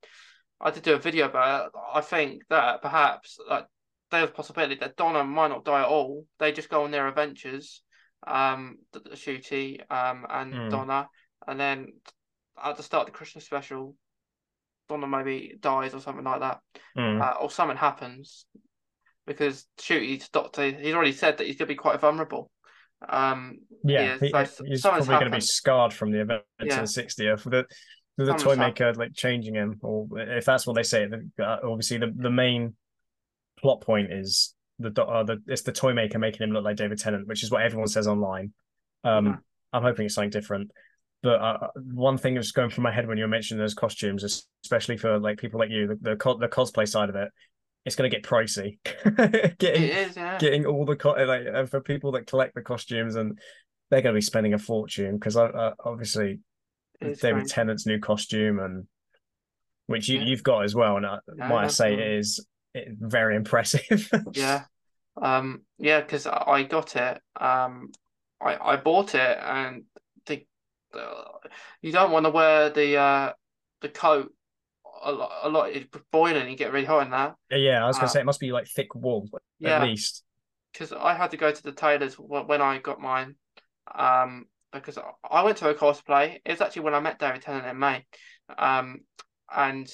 [0.60, 1.72] I did do a video about it.
[1.94, 3.66] I think that perhaps like
[4.10, 6.24] there's a possibility that Donna might not die at all.
[6.38, 7.82] They just go on their adventures,
[8.26, 10.70] um, the, the Ncuti, um, and Mm.
[10.70, 11.08] Donna,
[11.46, 11.92] and then
[12.62, 13.94] at the start of the Christmas special,
[14.88, 16.60] Donna maybe dies or something like that,
[16.96, 17.20] Mm.
[17.20, 18.46] uh, or something happens
[19.26, 20.70] because Ncuti's doctor.
[20.70, 22.50] He's already said that he's going to be quite vulnerable.
[23.06, 26.80] Um, yeah he- So he's probably going to be scarred from the event Yeah.
[26.80, 27.66] of the 60th the
[28.16, 28.60] the Something's toy happened.
[28.60, 32.30] maker like changing him or if that's what they say the, uh, obviously the, the
[32.30, 32.74] main
[33.60, 36.98] plot point is the, uh, the it's the toy maker making him look like David
[36.98, 38.54] Tennant which is what everyone says online
[39.04, 39.36] um Yeah.
[39.74, 40.70] I'm hoping it's something different
[41.26, 44.22] but uh, one thing that's going through my head when you were mentioning those costumes
[44.64, 47.28] especially for like people like you the the, co- the cosplay side of it
[47.84, 48.78] it's going to get pricey
[49.58, 50.38] getting is, yeah.
[50.38, 53.38] getting all the co- like uh, for people that collect the costumes and
[53.90, 56.38] they're going to be spending a fortune because uh, obviously
[57.00, 57.54] It is David crazy.
[57.54, 58.86] Tennant's new costume and
[59.86, 60.24] which you, Yeah.
[60.26, 64.10] you've got as well and I, Yeah, might I say it is it, very impressive
[64.34, 64.64] Yeah.
[65.20, 67.20] Um, yeah, because I got it.
[67.40, 67.92] Um,
[68.40, 69.84] I I bought it, and
[71.82, 73.32] you don't want to wear the uh
[73.80, 74.32] the coat
[75.04, 75.30] a lot.
[75.42, 76.48] A lot it's boiling.
[76.48, 77.34] You get really hot in that.
[77.50, 79.28] yeah I was going Uh, to say it must be like thick wool
[79.58, 80.24] Yeah, at least
[80.72, 83.36] because I had to go to the tailors when I got mine.
[83.94, 84.98] Um, because
[85.30, 86.40] I- went to a cosplay.
[86.44, 88.04] It was actually when I met David Tennant in May.
[88.58, 89.00] Um,
[89.54, 89.90] and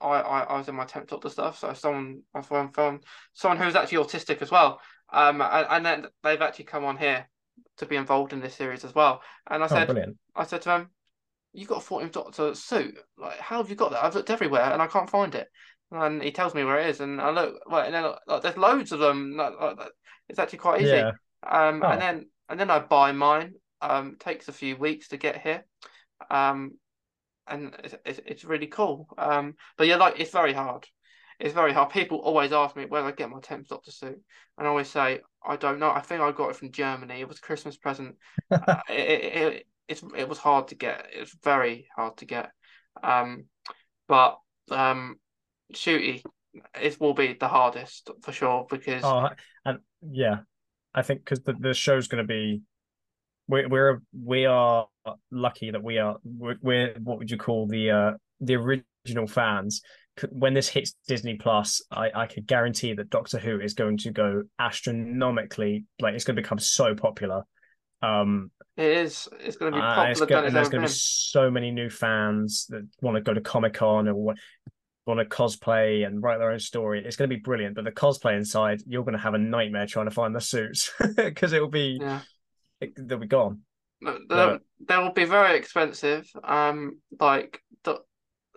[0.00, 3.58] I, I, I was in my temp doctor stuff, so someone I found, found someone
[3.58, 4.80] who's actually autistic as well.
[5.12, 7.28] Um, and, and then they've actually come on here
[7.78, 9.22] to be involved in this series as well.
[9.48, 10.90] And I oh said, brilliant I said to him,
[11.52, 12.98] "You got a 14th Doctor suit?
[13.16, 14.04] Like, how have you got that?
[14.04, 15.48] I've looked everywhere and I can't find it."
[15.92, 18.56] And he tells me where it is, and I look, well, and then like, there's
[18.56, 19.36] loads of them.
[19.36, 19.78] Like, like,
[20.28, 20.92] it's actually quite easy.
[20.92, 21.12] yeah
[21.42, 21.88] Um, Oh.
[21.88, 23.54] and then and then I buy mine.
[23.82, 25.64] Um, takes a few weeks to get here.
[26.30, 26.72] Um,
[27.46, 29.08] and it's, it's it's really cool.
[29.18, 30.86] Um, but yeah, like it's very hard.
[31.38, 31.90] It's very hard.
[31.90, 34.20] People always ask me where I get my tenth Doctor suit,
[34.58, 35.90] and I always say I don't know.
[35.90, 37.20] I think I got it from Germany.
[37.20, 38.16] It was a Christmas present.
[38.50, 41.06] uh, it, it, it it's it was hard to get.
[41.14, 42.50] It was very hard to get.
[43.02, 43.44] Um,
[44.06, 44.38] but
[44.70, 45.16] um,
[45.72, 46.22] Ncuti,
[46.80, 49.28] it will be the hardest for sure because oh
[49.64, 49.78] and
[50.10, 50.40] yeah
[50.94, 52.62] I think because the, the show's going to be
[53.48, 54.86] we're we're we are
[55.30, 59.82] lucky that we are we're, we're what would you call the uh the original fans
[60.30, 64.10] when this hits Disney Plus I I could guarantee that Doctor Who is going to
[64.10, 67.42] go astronomically like it's going to become so popular.
[68.02, 69.28] Um it is.
[69.40, 71.50] It's going to be uh, it's popular go- than and there's going to be so
[71.50, 74.38] many new fans that want to go to Comic Con or want
[75.06, 77.02] want to cosplay and write their own story.
[77.04, 79.86] It's going to be brilliant but the cosplay inside you're going to have a nightmare
[79.86, 82.20] trying to find the suits because it will be Yeah.
[82.80, 83.60] it, they'll be gone.
[84.02, 86.26] They But- they will be very expensive.
[86.42, 87.60] Um, like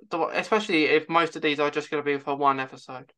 [0.09, 3.11] the, especially if most of these are just going to be for one episode.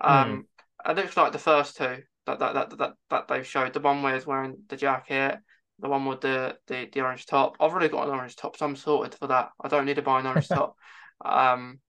[0.00, 0.46] Um,
[0.88, 3.72] it looks like the first two that that that that, that they've showed.
[3.72, 5.38] The one where he's wearing the jacket,
[5.78, 7.56] the one with the, the the orange top.
[7.60, 9.50] I've already got an orange top, so I'm sorted for that.
[9.60, 10.76] I don't need to buy an orange top.
[11.24, 11.80] Um,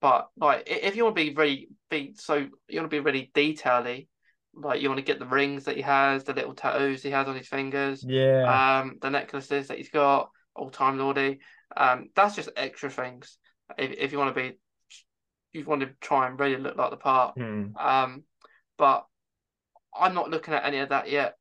[0.00, 3.30] but like if you want to be really be so you want to be really
[3.34, 4.08] detaily,
[4.54, 7.26] like you want to get the rings that he has, the little tattoos he has
[7.28, 11.40] on his fingers yeah um, the necklaces that he's got, all time lordy.
[11.76, 13.38] Um, that's just extra things.
[13.78, 14.58] If if you want to be
[15.52, 17.34] you want to try and really look like the part.
[17.36, 17.76] Hmm.
[17.78, 18.24] Um,
[18.76, 19.06] but
[19.94, 21.36] I'm not looking at any of that yet.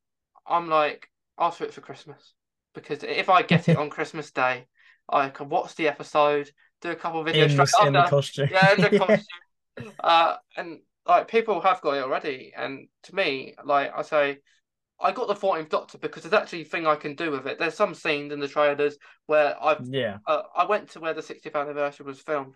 [0.47, 1.09] I'm like,
[1.39, 2.33] ask for it for Christmas
[2.73, 4.67] because if I get it on Christmas Day,
[5.09, 6.49] I can watch the episode,
[6.81, 8.49] do a couple of videos in, the, in the costume.
[8.51, 9.91] yeah, in the costume.
[9.99, 14.37] uh, and like people have got it already, and to me, like I say,
[15.03, 17.59] I got the 14th Doctor because there's actually a thing I can do with it.
[17.59, 20.17] There's some scenes in the trailers where I've yeah.
[20.27, 22.55] uh, I went to where the 60th anniversary was filmed.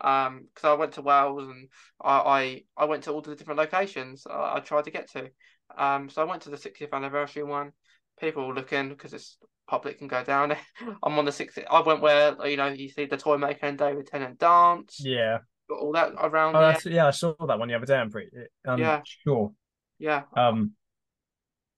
[0.00, 1.68] Um, because I went to Wales and
[2.02, 5.30] I, I I went to all the different locations I, I tried to get to.
[5.76, 7.72] Um, so I went to the 60th anniversary one.
[8.20, 9.38] People were looking because it's
[9.68, 10.56] public can go down.
[11.02, 11.66] I'm on the 60th.
[11.70, 15.00] I went where you know you see the toy maker and David Tennant dance.
[15.04, 15.38] Yeah.
[15.68, 16.92] Got all that around Oh, there.
[16.92, 17.96] yeah, I saw that one the other day.
[17.96, 18.30] I'm pretty
[18.66, 19.00] I'm Yeah.
[19.24, 19.52] sure.
[19.98, 20.72] Yeah, Um,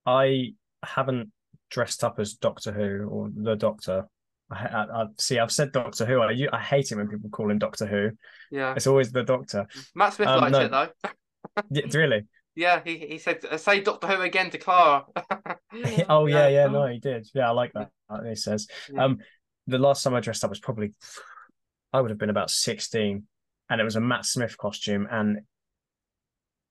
[0.07, 0.53] I
[0.85, 1.33] haven't
[1.70, 4.07] dressed up as Doctor Who or the Doctor.
[4.51, 5.39] I, I, I see.
[5.39, 6.23] I've said Doctor Who.
[6.23, 8.11] I hate it when people call him Doctor Who.
[8.51, 8.74] yeah.
[8.77, 9.66] It's always the Doctor.
[9.95, 10.61] Matt Smith Um, liked no.
[10.61, 11.11] it though.
[11.70, 12.24] Yeah, really?
[12.55, 15.05] Yeah, he he said say Doctor Who again to Clara.
[16.09, 16.66] oh yeah, yeah.
[16.69, 17.27] No, he did.
[17.35, 17.91] Yeah, I like that.
[18.27, 18.66] He says.
[18.93, 19.05] Yeah.
[19.05, 19.19] Um,
[19.66, 20.93] the last time I dressed up was probably
[21.93, 23.24] I would have been about sixteen,
[23.69, 25.41] and it was a Matt Smith costume, and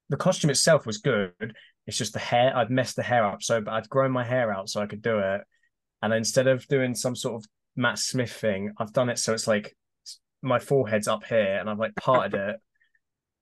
[0.10, 1.53] the costume itself was good.
[1.88, 2.56] It's just the hair.
[2.56, 5.02] I'd messed the hair up, so but I'd grown my hair out so I could
[5.02, 5.41] do it,
[6.02, 7.45] and instead of doing some sort of
[7.76, 9.76] Matt Smith thing, I've done it so it's like
[10.41, 12.56] my forehead's up here, and I've like parted it.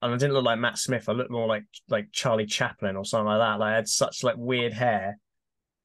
[0.02, 1.08] And I didn't look like Matt Smith.
[1.08, 3.60] I looked more like like Charlie Chaplin or something like that.
[3.60, 5.18] Like I had such like weird hair.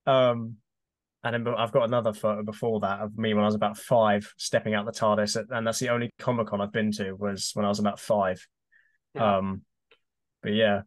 [0.07, 0.57] Um,
[1.25, 4.33] and then I've got another photo before that of me when I was about five,
[4.37, 7.67] stepping out the TARDIS, and that's the only Comic Con I've been to was when
[7.67, 8.45] I was about five.
[9.15, 9.39] Yeah.
[9.39, 9.63] Um,
[10.43, 10.83] but yeah,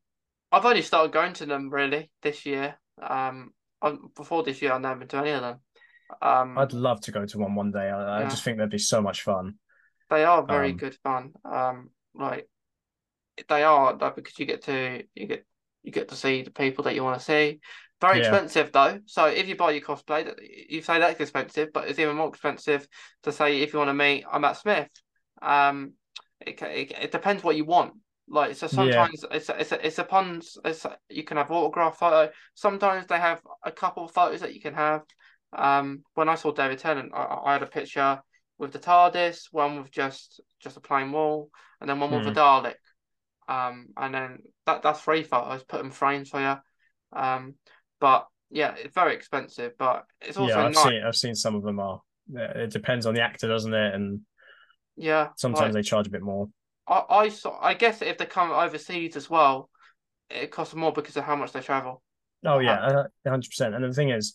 [0.52, 2.76] I've only started going to them really this year.
[3.02, 3.54] Um,
[4.16, 5.60] before this year, I've never been to any of them.
[6.22, 7.90] Um, I'd love to go to one one day.
[7.90, 9.56] I, I just think that'd be so much fun.
[10.10, 11.34] they are very um, good fun.
[11.46, 12.48] Um, like
[13.48, 15.46] they are because you get to you get
[15.84, 17.60] you get to see the people that you want to see.
[18.00, 18.30] Very Yeah.
[18.30, 19.00] expensive though.
[19.06, 20.32] So if you buy your cosplay,
[20.70, 22.88] you say that's expensive, but it's even more expensive
[23.24, 24.90] to say if you want to meet Matt Smith.
[25.42, 25.94] Um,
[26.40, 27.94] it, it, it depends what you want.
[28.32, 32.32] Like so, sometimes it's it's it's upon it's you can have autograph photo.
[32.56, 35.02] Sometimes they have a couple of photos that you can have.
[35.52, 38.22] Um, when I saw David Tennant, I, I had a picture
[38.58, 41.50] with the TARDIS, one with just just a plain wall,
[41.82, 42.76] and then one with a Dalek.
[43.50, 45.64] Um, and then that that's three photos.
[45.64, 46.56] Put them frames for you.
[47.20, 47.56] Um,
[48.00, 50.86] but yeah, it's very expensive, but it's also yeah, I've nice.
[50.86, 52.02] seen I've seen some of them are.
[52.34, 53.94] It depends on the actor, doesn't it?
[53.94, 54.22] And
[54.96, 56.48] Yeah, sometimes like, they charge a bit more.
[56.88, 57.60] I I saw.
[57.60, 59.70] I guess if they come overseas as well,
[60.30, 62.02] it costs more because of how much they travel.
[62.46, 63.76] Oh yeah, hundred percent.
[63.76, 64.34] And the thing is,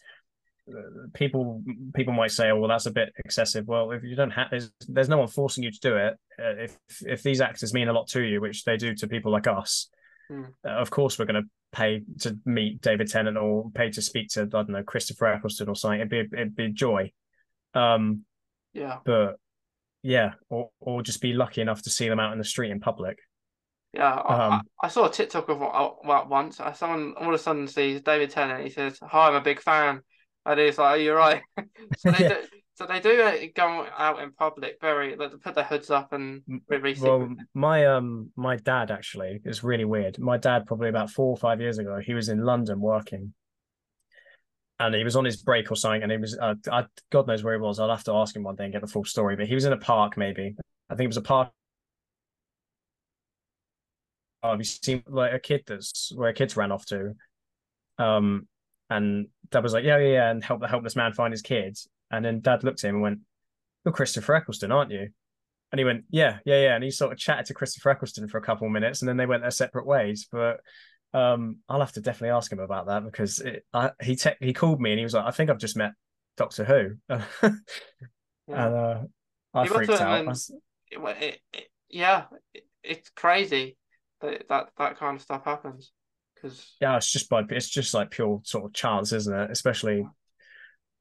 [0.69, 1.63] uh, people
[1.95, 4.71] people might say, "Oh, well, that's a bit excessive." Well, if you don't have, there's,
[4.89, 6.15] there's no one forcing you to do it.
[6.39, 9.33] Uh, if if these actors mean a lot to you, which they do to people
[9.33, 9.89] like us,
[10.29, 10.45] Hmm.
[10.65, 14.29] uh, of course we're going to pay to meet David Tennant or pay to speak
[14.31, 16.01] to I don't know Christopher Eccleston or something.
[16.01, 17.13] It'd be it'd be joy.
[17.75, 18.25] Um,
[18.73, 19.37] Yeah, but
[20.07, 22.81] yeah, or or just be lucky enough to see them out in the street in
[22.81, 23.19] public.
[23.93, 24.15] yeah.
[24.15, 26.61] I, I, Um, I saw a TikTok of one once.
[26.61, 28.63] uh, Someone all of a sudden sees David Tennant.
[28.65, 30.01] He says, "Hi, I'm a big fan,"
[30.45, 31.43] and he's like, "Oh, you're right."
[31.97, 32.29] so they Yeah.
[32.29, 32.37] do.
[32.75, 34.77] So they do uh, go out in public.
[34.83, 39.65] Very, they put their hoods up and very Well, my um my dad actually is
[39.65, 40.19] really weird.
[40.19, 43.33] My dad probably about four or five years ago, he was in London working,
[44.79, 47.43] and he was on his break or something, and he was uh, I, God knows
[47.43, 47.79] where he was.
[47.79, 49.37] I'll have to ask him one day and get the full story.
[49.37, 50.55] But he was in a park, maybe
[50.91, 51.51] I think it was a park.
[54.43, 57.15] Oh, have you seen like a kid that's where kids ran off to?
[57.99, 58.47] Um,
[58.91, 61.89] and dad was like, yeah, yeah, yeah, and help the helpless man find his kids.
[62.11, 63.21] And then dad looked at him and went,
[63.85, 65.09] "You're Christopher Eccleston, aren't you?"
[65.73, 68.39] And he went, "Yeah, yeah, yeah." And he sort of chatted to Christopher Eccleston for
[68.39, 70.29] a couple of minutes, and then they went their separate ways.
[70.31, 70.61] But
[71.15, 74.53] um, I'll have to definitely ask him about that because it, I, he te- he
[74.53, 75.93] called me and he was like, "I think I've just met
[76.37, 76.97] Doctor Who,"
[77.43, 77.59] and
[78.49, 78.67] Yeah.
[78.67, 79.03] uh,
[79.55, 80.03] I He freaked out.
[80.03, 80.53] I was-
[80.91, 82.25] It, it, yeah,
[82.55, 83.77] it, it's crazy
[84.21, 85.93] that, that that kind of stuff happens.
[86.35, 89.51] Because yeah, it's just by it's just like pure sort of chance, isn't it?
[89.51, 90.07] Especially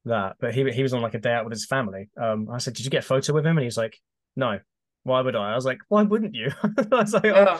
[0.05, 0.37] that.
[0.39, 2.09] But he he was on like a day out with his family.
[2.19, 3.99] Um, I said, "Did you get a photo with him?" And he's like,
[4.35, 4.59] "No."
[5.03, 5.51] Why would I?
[5.51, 7.59] I was like, "Why wouldn't you?" I was like, oh, yeah,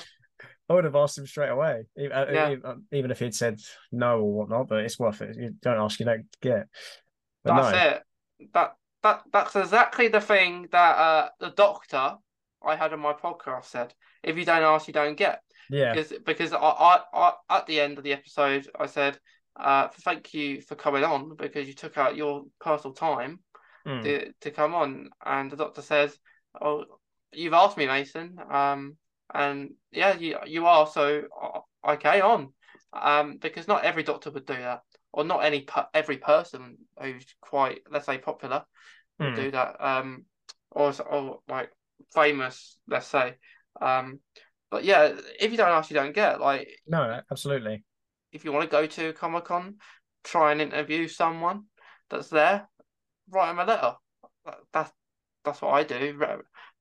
[0.68, 2.50] I would have asked him straight away, even, uh, Yeah.
[2.52, 3.60] even- even if he'd said
[3.92, 4.68] no or whatnot.
[4.68, 5.36] But it's worth it.
[5.38, 6.68] You don't ask, you don't get.
[7.44, 8.52] But that's no, it.
[8.54, 12.16] That that that's exactly the thing that uh the doctor
[12.66, 13.94] I had on my podcast said.
[14.24, 15.42] If you don't ask, you don't get.
[15.70, 19.20] yeah, Because because I, I, I at the end of the episode I said,
[19.56, 23.40] uh, thank you for coming on because you took out your personal time
[23.86, 24.02] Mm.
[24.04, 26.18] to to come on, and the doctor says,
[26.60, 26.86] oh,
[27.32, 28.36] you've asked me, Mason.
[28.50, 28.98] Um,
[29.36, 30.88] and yeah, you you are.
[30.88, 32.53] So uh, okay, on,
[32.94, 34.82] um, because not every doctor would do that,
[35.14, 38.66] or not any every person who's quite let's say popular
[39.20, 39.36] would Hmm.
[39.36, 39.84] do that.
[39.84, 40.26] Um,
[40.72, 41.72] or or like
[42.14, 43.36] famous, let's say.
[43.82, 44.20] Um,
[44.72, 46.40] but yeah, if you don't ask, you don't get.
[46.41, 47.84] Like No, absolutely.
[48.32, 49.76] if you want to go to Comic Con,
[50.24, 51.64] try and interview someone
[52.10, 52.68] that's there,
[53.30, 53.95] write them a letter.
[54.72, 54.91] That's
[55.44, 56.18] that's what I do.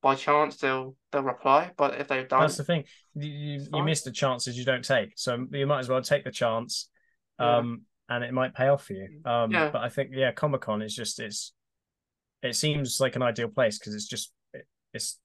[0.05, 2.85] By chance, they'll they'll reply, but if they don't, That's the thing.
[3.15, 5.15] You you, you miss the chances you don't take.
[5.17, 6.91] So you might as well take the chance.
[7.41, 7.57] Yeah.
[7.57, 9.09] Um, and it might pay off for you.
[9.25, 9.71] Um, Yeah.
[9.71, 11.55] but I think yeah, Comic Con is just it's
[12.43, 15.19] it seems like an ideal place because it's just it, it's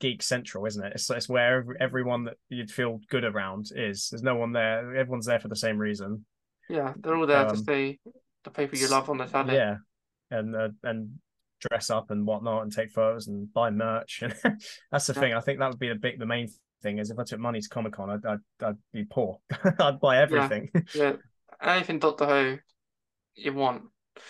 [0.00, 0.92] geek central, isn't it?
[0.96, 4.08] It's it's where every, everyone that you'd feel good around is.
[4.10, 4.94] There's no one there.
[4.96, 6.26] Everyone's there for the same reason.
[6.68, 7.98] yeah, they're all there to Um, see
[8.44, 9.54] the people you love on the telly.
[9.54, 9.76] Yeah,
[10.30, 11.20] and uh, and
[11.68, 14.22] dress up and whatnot and take photos and buy merch.
[14.22, 14.34] And
[14.90, 15.34] that's the thing.
[15.34, 16.48] I think that would be the big, the main
[16.82, 19.38] thing is if I took money to Comic Con, I'd, I'd I'd be poor.
[19.80, 20.70] I'd buy everything.
[20.94, 21.14] yeah.
[21.60, 22.58] Anything Doctor Who
[23.34, 23.82] you want,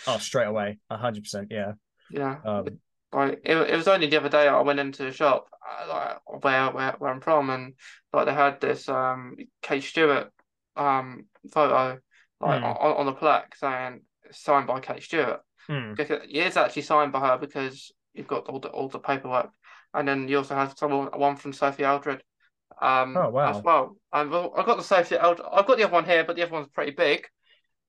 [0.05, 1.47] oh, straight away, hundred percent.
[1.51, 1.73] Yeah.
[2.09, 2.37] yeah.
[2.45, 2.79] Um,
[3.11, 6.43] Like it, it was only the other day I went into the shop uh, like
[6.43, 7.73] where where where I'm from and
[8.13, 10.31] like they had this um Kate Stewart
[10.75, 11.99] um photo
[12.39, 12.65] like Hmm.
[12.65, 14.01] on, on the plaque saying
[14.31, 15.41] signed by Kate Stewart.
[15.67, 15.93] Hmm.
[15.93, 19.51] Because it is actually signed by her because you've got all the all the paperwork,
[19.93, 22.23] and then you also have someone one from Sophie Aldred.
[22.81, 23.57] Um, Oh, wow.
[23.57, 25.47] As well, and well, I got the Sophie Aldred.
[25.51, 27.25] I've got the other one here, but the other one's pretty big.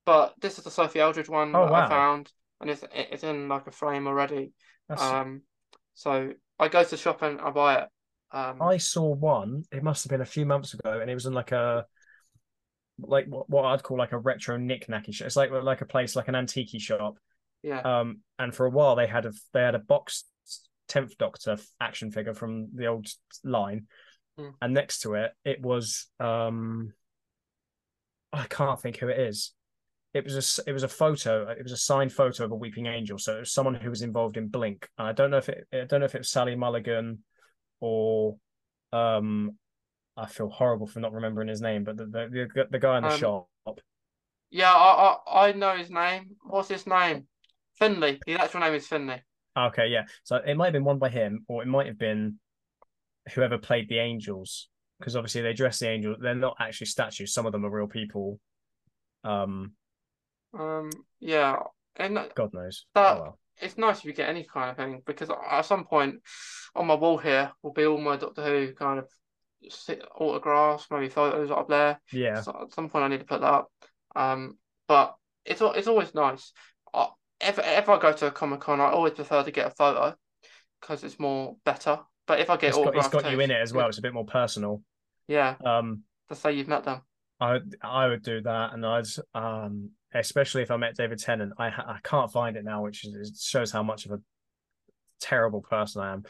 [0.07, 1.85] But this is the Sophie Aldred one Oh, that wow.
[1.85, 4.53] I found, and it's it's in like a frame already.
[4.89, 5.43] That's, Um,
[5.95, 7.89] so I go to the shop and I buy it.
[8.31, 9.65] Um, I saw one.
[9.73, 11.87] It must have been a few months ago, and it was in like a
[13.01, 15.27] like what, what I'd call like a retro knick-knacky shop.
[15.27, 17.19] It's like like a place like an antique shop.
[17.63, 20.25] Yeah, Um, and for a while they had a they had a box
[20.89, 23.07] tenth Doctor action figure from the old
[23.45, 23.87] line,
[24.39, 24.51] Hmm.
[24.63, 26.93] and next to it it was um,
[28.33, 29.53] I can't think who it is.
[30.15, 31.49] It was a it was a photo.
[31.49, 33.19] It was a signed photo of a weeping angel.
[33.19, 34.89] So it was someone who was involved in Blink.
[34.97, 37.23] I don't know if it I don't know if it was Sally Mulligan
[37.81, 38.37] or
[38.93, 39.57] um,
[40.17, 43.05] I feel horrible for not remembering his name, but the the the, the guy in
[43.05, 43.49] the Um, shop.
[44.51, 44.73] yeah.
[44.73, 46.37] I, I I know his name.
[46.43, 47.27] What's his name?
[47.79, 48.21] Finley.
[48.27, 49.23] His actual name is Finley.
[49.57, 50.05] Okay, yeah.
[50.25, 52.39] So it might have been one by him, or it might have been
[53.35, 54.69] whoever played the angels,
[54.99, 56.19] because obviously they dress the angels.
[56.21, 57.33] They're not actually statues.
[57.35, 58.41] Some of them are real people.
[59.25, 59.73] Um,
[60.59, 60.91] Um,
[61.21, 61.57] yeah,
[61.97, 62.87] and God knows.
[62.95, 63.39] That- oh, well.
[63.61, 66.17] it's nice if you get any kind of thing because at some point
[66.75, 69.09] on my wall here will be all my Doctor Who kind of
[70.15, 72.01] autographs, maybe photos up there.
[72.13, 73.73] Yeah, So at some point I need to put that up.
[74.15, 74.57] Um,
[74.87, 76.53] but it's it's always nice.
[76.95, 77.09] I,
[77.40, 80.15] if if I go to a Comic Con, I always prefer to get a photo
[80.81, 82.01] because it's more better.
[82.27, 83.89] But if I get it's got, it's got you in it as well.
[83.89, 84.82] It's a bit more personal.
[85.28, 87.02] Yeah, Um, to say you've met them.
[87.40, 91.52] I I would do that, and I'd um, especially if I met David Tennant.
[91.59, 94.20] I I can't find it now, which is, shows how much of a
[95.20, 96.24] terrible person I am.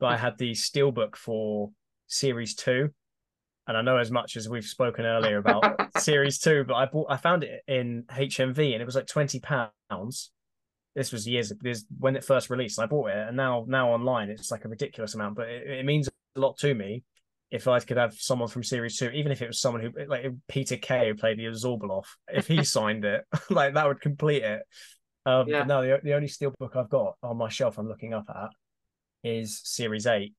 [0.00, 1.70] But I had the steelbook for
[2.06, 2.90] series two,
[3.66, 7.08] and I know as much as we've spoken earlier about series two, but I bought
[7.10, 10.30] I found it in HMV, and it was like twenty pounds.
[10.94, 12.78] This was years this when it first released.
[12.78, 15.84] I bought it, and now now online it's like a ridiculous amount, but it, it
[15.84, 17.02] means a lot to me
[17.50, 20.26] if I could have someone from series two, even if it was someone who like
[20.48, 24.62] Peter Kay who played the Zorbaloff, if he signed it, like that would complete it.
[25.26, 25.64] Um, Yeah.
[25.64, 28.50] no, the, the only steelbook I've got on my shelf I'm looking up at
[29.22, 30.34] is series eight.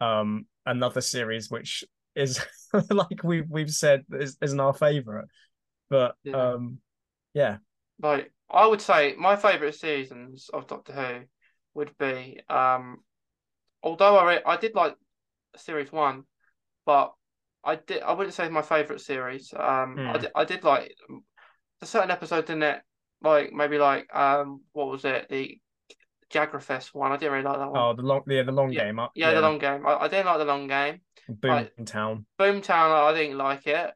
[0.00, 2.40] Um, another series which is
[2.90, 5.28] like we we've said is, isn't our favorite,
[5.88, 6.52] but Yeah.
[6.52, 6.78] um,
[7.34, 7.58] yeah,
[8.00, 11.24] Like I would say my favourite seasons of Doctor Who
[11.74, 12.98] would be um
[13.82, 14.96] although I re- I did like
[15.56, 16.24] series one,
[16.86, 17.12] but
[17.64, 19.52] I did I wouldn't say my favourite series.
[19.54, 20.22] Um I Hmm.
[20.22, 20.94] did I did like
[21.80, 22.80] a certain episode in it,
[23.22, 25.28] like maybe like um what was it?
[25.28, 25.58] The
[26.30, 27.12] Jagrafess one.
[27.12, 27.80] I didn't really like that one.
[27.82, 28.84] oh the long yeah the long Yeah.
[28.86, 29.86] game, uh, yeah, the long game.
[29.86, 31.00] I, I didn't like the long game.
[31.28, 32.24] Boomtown.
[32.38, 33.92] Boomtown, I didn't like it.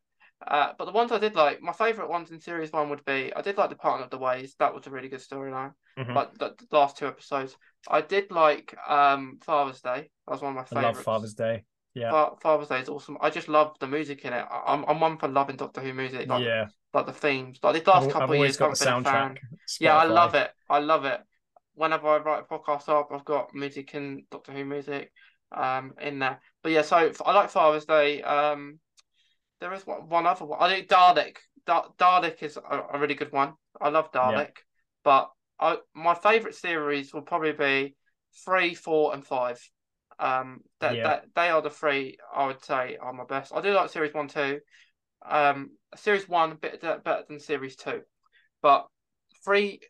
[0.46, 3.32] Uh, but the ones I did like, my favourite ones in series one would be
[3.34, 4.54] I did like the Parting of the Ways.
[4.58, 5.72] That was a really good storyline.
[5.98, 6.14] Mhm.
[6.14, 7.56] Like the, the last two episodes.
[7.88, 10.10] I did like um Father's Day.
[10.26, 11.64] That was one of my I love Father's Day.
[11.94, 13.16] Yeah, Fa- Father's Day is awesome.
[13.22, 14.44] I just love the music in it.
[14.50, 16.28] I- I'm I'm one for loving Doctor Who music.
[16.28, 16.66] Like, yeah.
[16.92, 17.58] like the themes.
[17.62, 19.30] Like the last I've, couple I've of years, got the haven't been a fan.
[19.30, 19.38] soundtrack.
[19.80, 20.50] Yeah, I love it.
[20.68, 21.20] I love it.
[21.74, 25.12] Whenever I write a podcast up, I've got music and Doctor Who music
[25.52, 26.40] um in there.
[26.62, 28.22] But yeah, so I like Father's Day.
[28.22, 28.78] Um,
[29.60, 30.60] there is one, one other one.
[30.60, 31.36] I think Dalek.
[31.66, 33.54] Da- Dalek is a, a really good one.
[33.80, 34.56] I love Dalek,
[35.02, 37.96] but I my favorite series will probably be
[38.44, 39.60] three, four, and five.
[40.18, 41.02] Um, that Yeah.
[41.02, 43.52] that they are the three I would say are my best.
[43.54, 44.60] I do like series one too.
[45.28, 48.02] Um, series one a bit better than series two,
[48.62, 48.86] but
[49.44, 49.80] three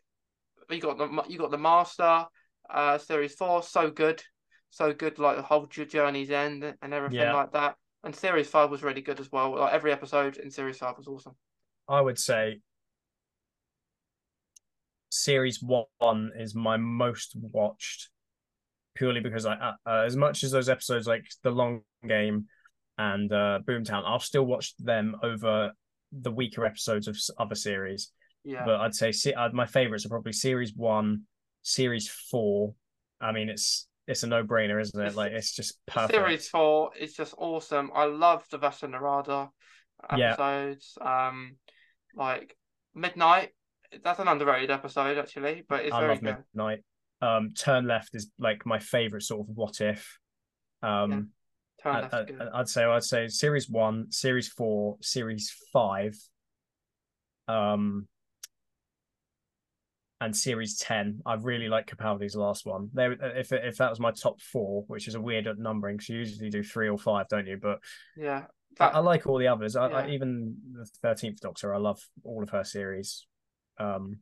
[0.69, 2.25] you got the you got the master.
[2.69, 4.21] Uh, series four so good,
[4.69, 7.33] so good like the whole journey's end and everything Yeah.
[7.33, 7.75] like that.
[8.03, 9.57] And series five was really good as well.
[9.57, 11.35] Like every episode in series five was awesome.
[11.89, 12.61] I would say
[15.09, 18.09] series one is my most watched
[18.95, 22.45] purely because I, uh, uh, as much as those episodes like The Long Game
[22.97, 25.71] and uh, Boomtown, I'll still watch them over
[26.11, 28.11] the weaker episodes of other series.
[28.43, 31.23] Yeah, But I'd say se- uh, my favorites are probably series one,
[31.61, 32.73] series four.
[33.21, 35.03] I mean, it's it's a no brainer, isn't it?
[35.03, 36.13] It's- Like it's just perfect.
[36.13, 37.91] series four is just awesome.
[37.93, 39.49] I love the Vashta Nerada
[40.17, 40.31] Yeah.
[40.33, 40.97] episodes.
[41.01, 41.57] Um,
[42.15, 42.55] like
[42.95, 43.49] Midnight.
[44.03, 46.37] That's an underrated episode actually, but it's I very love good.
[46.53, 46.79] Midnight.
[47.21, 50.19] Um, Turn Left is like my favorite sort of what if.
[50.81, 51.29] Um,
[51.81, 52.41] Turn I, Left's I, good.
[52.53, 56.15] I'd say I'd say series one, series four, series five,
[57.47, 58.07] um,
[60.19, 61.21] and series ten.
[61.25, 62.89] I really like Capaldi's last one.
[62.93, 66.17] There, if if that was my top four, which is a weird numbering, because you
[66.17, 67.57] usually do three or five, don't you?
[67.61, 67.79] But
[68.15, 68.45] Yeah,
[68.79, 69.75] I, that, I like all the others.
[69.75, 71.73] I, I even the Thirteenth Doctor.
[71.73, 73.25] I love all of her series.
[73.79, 74.17] Um,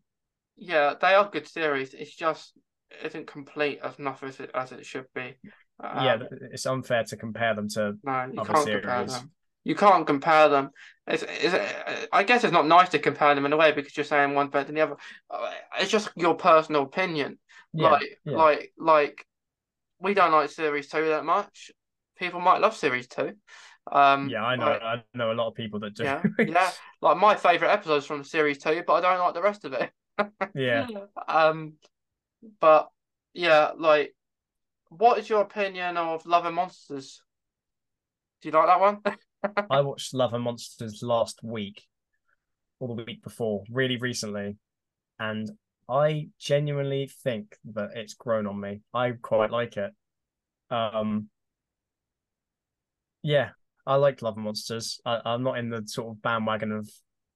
[0.58, 1.94] yeah, they are good series.
[1.94, 2.54] It's just
[2.92, 5.36] it isn't complete as enough as it as it should be.
[5.82, 7.98] yeah, Um, it's unfair to compare them to.
[8.04, 9.12] No, you other can't compare series.
[9.14, 9.32] them.
[9.66, 10.70] You can't compare them.
[11.08, 14.06] It's, it's, I guess it's not nice to compare them in a way because you're
[14.06, 14.96] saying one's better than the other.
[15.30, 17.40] Uh, It's just your personal opinion.
[17.74, 18.38] Yeah, like, yeah.
[18.38, 19.26] like, like,
[20.00, 21.72] we don't like series two that much.
[22.18, 23.34] People might love series two.
[23.92, 24.66] Um, yeah, I know.
[24.66, 26.04] like, I know a lot of people that do.
[26.04, 26.72] yeah, yeah.
[27.02, 29.92] Like my favorite episodes from series two, but I don't like the rest of it.
[30.56, 30.88] yeah.
[31.28, 31.74] Um,
[32.60, 32.90] but
[33.34, 34.16] yeah, like,
[34.90, 37.22] what is your opinion of Love and Monsters?
[38.42, 39.02] Do you like that one?
[39.70, 41.84] I watched Love and Monsters last week,
[42.80, 44.58] or the week before, really recently,
[45.20, 45.50] and
[45.90, 48.82] I genuinely think that it's grown on me.
[48.94, 49.92] I quite like it.
[50.70, 51.30] Um,
[53.22, 53.50] yeah,
[53.86, 55.00] I like Love and Monsters.
[55.06, 56.90] I, I'm not in the sort of bandwagon of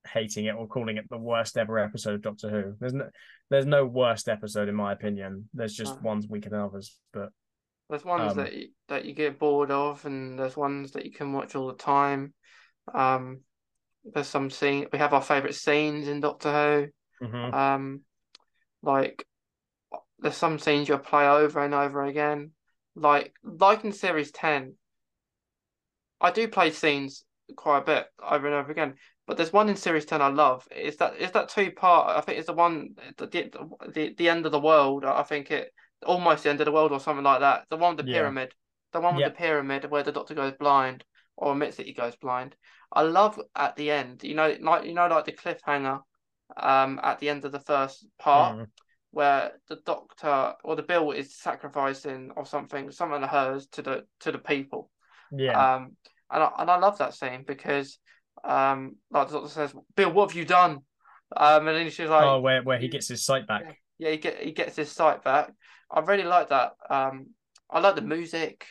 [0.08, 2.76] hating it or calling it the worst ever episode of Doctor Who.
[2.80, 3.10] There's no,
[3.50, 5.50] there's no worst episode in my opinion.
[5.54, 6.02] There's just No.
[6.02, 6.98] ones weaker than others.
[7.14, 7.30] But
[7.90, 11.12] There's ones Um, that you, that you get bored of, and there's ones that you
[11.12, 12.34] can watch all the time.
[12.94, 13.42] Um,
[14.04, 16.92] there's some scene we have our favorite scenes in Doctor.
[17.20, 17.28] Who.
[17.28, 18.02] Um,
[18.82, 19.26] like
[20.20, 22.52] there's some scenes you'll play over and over again.
[22.96, 24.76] Like like in series ten,
[26.22, 27.26] I do play scenes
[27.56, 28.96] quite a bit over and over again.
[29.26, 30.68] But there's one in series ten I love.
[30.76, 32.18] Is that is that two part?
[32.18, 33.28] I think it's the one the
[33.94, 35.06] the, the end of the world.
[35.06, 35.72] I think it
[36.06, 37.66] almost the end of the world or something like that.
[37.70, 38.18] The one with the Yeah.
[38.20, 38.54] pyramid.
[38.94, 39.30] The one with Yeah.
[39.30, 41.04] the pyramid where the doctor goes blind
[41.38, 42.56] or admits that he goes blind.
[42.92, 46.02] I love at the end, you know, like you know, like the cliffhanger
[46.58, 48.68] um at the end of the first part Mm.
[49.12, 54.06] where the doctor or the bill is sacrificing or something, something of hers to the
[54.22, 54.90] to the people.
[55.32, 55.76] Yeah.
[55.76, 55.96] Um,
[56.32, 57.98] and I, and I love that scene because,
[58.44, 60.80] um, like the doctor says, Bill, what have you done?
[61.36, 63.78] Um, and then she's like, oh, where where he gets his sight back.
[63.98, 65.52] yeah, he get he gets his sight back.
[65.92, 66.74] I really like that.
[66.90, 67.28] Um,
[67.70, 68.66] I like the music.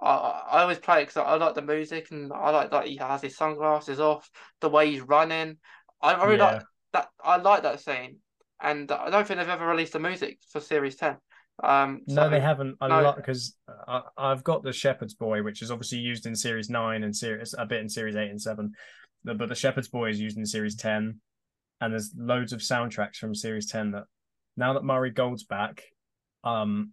[0.00, 2.86] I I I always play it because I like the music and I like that
[2.86, 4.30] he has his sunglasses off,
[4.60, 5.56] the way he's running.
[6.02, 6.54] I, I really Yeah.
[6.54, 6.62] like
[6.92, 7.08] that.
[7.22, 8.18] I like that scene,
[8.60, 11.16] and I don't think they've ever released the music for series ten.
[11.62, 12.76] Um, No, they haven't.
[12.80, 13.02] I no.
[13.02, 13.56] love because
[13.88, 17.54] I, I've got the Shepherd's Boy, which is obviously used in series nine and series
[17.58, 18.72] a bit in series eight and seven,
[19.24, 21.20] but the Shepherd's Boy is used in series ten,
[21.80, 24.04] and there's loads of soundtracks from series ten that
[24.56, 25.82] now that Murray Gold's back,
[26.44, 26.92] um,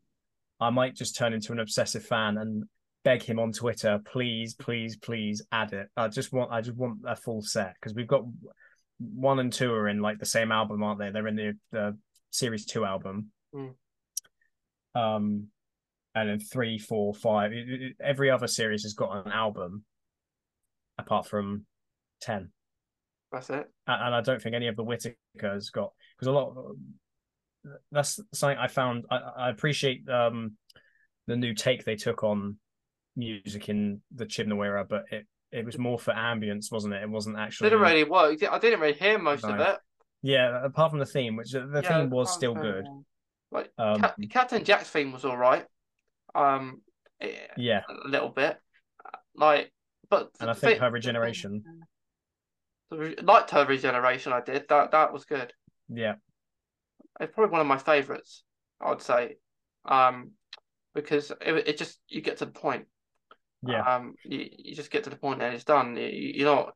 [0.60, 2.64] I might just turn into an obsessive fan and
[3.04, 5.88] beg him on Twitter, please, please, please add it.
[5.96, 8.24] I just want, I just want a full set because we've got
[9.00, 11.12] one and two are in like the same album, aren't they?
[11.12, 11.98] They're in the the
[12.32, 13.28] series two album.
[13.54, 13.74] Mm.
[14.96, 15.48] Um,
[16.16, 17.52] and then three, four, five.
[17.52, 19.84] it- it- every other series has got an album,
[20.98, 21.66] apart from
[22.22, 22.52] ten.
[23.32, 23.68] that's it.
[23.88, 26.56] A- and I don't think any of the Whittaker's got because a lot.
[27.92, 29.06] That's something I found.
[29.10, 30.54] I, I appreciate um
[31.28, 32.58] the new take they took on
[33.16, 37.04] music in the Chibnall era, but it it was more for ambience, wasn't it?
[37.04, 37.70] It wasn't actually.
[37.70, 38.44] Didn't really work.
[38.44, 39.78] I didn't really hear most of it.
[40.22, 42.88] Yeah, apart from the theme, which the Yeah, theme was still good.
[43.52, 45.66] Like Um, Cap- Captain Jack's theme was all right.
[46.34, 46.82] Um,
[47.22, 48.58] eh, yeah, a little bit,
[49.36, 49.72] like,
[50.10, 51.64] but and I think thi- her regeneration.
[52.92, 54.34] liked her regeneration.
[54.34, 54.92] I did that.
[54.92, 55.54] That was good.
[55.90, 56.16] Yeah,
[57.20, 58.44] It's probably one of my favorites.
[58.82, 59.38] I'd say.
[59.86, 60.32] Um,
[60.94, 62.86] because it, it just you get to the point.
[63.68, 63.82] Yeah.
[63.82, 65.96] Um, you, you just get to the point and it's done.
[65.98, 66.74] You, you're not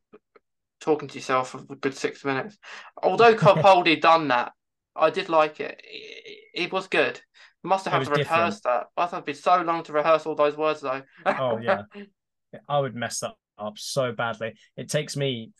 [0.81, 2.57] talking to yourself for a good six minutes.
[3.01, 4.51] Although Capaldi done that,
[4.95, 5.81] I did like it.
[5.83, 7.19] It, it was good.
[7.63, 8.63] Must have had to rehearse different.
[8.63, 9.01] that.
[9.01, 11.01] Must have been so long to rehearse all those words though.
[11.25, 11.83] Oh yeah.
[12.67, 14.53] I would mess that up so badly.
[14.77, 15.51] It takes me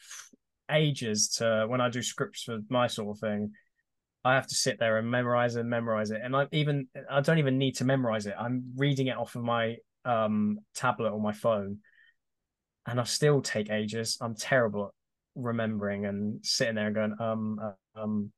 [0.71, 3.51] ages to when I do scripts for my sort of thing.
[4.23, 7.39] I have to sit there and memorize and memorize it, and I even I don't
[7.39, 8.35] even need to memorize it.
[8.37, 11.77] I'm reading it off of my um tablet or my phone,
[12.85, 14.17] and I still take ages.
[14.21, 14.91] I'm terrible at
[15.35, 18.31] remembering and sitting there and going um uh, um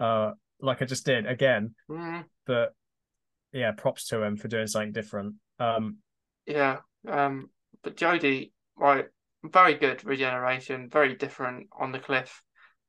[0.00, 1.74] uh like I just did again.
[1.90, 2.74] Mm, But
[3.52, 5.34] yeah, props to him for doing something different.
[5.58, 5.98] Um,
[6.46, 6.78] yeah.
[7.06, 7.50] Um,
[7.82, 9.06] but Jodie, right,
[9.44, 12.42] very good regeneration, very different on the cliff.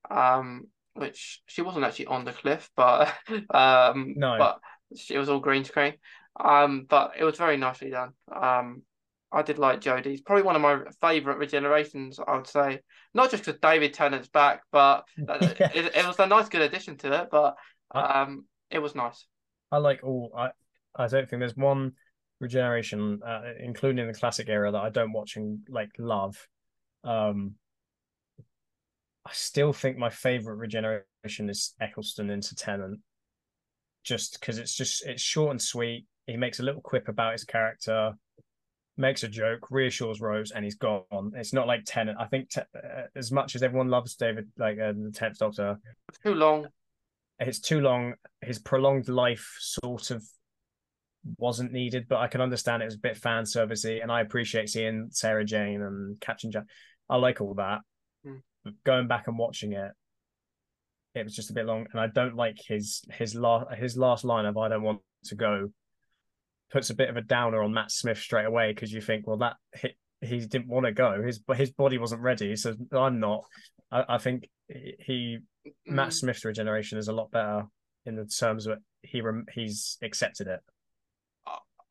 [0.09, 0.67] Um,
[0.97, 3.13] which she wasn't actually on the cliff, but
[3.53, 4.35] um, No.
[4.37, 4.59] but
[4.95, 5.93] she was all green screen.
[6.39, 8.11] Um, but it was very nicely done.
[8.33, 8.83] Um,
[9.31, 10.21] I did like Jodie's.
[10.21, 12.81] Probably one of my favourite regenerations, I would say.
[13.13, 15.71] Not just because David Tennant's back, but Yeah.
[15.73, 17.27] it, it was a nice, good addition to it.
[17.31, 17.55] But
[17.91, 19.25] I- um, it was nice.
[19.71, 20.31] I like all.
[20.37, 20.51] I
[20.95, 21.93] I don't think there's one
[22.39, 26.35] regeneration, uh, including the classic era, that I don't watch and like love.
[27.03, 27.55] Um,
[29.27, 33.01] I still think my favorite regeneration is Eccleston into Tennant,
[34.05, 36.05] just because it's just it's short and sweet.
[36.27, 38.13] He makes a little quip about his character,
[38.95, 41.33] makes a joke, reassures Rose, and he's gone.
[41.35, 42.17] It's not like Tennant.
[42.19, 45.77] I think te- uh, as much as everyone loves David, like uh, the Tenth Doctor,
[46.07, 46.67] it's Too long.
[47.39, 48.13] it's too long.
[48.41, 50.23] His prolonged life sort of
[51.37, 54.69] wasn't needed, but I can understand it was a bit fan servicey, and I appreciate
[54.69, 56.63] seeing Sarah Jane and Captain Jack.
[57.09, 57.79] I like all that.
[58.25, 58.37] Hmm.
[58.85, 59.91] Going back and watching it,
[61.15, 64.23] it was just a bit long, and I don't like his his last his last
[64.23, 65.69] line of "I don't want to go."
[66.69, 69.37] Puts a bit of a downer on Matt Smith straight away because you think, well,
[69.37, 71.21] that he, he didn't want to go.
[71.21, 73.45] His his body wasn't ready, so I'm not.
[73.89, 75.39] I, I think he
[75.85, 76.13] Matt Mm.
[76.13, 77.63] Smith's regeneration is a lot better
[78.05, 80.59] in the terms of he rem- he's accepted it.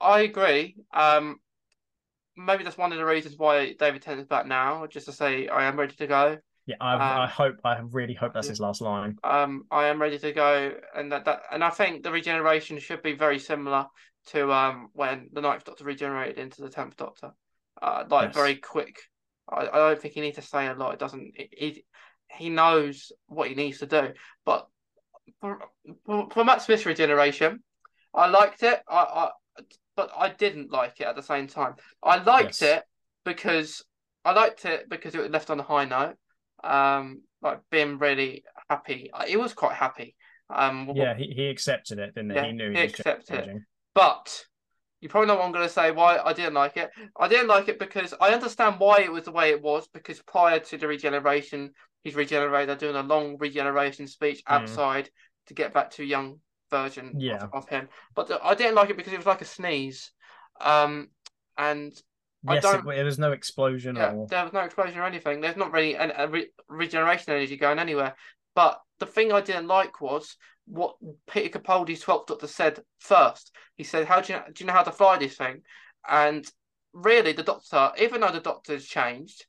[0.01, 0.77] I agree.
[0.93, 1.37] Um,
[2.37, 5.65] maybe that's one of the reasons why David Tennant's back now, just to say I
[5.65, 6.39] am ready to go.
[6.67, 9.19] Yeah, I I Um, hope I really hope that's his last line.
[9.23, 13.03] Um, I am ready to go, and that, that and I think the regeneration should
[13.03, 13.87] be very similar
[14.27, 17.31] to um when the Ninth Doctor regenerated into the Tenth Doctor,
[17.81, 18.35] uh, like Yes.
[18.35, 18.99] very quick.
[19.49, 20.95] I, I don't think he needs to say a lot.
[20.95, 21.33] It doesn't.
[21.37, 21.85] He
[22.29, 24.13] he, knows what he needs to do.
[24.45, 24.67] But
[25.41, 25.61] for,
[26.05, 27.63] for, for Matt Smith's regeneration,
[28.15, 28.81] I liked it.
[28.89, 29.31] I, I
[29.97, 31.75] but I didn't like it at the same time.
[32.03, 32.63] I liked Yes.
[32.63, 32.85] it
[33.25, 33.85] because
[34.25, 36.17] I liked it because it was left on a high note.
[36.65, 39.11] Um, like being really happy.
[39.27, 40.17] He was quite happy.
[40.51, 42.37] Um, Yeah, he, he accepted it, didn't he?
[42.37, 43.57] Yeah, he knew he he was accepted it.
[43.95, 44.45] but
[45.01, 45.91] you probably know what I'm going to say.
[45.91, 46.91] Why I didn't like it.
[47.19, 49.87] I didn't like it because I understand why it was the way it was.
[49.89, 51.73] Because prior to the regeneration,
[52.03, 52.69] he's regenerated.
[52.69, 54.55] They're doing a long regeneration speech Mm.
[54.55, 55.11] outside
[55.47, 57.45] to get back to a young version Yeah.
[57.45, 57.89] of, of him.
[58.15, 60.11] But I didn't like it because it was like a sneeze.
[60.61, 61.11] Um,
[61.59, 61.93] and
[62.55, 65.41] Yes, it, don't- there was no explosion yeah, or there was no explosion or anything.
[65.41, 68.15] There's not really an, a re- regeneration energy going anywhere.
[68.55, 70.37] But the thing I didn't like was
[70.67, 70.97] what
[71.31, 73.55] Peter Capaldi's 12th Doctor said first.
[73.77, 75.63] He said, "How do you do you know how to fly this thing?"
[76.09, 76.45] And
[76.93, 79.45] really, the Doctor, even though the Doctor's changed,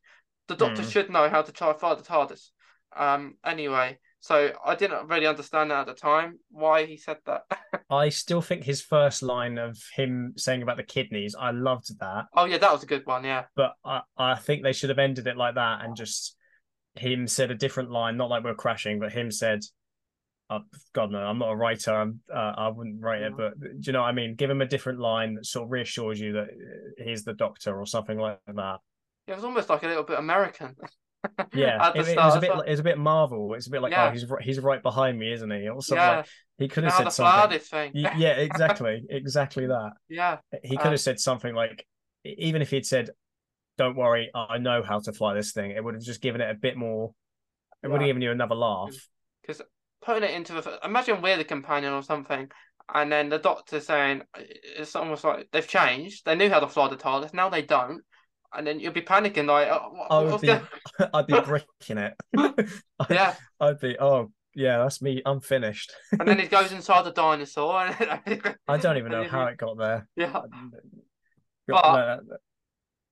[0.47, 0.89] the Doctor Hmm.
[0.89, 2.49] should know how to try fly the TARDIS.
[2.95, 3.35] Um.
[3.45, 7.43] Anyway, so I didn't really understand that at the time why he said that.
[7.89, 12.25] I still think his first line of him saying about the kidneys, I loved that.
[12.35, 13.23] oh yeah, that was a good one.
[13.23, 13.45] Yeah.
[13.55, 16.35] But I, I think they should have ended it like that and just
[16.95, 19.61] him said a different line, not like we're crashing, but him said,
[20.49, 20.59] uh,
[20.93, 21.93] God no, I'm not a writer.
[21.93, 24.35] I'm, uh, I wouldn't write it, but do you know what I mean?
[24.35, 27.77] Give him a different line that sort of reassures you that uh, he's the doctor
[27.77, 28.79] or something like that.
[29.27, 30.75] Yeah, it was almost like a little bit American.
[31.53, 32.49] Yeah, the it, it was a bit.
[32.51, 32.61] well.
[32.61, 33.53] It's a bit Marvel.
[33.55, 34.07] It's a bit like, Yeah.
[34.07, 35.67] oh, he's right- he's right behind me, isn't he?
[35.67, 36.15] Or something yeah.
[36.17, 36.27] like
[36.57, 37.59] he could have said something.
[37.59, 37.91] thing.
[37.93, 39.91] Yeah, exactly, exactly that.
[40.07, 40.37] yeah.
[40.63, 41.85] He could Um, have said something like,
[42.23, 43.09] even if he'd said,
[43.77, 46.49] "Don't worry, I know how to fly this thing," it would have just given it
[46.49, 47.13] a bit more.
[47.83, 48.93] It would have given you another laugh.
[49.41, 49.61] Because
[50.01, 52.49] putting it into a, imagine we're the companion or something,
[52.93, 56.25] and then the doctor saying it's almost like they've changed.
[56.25, 58.01] They knew how to fly the TARDIS, now they don't,
[58.53, 60.61] and then you'll be panicking like, oh, what, I would be, going-
[61.13, 62.13] I'd be breaking it.
[63.09, 63.35] Yeah.
[63.59, 65.21] I'd be, oh yeah, that's me.
[65.25, 65.91] I'm finished.
[66.19, 67.85] And then it goes inside the dinosaur.
[67.85, 70.07] And I don't even know how it got there.
[70.15, 70.41] Yeah,
[71.69, 72.39] Got- But-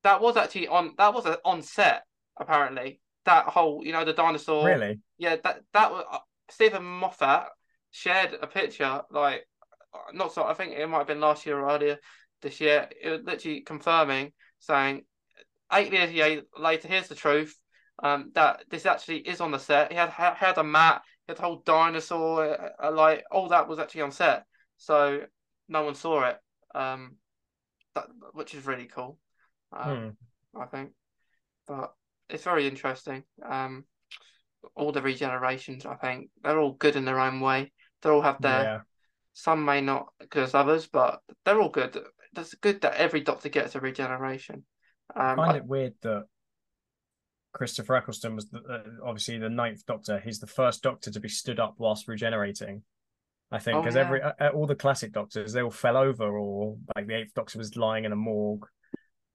[0.04, 0.92] that was actually on.
[0.98, 2.04] That was on set
[2.40, 3.02] apparently.
[3.26, 4.66] That whole, you know, the dinosaur.
[4.68, 5.00] really?
[5.18, 6.20] Yeah, that that was uh,
[6.52, 7.48] Steven Moffat
[7.90, 9.48] shared a picture like
[9.94, 11.98] uh, not so I think it might have been last year or earlier
[12.44, 12.88] this year.
[13.02, 15.06] It was literally confirming, saying
[15.72, 17.58] eight years later, here's the truth.
[18.04, 19.92] Um, that this actually is on the set.
[19.92, 23.70] He had had a mat, he had a whole dinosaur, uh, uh, like all that
[23.70, 24.44] was actually on set.
[24.78, 25.22] So
[25.70, 26.38] no one saw it.
[26.74, 27.16] Um,
[27.94, 29.18] that which is really cool.
[29.72, 30.16] Um,
[30.54, 30.62] hmm.
[30.62, 30.92] I think,
[31.68, 31.94] but
[32.30, 33.24] it's very interesting.
[33.42, 33.86] Um,
[34.76, 37.72] all the regenerations, I think, they're all good in their own way.
[38.02, 38.64] They all have their.
[38.64, 38.80] Yeah.
[39.38, 41.98] Some may not good as others, but they're all good.
[42.38, 44.64] It's good that every doctor gets a regeneration.
[45.14, 46.26] Um, I find I, it weird that
[47.54, 50.20] Christopher Eccleston was the, uh, obviously the ninth Doctor.
[50.20, 52.84] He's the first Doctor to be stood up whilst regenerating.
[53.52, 54.06] I think because oh, yeah.
[54.06, 57.58] every uh, all the classic Doctors they all fell over, or like the eighth Doctor
[57.58, 58.66] was lying in a morgue,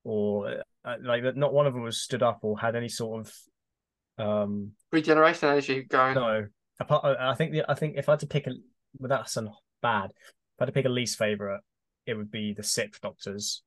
[0.05, 3.34] or uh, like not one of them was stood up or had any sort of
[4.18, 6.14] um regeneration energy going.
[6.14, 6.47] No,
[6.80, 8.51] apart, uh, I think the, I think if I had to pick a
[8.98, 9.48] without some
[9.80, 11.60] bad, if I had to pick a least favorite,
[12.05, 13.62] it would be the sixth Doctors.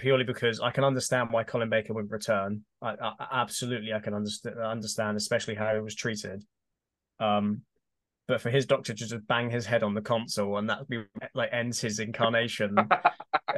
[0.00, 2.64] Purely because I can understand why Colin Baker would return.
[2.80, 6.42] I, I absolutely I can understand understand, especially how he was treated.
[7.18, 7.62] Um,
[8.30, 11.02] but for his doctor to just bang his head on the console and that be
[11.34, 12.76] like ends his incarnation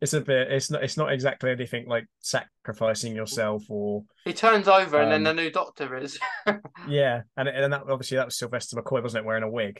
[0.00, 4.66] it's a bit it's not it's not exactly anything like sacrificing yourself or he turns
[4.66, 6.18] over um, and then um, the new doctor is
[6.88, 9.78] yeah and and that obviously that was sylvester mccoy wasn't it wearing a wig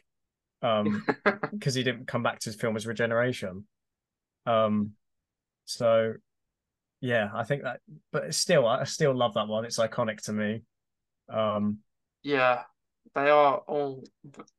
[0.61, 1.03] um
[1.51, 3.65] because he didn't come back to film his regeneration
[4.45, 4.91] um
[5.65, 6.13] so
[7.01, 7.81] yeah i think that
[8.13, 10.63] but still i still love that one it's iconic to me
[11.33, 11.79] um
[12.23, 12.63] yeah
[13.15, 14.05] they are all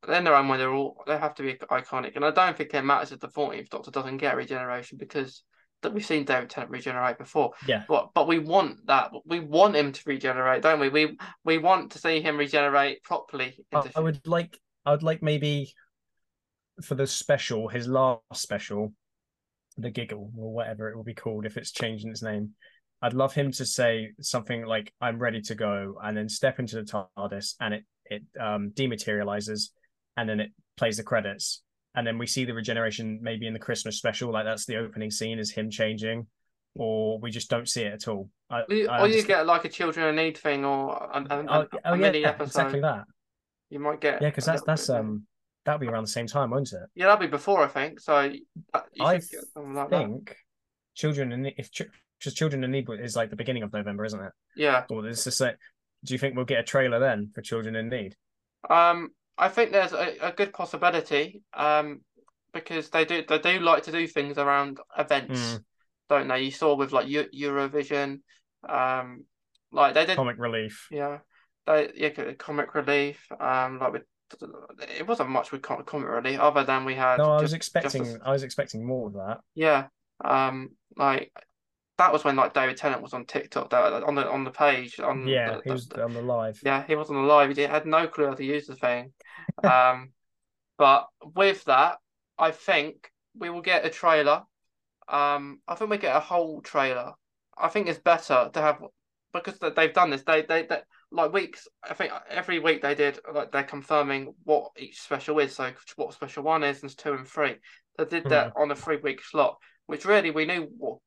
[0.08, 0.58] in their own way.
[0.58, 3.30] They're all they have to be iconic, and I don't think it matters if the
[3.30, 5.44] fourteenth Doctor doesn't get regeneration because
[5.82, 7.52] that we've seen David Tennant regenerate before.
[7.66, 7.84] Yeah.
[7.88, 9.12] But but we want that.
[9.26, 10.90] We want him to regenerate, don't we?
[10.90, 13.58] We we want to see him regenerate properly.
[13.74, 14.58] I, I would like.
[14.86, 15.74] I would like maybe
[16.84, 18.94] for the special, his last special,
[19.78, 22.52] the giggle or whatever it will be called if it's changing its name.
[23.02, 26.76] I'd love him to say something like "I'm ready to go" and then step into
[26.76, 29.70] the TARDIS, and it it um, dematerializes,
[30.18, 31.64] and then it plays the credits,
[31.96, 35.10] and then we see the regeneration maybe in the Christmas special, like that's the opening
[35.10, 36.28] scene is him changing,
[36.76, 38.30] or we just don't see it at all.
[38.50, 41.26] I, or you, I or you get like a children in need thing, or a,
[41.30, 42.44] a, oh, oh, yeah, episode.
[42.44, 43.04] exactly that.
[43.70, 45.24] You might get yeah, because that's that's um
[45.66, 46.80] that'll be around the same time, won't it?
[46.96, 48.00] Yeah, that'll be before I think.
[48.00, 48.16] So
[48.74, 50.36] uh, I like think that.
[50.96, 51.70] children in if
[52.20, 54.32] just children in need is like the beginning of November, isn't it?
[54.56, 54.84] Yeah.
[54.90, 55.58] Or this is like
[56.04, 58.16] do you think we'll get a trailer then for Children in Need?
[58.68, 61.44] Um, I think there's a, a good possibility.
[61.54, 62.02] Um,
[62.54, 65.64] because they do they do like to do things around events, mm.
[66.10, 66.42] don't they?
[66.42, 68.20] You saw with like Eurovision,
[68.68, 69.26] um,
[69.72, 70.88] like they did comic relief.
[70.92, 71.20] Yeah,
[71.66, 73.26] they yeah comic relief.
[73.40, 74.04] Um, like with
[74.98, 77.18] it wasn't much with comment really, other than we had.
[77.18, 78.06] No, I was expecting.
[78.06, 79.40] Just, I was expecting more of that.
[79.56, 79.88] Yeah.
[80.24, 81.32] Um, like
[82.02, 85.00] that was when like David Tennant was on TikTok that on the on the page
[85.00, 87.56] on yeah the, he was the, on the live yeah he was on the live
[87.56, 89.14] he had no clue how to use the thing
[89.64, 90.12] um
[90.80, 91.06] but
[91.36, 91.98] with that
[92.40, 94.42] I think we will get a trailer
[95.08, 97.14] um I think we get a whole trailer
[97.56, 98.84] I think it's better to have
[99.32, 100.82] because they've done this they they, they
[101.12, 105.56] like weeks I think every week they did like they're confirming what each special is
[105.56, 107.56] so what special one is and two and three
[107.98, 108.62] they did that mm.
[108.62, 109.58] on a three week slot
[109.88, 111.00] which really we knew what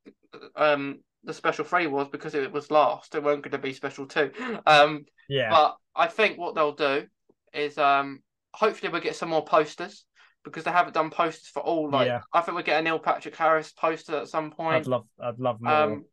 [0.57, 3.15] um, the special three was because it was last.
[3.15, 4.31] It weren't going to be special two.
[4.67, 5.51] Um, yeah.
[5.51, 7.05] But I think what they'll do
[7.53, 8.21] is um,
[8.53, 10.05] hopefully we'll get some more posters
[10.45, 11.91] because they haven't done posters for all.
[11.91, 12.21] Like yeah.
[12.33, 14.77] I think we'll get a Neil Patrick Harris poster at some point.
[14.77, 15.73] I'd love, I'd love more.
[15.73, 16.05] Um,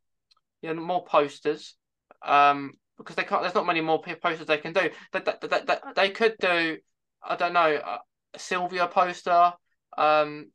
[0.61, 1.75] yeah, more posters.
[2.25, 2.71] Um,
[3.01, 3.41] because they can't.
[3.41, 4.89] There's not many more posters they can do.
[5.11, 6.77] They, they, they, they could do.
[7.23, 7.79] I don't know.
[7.83, 7.99] A
[8.39, 9.53] Sylvia poster
[9.97, 10.51] um,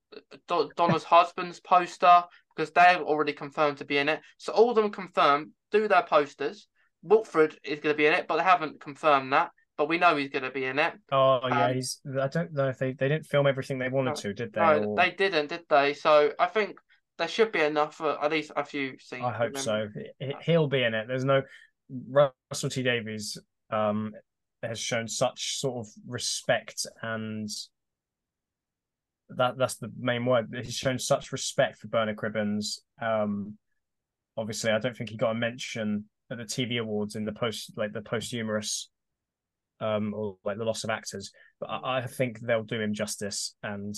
[0.48, 2.24] Donna's husband's poster
[2.54, 4.20] because they're already confirmed to be in it.
[4.38, 6.68] So all of them confirmed do their posters.
[7.02, 9.50] Wilfred is going to be in it, but they haven't confirmed that.
[9.76, 10.94] But we know he's going to be in it.
[11.12, 12.00] Oh yeah, um, he's.
[12.18, 14.60] I don't know if they they didn't film everything they wanted no, to, did they?
[14.60, 14.96] No, or...
[14.96, 15.92] they didn't, did they?
[15.92, 16.78] So I think
[17.18, 19.24] there should be enough for at least a few scenes.
[19.24, 19.88] I hope so.
[20.40, 21.06] He'll be in it.
[21.08, 21.42] There's no
[21.90, 23.38] Russell T Davies.
[23.70, 24.12] Um,
[24.62, 27.48] has shown such sort of respect and
[29.30, 30.54] that that's the main word.
[30.62, 32.78] He's shown such respect for Bernard Cribbins.
[33.00, 33.56] Um,
[34.36, 37.72] obviously, I don't think he got a mention at the TV awards in the post
[37.76, 38.90] like the posthumous
[39.80, 41.32] um or like the loss of actors.
[41.60, 43.94] But I, I think they'll do him justice and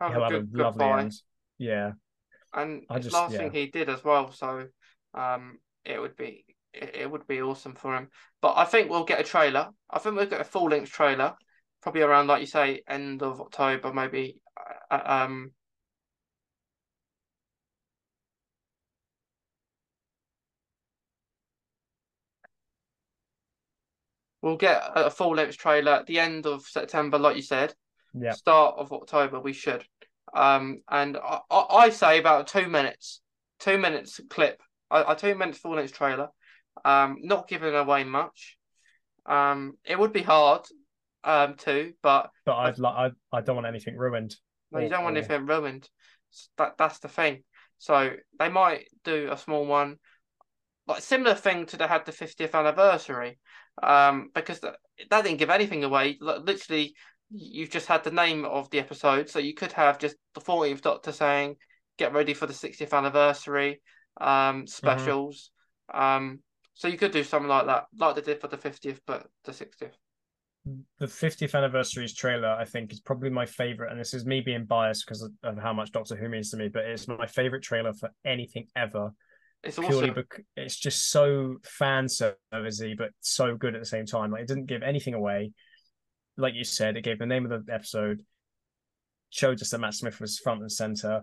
[0.00, 1.00] have he'll a have a lovely goodbye.
[1.02, 1.12] end.
[1.58, 1.92] Yeah.
[2.52, 3.38] And I just, last yeah.
[3.38, 4.66] thing he did as well, so
[5.14, 6.44] um it would be
[6.74, 8.08] it, would be awesome for him.
[8.40, 9.70] But I think we'll get a trailer.
[9.90, 11.34] I think we'll get a full length trailer,
[11.82, 14.40] probably around like you say, end of October, maybe.
[14.90, 15.52] Uh, uh um,
[24.42, 27.74] we'll get a full length trailer at the end of September, like you said.
[28.12, 28.32] Yeah.
[28.32, 29.84] Start of October, we should.
[30.34, 33.20] Um, and I, I, say about two minutes,
[33.58, 34.60] two minutes clip,
[34.90, 36.28] I, I two minutes full length trailer,
[36.84, 38.56] um, not giving away much.
[39.26, 40.66] Um, it would be hard,
[41.22, 44.36] um, too, but But I'd like I I don't want anything ruined.
[44.70, 45.88] no, you don't want anything ruined.
[46.58, 47.44] That that's the thing.
[47.78, 49.98] So they might do a small one,
[50.86, 53.38] like similar thing to they had the 50th anniversary,
[53.82, 54.76] um, because that,
[55.10, 56.16] that didn't give anything away.
[56.20, 56.94] Li- Literally,
[57.30, 60.82] you've just had the name of the episode, so you could have just the fortieth
[60.82, 61.56] Doctor saying,
[61.96, 63.80] "Get ready for the 60th anniversary,"
[64.20, 65.50] um, specials.
[65.92, 66.40] Um,
[66.74, 69.52] so you could do something like that, like they did for the 50th, but the
[69.52, 69.92] 60th.
[70.98, 74.64] the 50th anniversaries trailer i think is probably my favorite and this is me being
[74.64, 77.92] biased because of, how much doctor who means to me but it's my favorite trailer
[77.92, 79.12] for anything ever
[79.62, 80.14] It's purely awesome.
[80.14, 84.48] because it's just so fan servicey but so good at the same time like it
[84.48, 85.52] didn't give anything away
[86.38, 88.22] like you said it gave the name of the episode
[89.28, 91.20] showed us that matt smith was front and center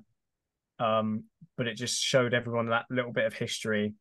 [0.77, 1.23] um
[1.57, 3.95] but it just showed everyone that little bit of history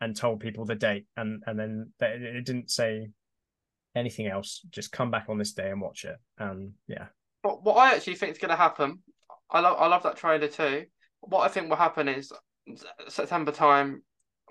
[0.00, 3.10] and told people the date and and then they, it didn't say
[3.94, 7.06] anything else just come back on this day and watch it and yeah
[7.42, 9.00] What what I actually think is going to happen,
[9.50, 10.86] I love I love that trailer too.
[11.20, 12.32] What I think will happen is
[13.08, 14.02] September time,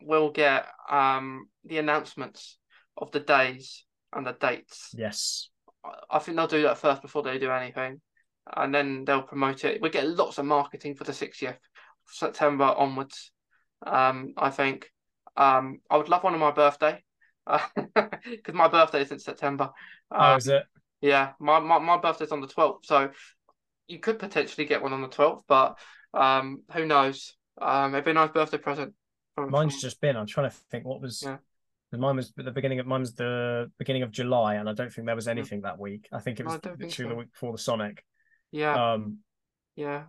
[0.01, 2.57] we'll get um the announcements
[2.97, 4.89] of the days and the dates.
[4.93, 5.49] yes
[5.85, 8.01] I- I think they'll do that first before they do anything,
[8.57, 9.81] and then they'll promote it.
[9.81, 11.57] We get lots of marketing for the 60th
[12.07, 13.31] September onwards.
[13.85, 14.91] Um, I think.
[15.38, 17.03] Um, I would love one on my birthday,
[17.76, 19.72] because my birthday is in September.
[20.11, 20.64] oh Um, is it
[21.01, 23.10] yeah, my, my, my birthday's on the 12th, so
[23.88, 25.80] you could potentially get one on the 12th, but
[26.14, 27.35] um, who knows?
[27.61, 28.93] Um, it'd be a nice birthday present.
[29.35, 31.38] From, mine's from- just been i'm trying to think what was Yeah.
[31.93, 34.91] mine was at the beginning of mine was the beginning of july and i don't
[34.91, 37.07] think there was anything that week i think it was literally so.
[37.07, 38.03] the week before the sonic
[38.51, 39.19] yeah, um
[39.77, 40.03] yeah.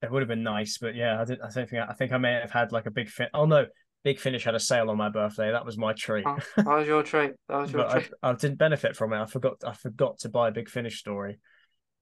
[0.00, 2.18] it would have been nice but yeah i didn't i don't think i think i
[2.18, 3.30] may have had like a big fit.
[3.34, 3.66] oh no
[4.04, 6.86] big finish had a sale on my birthday that was my treat Oh, that was
[6.86, 7.32] your treat.
[7.48, 8.12] That was your but I, treat.
[8.22, 11.38] I didn't benefit from it i forgot i forgot to buy a big finish story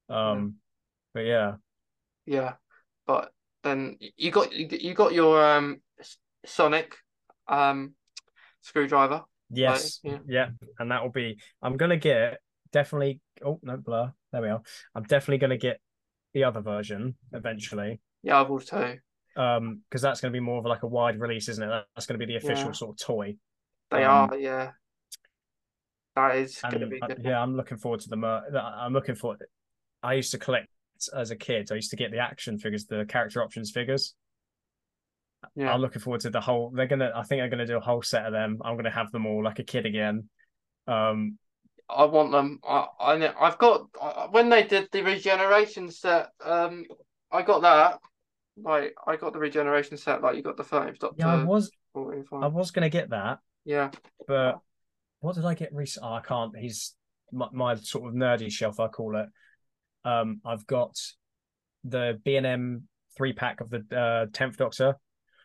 [0.08, 0.54] um
[1.14, 1.54] but yeah
[2.26, 2.54] Yeah,
[3.06, 3.32] but
[3.62, 5.80] then you got you got your um
[6.46, 6.96] Sonic
[7.48, 7.94] um
[8.62, 9.22] screwdriver.
[9.50, 10.18] Yes, yeah.
[10.26, 10.48] yeah,
[10.78, 11.38] and that will be.
[11.60, 12.38] I'm gonna get
[12.72, 13.20] definitely.
[13.44, 14.12] Oh no, blur.
[14.32, 14.62] There we are.
[14.94, 15.80] I'm definitely gonna get
[16.32, 18.00] the other version eventually.
[18.22, 18.98] Yeah, I will too.
[19.36, 21.84] Um, because that's gonna be more of like a wide release, isn't it?
[21.94, 22.72] That's gonna be the official Yeah.
[22.72, 23.36] sort of toy.
[23.90, 24.72] They Um, are, yeah.
[26.16, 27.20] That is going to be good.
[27.24, 28.16] yeah, I'm looking forward to the.
[28.16, 29.42] mer- I'm looking forward
[30.02, 30.68] I used to collect
[31.14, 31.70] as a kid.
[31.70, 34.14] I used to get the action figures, the character options figures.
[35.54, 35.72] Yeah.
[35.72, 36.70] I'm looking forward to the whole.
[36.70, 37.12] They're gonna.
[37.14, 38.58] I think they're gonna do a whole set of them.
[38.64, 40.28] I'm gonna have them all like a kid again.
[40.86, 41.38] Um,
[41.88, 42.60] I want them.
[42.68, 43.86] I, I I've got
[44.32, 46.30] when they did the regeneration set.
[46.44, 46.84] Um,
[47.30, 48.00] I got that.
[48.62, 50.22] Like I got the regeneration set.
[50.22, 51.16] Like you got the thirteenth Doctor.
[51.18, 51.70] yeah, I was.
[51.92, 52.42] 45.
[52.42, 53.38] I was gonna get that.
[53.64, 53.90] Yeah,
[54.28, 54.60] but
[55.20, 56.08] what did I get recently?
[56.08, 56.56] Oh, I can't.
[56.56, 56.94] He's
[57.32, 59.26] my, my sort of nerdy shelf, I call it.
[60.04, 60.96] Um, I've got
[61.84, 64.96] the B and M three pack of the uh, tenth Doctor.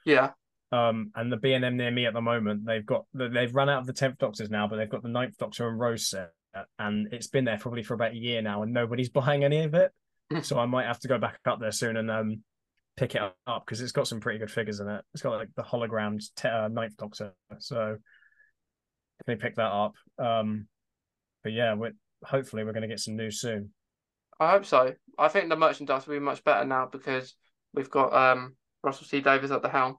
[0.06, 0.32] yeah.
[0.72, 3.70] Um, and the B and M near me at the moment, they've got they've run
[3.70, 6.32] out of the tenth Doctors now, but they've got the ninth Doctor and Rose set,
[6.80, 9.74] and it's been there probably for about a year now, and nobody's buying any of
[9.74, 9.92] it.
[10.42, 12.44] so I might have to go back up there soon and um
[12.98, 15.04] pick it up because it's got some pretty good figures in it.
[15.14, 17.98] It's got like the hologrammed te- uh, ninth Doctor, so
[19.20, 19.94] definitely pick that up.
[20.18, 20.68] Um,
[21.44, 21.94] but yeah, we're
[22.24, 23.72] hopefully we're going to get some news soon.
[24.40, 24.94] I hope so.
[25.18, 27.36] I think the merchandise will be much better now because
[27.74, 29.98] we've got um Russell T Davies at the helm.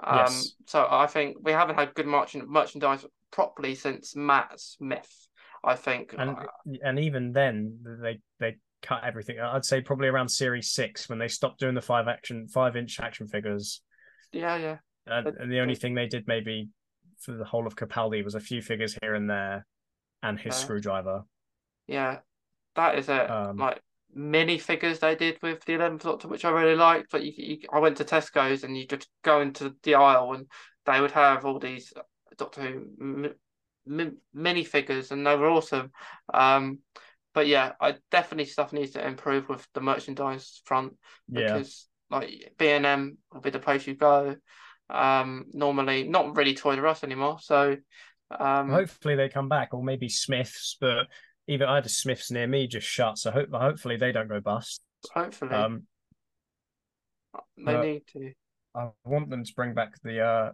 [0.00, 0.54] Um, Yes.
[0.66, 5.28] so I think we haven't had good merchant merchandise properly since Matt Smith.
[5.64, 6.14] I think.
[6.16, 6.44] And Uh,
[6.84, 9.38] and even then they they cut everything.
[9.40, 13.00] I'd say probably around series six when they stopped doing the five action five inch
[13.00, 13.82] action figures.
[14.32, 14.76] yeah, yeah.
[15.06, 16.68] And, But- and the only thing they did maybe
[17.18, 19.66] for the whole of Capaldi was a few figures here and there,
[20.22, 20.64] and his Yeah.
[20.64, 21.22] screwdriver.
[21.86, 22.18] Yeah,
[22.76, 23.30] that is it.
[23.30, 23.82] Um, like
[24.14, 27.10] mini figures they did with the Eleventh Doctor, which I really liked.
[27.10, 30.46] But you, you, I went to Tesco's and you just go into the aisle and
[30.86, 31.92] they would have all these
[32.36, 33.34] Doctor Who m-
[33.88, 35.90] m- mini figures, and they were awesome.
[36.32, 36.78] Um,
[37.38, 40.94] but yeah, I definitely stuff needs to improve with the merchandise front
[41.28, 41.54] Yeah.
[41.54, 44.34] because like B and M will be the place you go.
[44.90, 47.76] Um, normally not really Toys R Us anymore, so
[48.36, 50.76] um, hopefully they come back, or maybe Smiths.
[50.80, 51.06] But
[51.46, 54.40] even I had a Smiths near me just shut, so hope, hopefully they don't go
[54.40, 54.82] bust.
[55.12, 55.84] hopefully Um,
[57.56, 58.32] they need to.
[58.74, 60.50] I want them to bring back the uh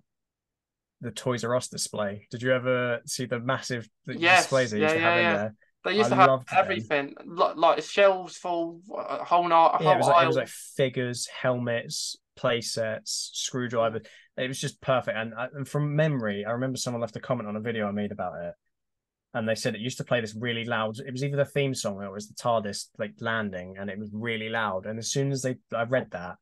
[1.00, 2.26] the Toys R Us display.
[2.30, 5.30] Did you ever see the massive Yes, displays they yeah, used to yeah, have yeah.
[5.30, 5.54] in there?
[5.84, 9.88] They used I to have everything, like, like shelves full, a whole night, a Yeah,
[9.88, 14.06] whole it was like it was like figures, helmets, play sets, screwdrivers.
[14.38, 15.16] It was just perfect.
[15.16, 18.12] And, and from memory, I remember someone left a comment on a video I made
[18.12, 18.54] about it,
[19.34, 20.98] and they said it used to play this really loud.
[21.00, 23.98] It was either the theme song or it was the TARDIS like landing, and it
[23.98, 24.86] was really loud.
[24.86, 26.36] And as soon as they, I read that,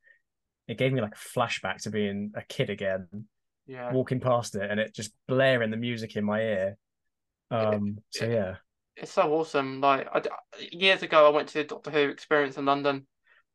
[0.68, 3.08] it gave me like a flashback to being a kid again,
[3.66, 3.92] yeah.
[3.92, 6.76] walking past it, and it just blaring the music in my ear.
[7.50, 7.98] Um.
[8.10, 8.54] So yeah.
[8.96, 9.80] It's so awesome.
[9.80, 10.22] Like I,
[10.70, 13.06] years ago, I went to the Doctor Who experience in London,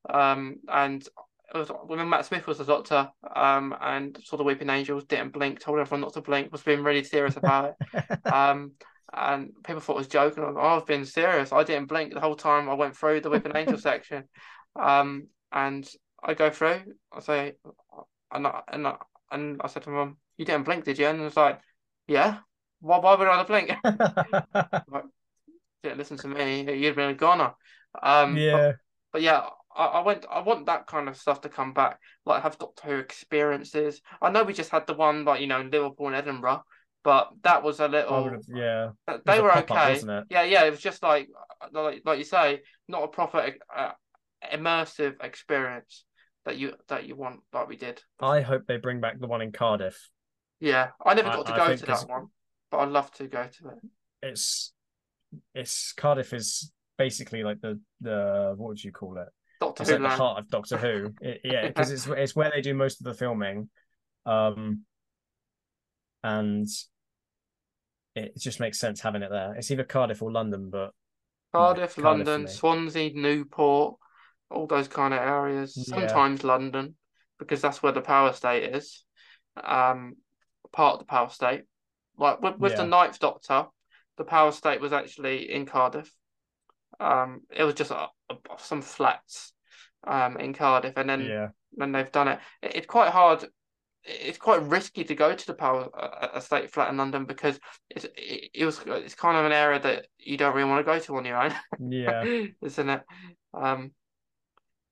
[0.10, 1.06] um, and
[1.54, 5.34] it was when Matt Smith was the Doctor, um, and saw the Weeping Angels, didn't
[5.34, 8.72] blink, told everyone not to blink, was being really serious about it, um,
[9.14, 10.44] and people thought it was joking.
[10.44, 11.52] I was, I've been serious.
[11.54, 14.24] I didn't blink the whole time I went through the Weeping Angel section,
[14.76, 15.88] um, and
[16.24, 16.82] I go through.
[17.12, 17.54] I say,
[18.32, 18.96] and I, and I,
[19.32, 21.60] and I said to my mum, "You didn't blink, did you?" And it was like,
[22.08, 22.40] "Yeah."
[22.80, 23.72] Why, why would I blink?
[25.88, 27.54] didn't listen to me, you'd been a goner.
[28.02, 28.74] Um, yeah.
[29.12, 30.26] but yeah, I, I went.
[30.30, 34.02] I want that kind of stuff to come back, like have Doctor Who experiences.
[34.22, 36.64] I know we just had the one, like you know, in Liverpool and Edinburgh,
[37.04, 38.30] but that was a little.
[38.30, 38.44] have.
[38.48, 38.90] Yeah.
[39.08, 39.94] th- They were okay.
[39.96, 40.26] it?
[40.30, 40.64] Yeah, yeah.
[40.66, 41.30] It was just like,
[41.72, 43.92] like, like you say, not a proper uh,
[44.52, 46.06] immersive experience
[46.46, 48.02] that you that you want, like we did.
[48.20, 50.10] I hope they bring back the one in Cardiff.
[50.60, 52.28] Yeah, I never I- got to go to that one,
[52.72, 53.80] but I'd love to go to it.
[54.22, 54.74] It's
[55.54, 59.28] it's Cardiff is basically like the the what would you call it?
[59.60, 61.14] Doctor It's Who like the heart of Doctor Who.
[61.22, 63.70] It- yeah, because it's it's where they do most of the filming,
[64.26, 64.84] um,
[66.24, 66.68] and
[68.16, 69.54] it just makes sense having it there.
[69.56, 70.92] It's either Cardiff or London, but
[71.54, 72.48] Cardiff, Cardiff London, me.
[72.50, 73.96] Swansea, Newport,
[74.50, 75.76] all those kind of areas.
[75.76, 76.08] Yeah.
[76.08, 76.96] Sometimes London,
[77.40, 79.04] because that's where the Powell Estate is.
[79.64, 80.16] Um,
[80.72, 81.64] part of the Powell Estate.
[82.18, 83.68] Like with, with the Ninth Doctor,
[84.18, 86.12] the Powell Estate was actually in Cardiff.
[87.00, 88.08] Um, it was just uh,
[88.58, 89.54] some flats,
[90.06, 93.46] um, in Cardiff, and then yeah, when they've done it, it- it's quite hard.
[94.04, 98.06] It's quite risky to go to the power uh, estate flat in London because it's
[98.06, 100.98] it, it was it's kind of an area that you don't really want to go
[100.98, 102.24] to on your own yeah.
[102.62, 103.04] isn't it?
[103.54, 103.92] Um,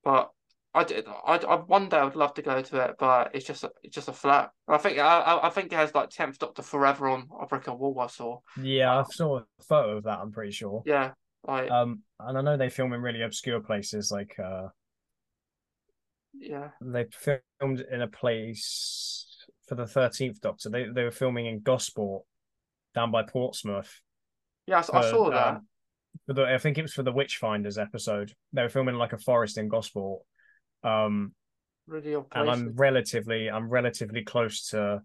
[0.03, 0.31] but
[0.75, 1.07] I did.
[1.07, 3.71] I, I one day I would love to go to it, but it's just a,
[3.81, 4.51] it's just a flat.
[4.67, 7.67] I think I I- I think it has like tenth Doctor Forever on a brick
[7.67, 7.99] and wall.
[7.99, 8.39] I saw.
[8.61, 10.19] Yeah, I saw a photo of that.
[10.19, 10.83] I'm pretty sure.
[10.85, 11.13] Yeah,
[11.47, 14.11] like Um, and I know they film in really obscure places.
[14.11, 14.67] Like, uh,
[16.33, 20.69] yeah, they filmed in a place for the Thirteenth Doctor.
[20.69, 22.23] They they were filming in Gosport,
[22.93, 24.01] down by Portsmouth.
[24.67, 24.79] yeah.
[24.79, 25.47] I, for, saw that.
[25.55, 25.67] um,
[26.27, 28.33] the, I think it was for the Witchfinders episode.
[28.53, 30.21] They were filming like a forest in Gosport.
[30.85, 31.33] Um,
[32.31, 32.49] and.
[32.49, 35.01] I'm relatively I'm relatively close to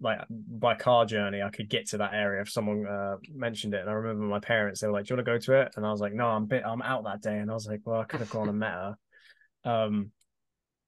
[0.00, 3.80] like by car journey I could get to that area if someone uh, mentioned it.
[3.80, 5.72] And I remember my parents they were like do you want to go to it?
[5.76, 7.38] And I was like no I'm bit I'm out that day.
[7.38, 8.96] And I was like well I could have gone and met her.
[9.64, 10.10] Um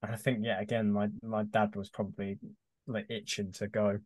[0.03, 2.39] and I think yeah again my my dad was probably
[2.87, 3.99] like itching to go.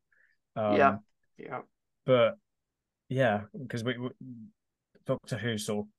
[0.57, 0.97] Um Yeah.
[1.39, 1.61] Yeah,
[2.05, 2.37] but
[3.09, 4.11] yeah because we, we
[5.07, 5.91] Doctor Who sort of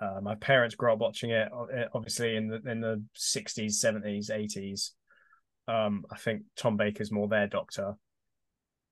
[0.00, 4.30] uh, my parents grew up watching it, eh, obviously in the in the sixties, seventies,
[4.30, 4.92] eighties.
[5.68, 7.94] Um, I think Tom Baker's more their Doctor,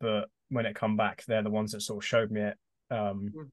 [0.01, 2.57] but when it come back, they're the ones that sort of showed me it.
[2.91, 3.51] Um, Mm.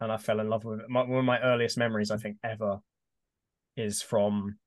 [0.00, 0.88] and I fell in love with it.
[0.88, 2.78] My, one of my earliest memories, I think, ever,
[3.76, 4.58] is from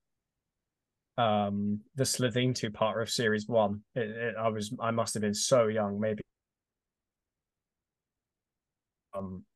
[1.18, 3.84] um the Slitheen two part of series one.
[3.96, 6.24] It, it, I was I must have been so young, maybe
[9.14, 9.51] um Hmm.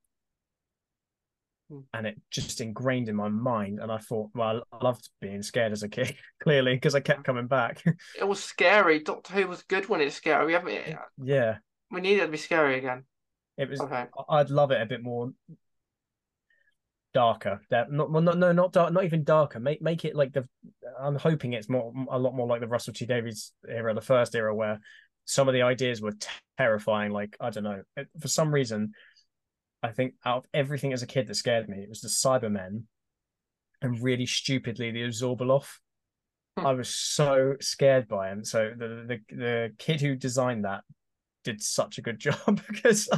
[1.72, 1.84] Mm.
[1.96, 5.72] and it just ingrained in my mind and i thought well i loved being scared
[5.72, 7.84] as a kid clearly because i kept coming back
[8.20, 9.00] it was scary.
[9.00, 10.46] Doctor Who was good when it's scary.
[10.46, 10.96] We haven't.
[11.24, 11.58] yeah
[11.90, 13.06] We need it to be scary again.
[13.58, 14.06] it was Okay.
[14.30, 15.32] i'd love it a bit more
[17.16, 20.34] darker that not well, not no not dark not even darker make make it like
[20.34, 20.46] the
[21.00, 24.36] i'm hoping it's more a lot more like the russell t davies era the first
[24.36, 24.80] era where
[25.24, 26.14] some of the ideas were
[26.58, 28.92] terrifying like i don't know It- for some reason
[29.86, 32.84] i think out of everything as a kid that scared me it was the cybermen
[33.82, 35.68] and really stupidly the Abzorbaloff.
[36.58, 36.66] Hmm.
[36.66, 38.44] I was so scared by him.
[38.44, 40.82] So the, the the kid who designed that
[41.44, 43.10] did such a good job because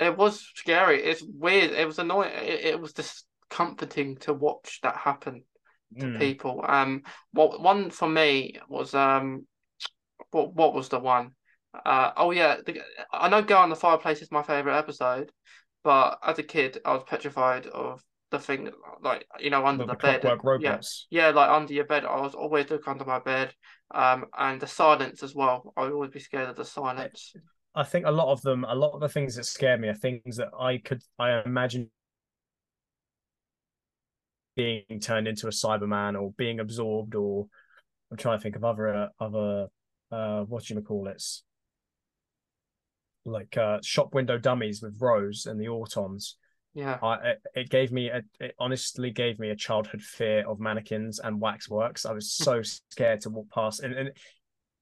[0.00, 1.02] It was scary.
[1.02, 1.72] It's weird.
[1.72, 2.32] It was annoying.
[2.34, 5.44] It, it was just comforting to watch that happen
[6.00, 6.64] to Mm, people.
[6.66, 7.02] Um,
[7.32, 9.46] what one for me was um,
[10.32, 11.32] what what was the one?
[11.72, 12.80] Uh, oh yeah, the,
[13.12, 15.30] I know "Girl in the Fireplace" is my favorite episode,
[15.84, 18.70] but as a kid, I was petrified of the thing
[19.02, 20.20] like you know under the, the, bed.
[20.22, 21.06] clockwork yeah, robots.
[21.10, 22.04] yeah, like under your bed.
[22.04, 23.54] I was always look under my bed.
[23.94, 25.72] Um, and the silence as well.
[25.76, 27.34] I would always be scared of the silence.
[27.74, 29.94] I think a lot of them, a lot of the things that scare me are
[29.94, 31.90] things that I could, I imagine
[34.56, 37.46] being turned into a Cyberman or being absorbed, or
[38.10, 39.68] I'm trying to think of other, other,
[40.12, 41.22] uh, what do you call it?
[43.24, 46.34] Like uh, shop window dummies with Rose and the Autons.
[46.74, 50.58] Yeah, I it, it gave me a it honestly gave me a childhood fear of
[50.60, 52.04] mannequins and waxworks.
[52.04, 54.10] I was so scared to walk past and, and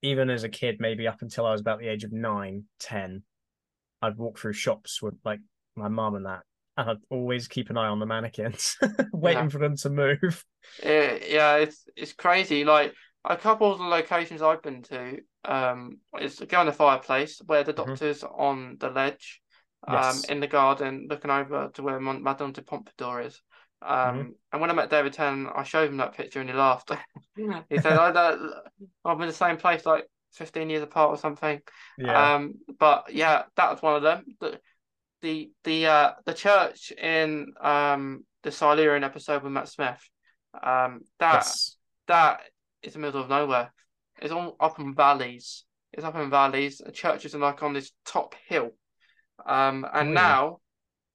[0.02, 3.22] even as a kid, maybe up until I was about the age of nine, ten,
[4.00, 5.40] I'd walk through shops with like
[5.76, 6.40] my mum and that.
[6.76, 8.76] And I'd always keep an eye on the mannequins,
[9.12, 9.48] waiting Yeah.
[9.50, 10.44] for them to move.
[10.82, 12.64] it, yeah, it's it's crazy.
[12.64, 12.94] Like
[13.24, 17.64] a couple of the locations I've been to, um, is girl in the fireplace where
[17.64, 17.86] the Mhm.
[17.86, 19.42] doctor's on the ledge,
[19.86, 20.24] um, Yes.
[20.24, 23.42] in the garden, looking over to where Mon- Madame de Pompadour is.
[23.80, 26.90] Um, and when I met David Tennant, I showed him that picture and he laughed.
[27.68, 28.52] he said, "I don't,
[29.04, 31.60] I'm in the same place like 15 years apart or something."
[31.98, 32.34] Yeah.
[32.34, 34.24] Um, but yeah, that was one of them.
[34.38, 34.60] The
[35.22, 40.00] the the uh the church in um the Silurian episode with Matt Smith.
[40.54, 41.76] Um, that yes.
[42.06, 42.40] that
[42.82, 43.72] is the middle of nowhere.
[44.22, 45.64] It's all up in valleys.
[45.92, 46.78] It's up in valleys.
[46.78, 48.70] The churches are like on this top hill.
[49.44, 50.28] Um, and Oh, yeah.
[50.28, 50.60] now,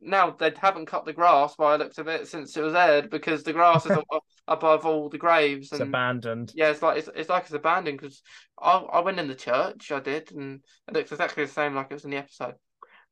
[0.01, 3.09] now they haven't cut the grass by the looks of it since it was aired
[3.09, 4.05] because the grass is up,
[4.47, 6.51] above all the graves It's and abandoned.
[6.55, 8.21] yeah, it's like it's, it's like it's abandoned because
[8.61, 11.87] I I went in the church, I did, and it looks exactly the same like
[11.89, 12.55] it was in the episode.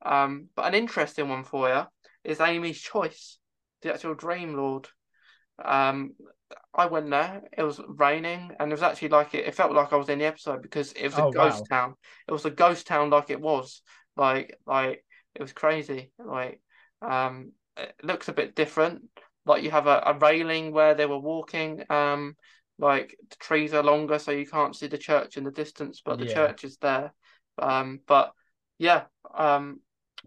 [0.05, 1.83] Um, but an interesting one for you
[2.23, 3.39] is Amy's Choice,
[3.81, 4.87] the actual Dream Lord.
[5.63, 6.11] Um,
[6.73, 7.43] I went there.
[7.57, 9.47] It was raining, and it was actually like it.
[9.47, 11.69] It felt like I was in the episode because it was a Oh, ghost wow.
[11.69, 11.95] town.
[12.27, 13.81] It was a ghost town, like it was,
[14.17, 15.03] like like
[15.35, 16.11] it was crazy.
[16.19, 16.61] Like
[17.01, 19.03] um, it looks a bit different.
[19.45, 21.83] Like you have a, a railing where they were walking.
[21.89, 22.35] Um,
[22.77, 26.19] like the trees are longer, so you can't see the church in the distance, but
[26.19, 26.25] the Yeah.
[26.25, 27.13] church is there.
[27.57, 28.33] Um, but
[28.77, 29.79] yeah, um,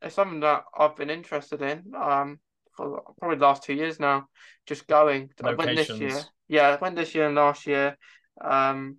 [0.03, 1.93] it's something that I've been interested in.
[1.95, 2.41] Um,
[2.79, 4.29] for probably the last two years now,
[4.67, 5.31] just going.
[5.43, 6.21] I went this year.
[6.49, 7.99] Yeah, I went this year and last year.
[8.41, 8.99] Um,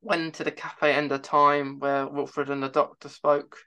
[0.00, 3.58] went to the cafe End of Time where Wilfred and the Doctor spoke.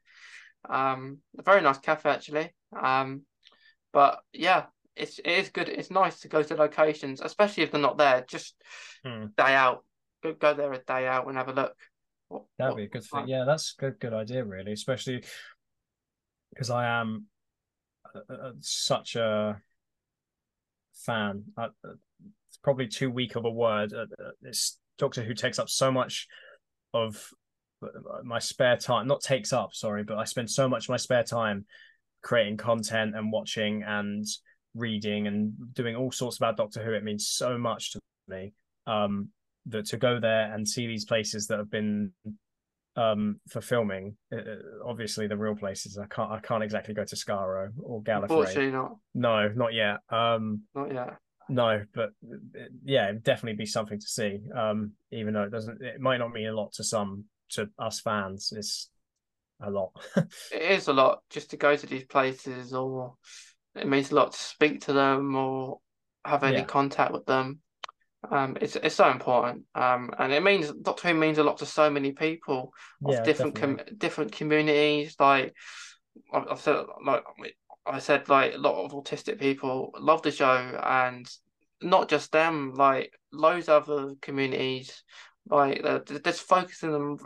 [0.67, 2.53] Um, a very nice cafe actually.
[2.81, 3.23] Um,
[3.91, 4.65] but yeah,
[4.95, 5.67] it's it is good.
[5.69, 8.23] It's nice to go to locations, especially if they're not there.
[8.27, 8.55] Just
[9.05, 9.25] Hmm.
[9.37, 9.83] day out.
[10.23, 11.75] Go go there a day out and have a look.
[12.29, 13.29] What, That'd what- be a good like- thing.
[13.29, 14.71] Yeah, that's a good good idea, really.
[14.71, 15.23] Especially
[16.51, 17.25] because I am
[18.15, 19.61] uh, uh, such a
[21.05, 21.43] fan.
[21.57, 23.93] Uh, it's probably too weak of a word.
[24.41, 26.27] It's Doctor Who takes up so much
[26.93, 27.29] of
[28.23, 29.07] my spare time.
[29.07, 31.65] Not takes up, sorry, but I spend so much of my spare time
[32.21, 34.25] creating content and watching and
[34.75, 36.93] reading and doing all sorts about Doctor Who.
[36.93, 38.53] It means so much to me.
[38.87, 39.29] Um,
[39.67, 42.11] that to go there and see these places that have been
[42.95, 44.37] um for filming uh,
[44.85, 48.71] obviously the real places i can't i can't exactly go to Skaro or gallifrey Unfortunately,
[48.71, 51.15] not no not yet um not yet.
[51.49, 55.81] no but uh, yeah it'd definitely be something to see um even though it doesn't
[55.81, 58.89] it might not mean a lot to some to us fans it's
[59.61, 59.91] a lot
[60.51, 63.15] It is a lot just to go to these places, or
[63.75, 65.79] it means a lot to speak to them or
[66.25, 66.65] have any Yeah.
[66.65, 67.59] contact with them.
[68.31, 69.63] Um, it's it's so important.
[69.75, 72.73] Um, and it means Doctor Who means a lot to so many people
[73.05, 75.15] of yeah different com different communities.
[75.19, 75.53] Like
[76.33, 77.23] I've said, like
[77.85, 81.27] I said, like a lot of autistic people love the show, and
[81.81, 82.73] not just them.
[82.75, 85.03] Like loads of other communities,
[85.49, 85.83] like
[86.23, 87.17] just focusing them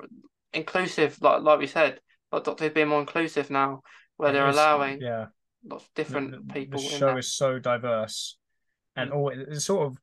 [0.54, 1.18] inclusive.
[1.22, 2.00] Like like we said,
[2.32, 3.82] like Doctor Who's being more inclusive now,
[4.18, 5.28] where It they're is- allowing yeah
[5.66, 8.38] lots of different the- people the show is so diverse
[8.96, 9.16] and Mm.
[9.16, 9.98] all it's sort of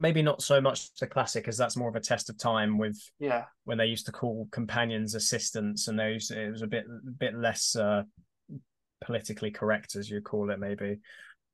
[0.00, 2.98] maybe not so much the classic as that's more of a test of time with
[3.18, 6.84] Yeah, when they used to call companions assistants and those it was a bit
[7.18, 8.02] bit less uh,
[9.04, 10.98] politically correct as you call it maybe.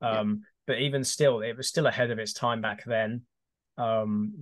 [0.01, 0.19] Yeah.
[0.19, 3.23] um but even still it was still ahead of its time back then.
[3.77, 4.33] Um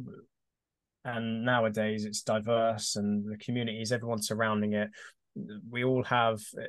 [1.05, 4.89] and nowadays it's diverse and the communities everyone surrounding it.
[5.69, 6.63] We all have uh,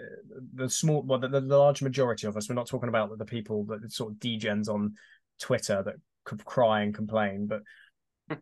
[0.55, 3.65] the small well the, the large majority of us we're not talking about the people
[3.65, 4.95] that sort of degens on
[5.41, 5.95] twitter that
[6.37, 7.63] cry and complain but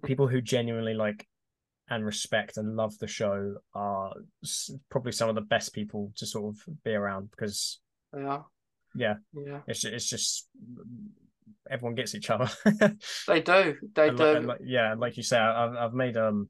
[0.05, 1.27] people who genuinely like
[1.89, 4.13] and respect and love the show are
[4.91, 7.79] probably some of the best people to sort of be around because
[8.13, 8.45] they are.
[8.97, 10.49] yeah Yeah, it's ju- it's just
[11.71, 12.49] everyone gets each other
[13.29, 13.77] they do.
[13.95, 14.25] They And do.
[14.37, 16.49] and like- yeah like you say I've, I've made um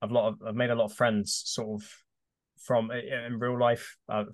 [0.00, 1.88] I've lot of I've made a lot of friends sort of
[2.62, 4.24] from in real life uh,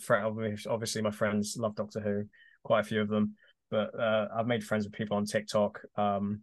[0.68, 2.24] obviously my friends love Doctor Who
[2.62, 3.34] quite a few of them
[3.70, 5.80] but uh, I've made friends with people on TikTok.
[5.96, 6.42] Um,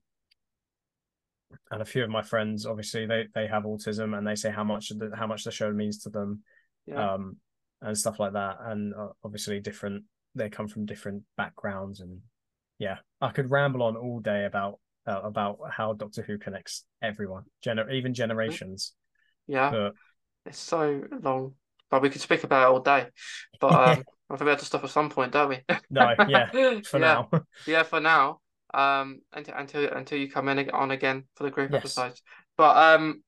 [1.72, 4.64] and a few of my friends, obviously, they they have autism, and they say how
[4.64, 6.44] much the, how much the show means to them,
[6.86, 7.14] Yeah.
[7.14, 7.38] um,
[7.82, 8.58] and stuff like that.
[8.62, 10.04] And uh, obviously, different
[10.36, 12.20] they come from different backgrounds, and
[12.80, 17.44] yeah, I could ramble on all day about uh, about how Doctor Who connects everyone,
[17.66, 18.94] gener- even generations.
[19.48, 19.72] yeah.
[19.72, 19.94] But
[20.46, 21.56] It's so long,
[21.90, 23.08] but we could speak about it all day.
[23.62, 25.64] But um, I think we have to stop at some point, don't we?
[25.90, 26.50] no, yeah,
[26.84, 27.30] for yeah, now,
[27.66, 27.84] yeah.
[27.84, 28.40] For now,
[28.74, 31.84] um, until until until you come in on again for the group Yes.
[31.86, 32.22] episodes.
[32.58, 33.24] But um,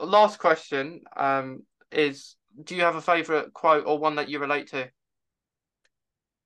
[0.00, 1.62] last question um
[1.92, 4.90] is: Do you have a favorite quote or one that you relate to?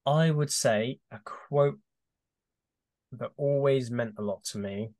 [0.06, 1.78] I would say a quote
[3.12, 4.90] that always meant a lot to me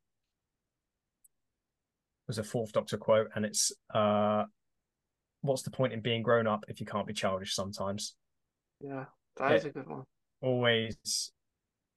[2.27, 4.45] was a fourth doctor quote and it's uh
[5.43, 8.15] what's the point in being grown up if you can't be childish sometimes
[8.85, 9.05] Yeah,
[9.37, 10.05] that is a good one.
[10.41, 11.33] always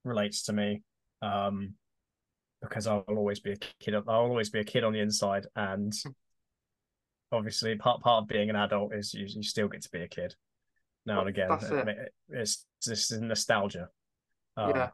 [0.04, 0.82] relates to me
[1.22, 1.74] um
[2.62, 5.94] because i'll always be a kid i'll always be a kid on the inside and
[7.32, 10.08] obviously part part of being an adult is you, you still get to be a
[10.08, 10.34] kid
[11.06, 12.14] now and again That's it.
[12.30, 13.90] it's this is nostalgia
[14.56, 14.90] um, Yeah.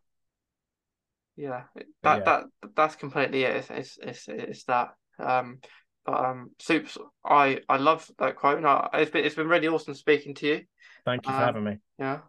[1.36, 1.64] Yeah,
[2.04, 2.24] that yeah.
[2.26, 2.44] that
[2.76, 3.56] that's completely it.
[3.56, 4.90] It's it's it's, it's that.
[5.18, 5.60] Um,
[6.06, 8.58] um, Soups, I I love that quote.
[8.58, 10.62] And I, it's been it's been really awesome speaking to you.
[11.06, 12.20] thank you for Um, having me Yeah,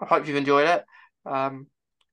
[0.00, 0.84] I hope you've enjoyed it.
[1.24, 1.66] Um,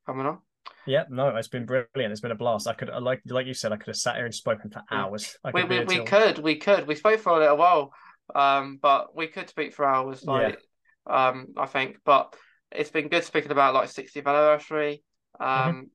[0.06, 0.40] coming on.
[0.86, 2.12] Yeah, no, it's been brilliant.
[2.12, 2.68] It's been a blast.
[2.68, 5.38] I could, like, like you said, I could have sat here and spoken for hours.
[5.54, 7.94] We could we, we till- could we could we spoke for a little while.
[8.34, 10.24] Um, but we could speak for hours.
[10.24, 10.60] Like,
[11.08, 11.98] um, I think.
[12.06, 12.36] But
[12.72, 15.04] it's been good speaking about like 60th anniversary.
[15.40, 15.70] Mm-hmm.
[15.70, 15.90] Um,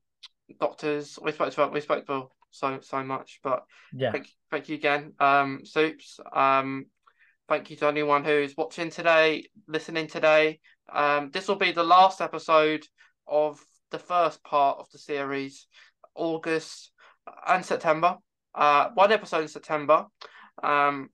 [0.61, 1.19] doctors.
[1.23, 3.65] We spoke about we spoke about so so much, but.
[3.93, 6.19] Yeah, Thank, thank you again, um, Soups.
[6.33, 6.87] Um,
[7.49, 10.61] thank you to anyone who's watching today, listening today.
[10.93, 12.85] Um, this will be the last episode
[13.27, 13.61] of
[13.91, 15.67] the first part of the series,
[16.15, 16.91] August
[17.47, 18.17] and September.
[18.55, 20.07] Uh, one episode in September.
[20.63, 21.11] Um,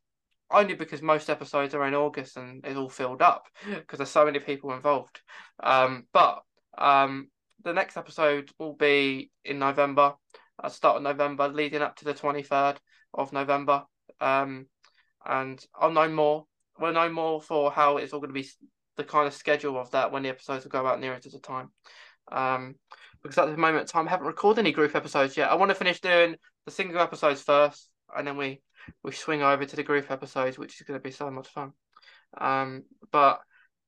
[0.50, 4.24] only because most episodes are in August and it's all filled up because there's so
[4.24, 5.20] many people involved.
[5.62, 6.42] Um, but
[6.76, 7.28] um,
[7.62, 10.14] the next episode will be in November,
[10.62, 12.76] uh, start of November, leading up to the 23rd
[13.14, 13.84] of November.
[14.20, 14.66] Um,
[15.24, 16.46] and I'll know more.
[16.78, 18.48] We'll know more for how it's all going to be,
[18.96, 21.38] the kind of schedule of that when the episodes will go out nearer to the
[21.38, 21.70] time.
[22.32, 22.76] Um,
[23.22, 25.50] because at the moment time, I haven't recorded any group episodes yet.
[25.50, 28.62] I want to finish doing the single episodes first, and then we
[29.02, 31.72] we swing over to the group episodes, which is going to be so much fun.
[32.38, 33.40] Um, but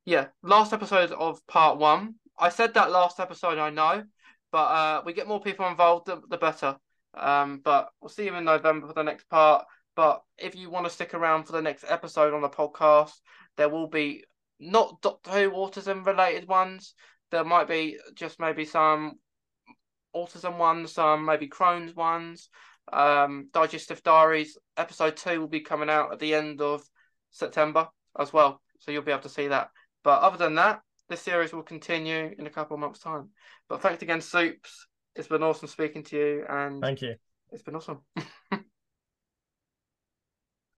[0.04, 2.16] yeah, last episode of part one.
[2.38, 4.04] I said that last episode, I know,
[4.52, 6.76] but uh, we get more people involved, the, the better.
[7.14, 9.64] Um, but we'll see you in November for the next part.
[9.96, 13.12] But if you want to stick around for the next episode on the podcast,
[13.56, 14.24] there will be
[14.60, 16.94] not Doctor Who autism related ones.
[17.30, 19.14] There might be just maybe some
[20.14, 22.48] autism ones, some maybe Crohn's ones.
[22.92, 26.82] Um, Digestive Diaries episode two will be coming out at the end of
[27.30, 27.88] September
[28.18, 29.70] as well, so you'll be able to see that.
[30.02, 30.80] But other than that,
[31.12, 33.28] this series will continue in a couple of months' time.
[33.68, 34.88] But thanks again, Soups.
[35.14, 37.14] It's been awesome speaking to you, and thank you.
[37.52, 38.00] it's been awesome.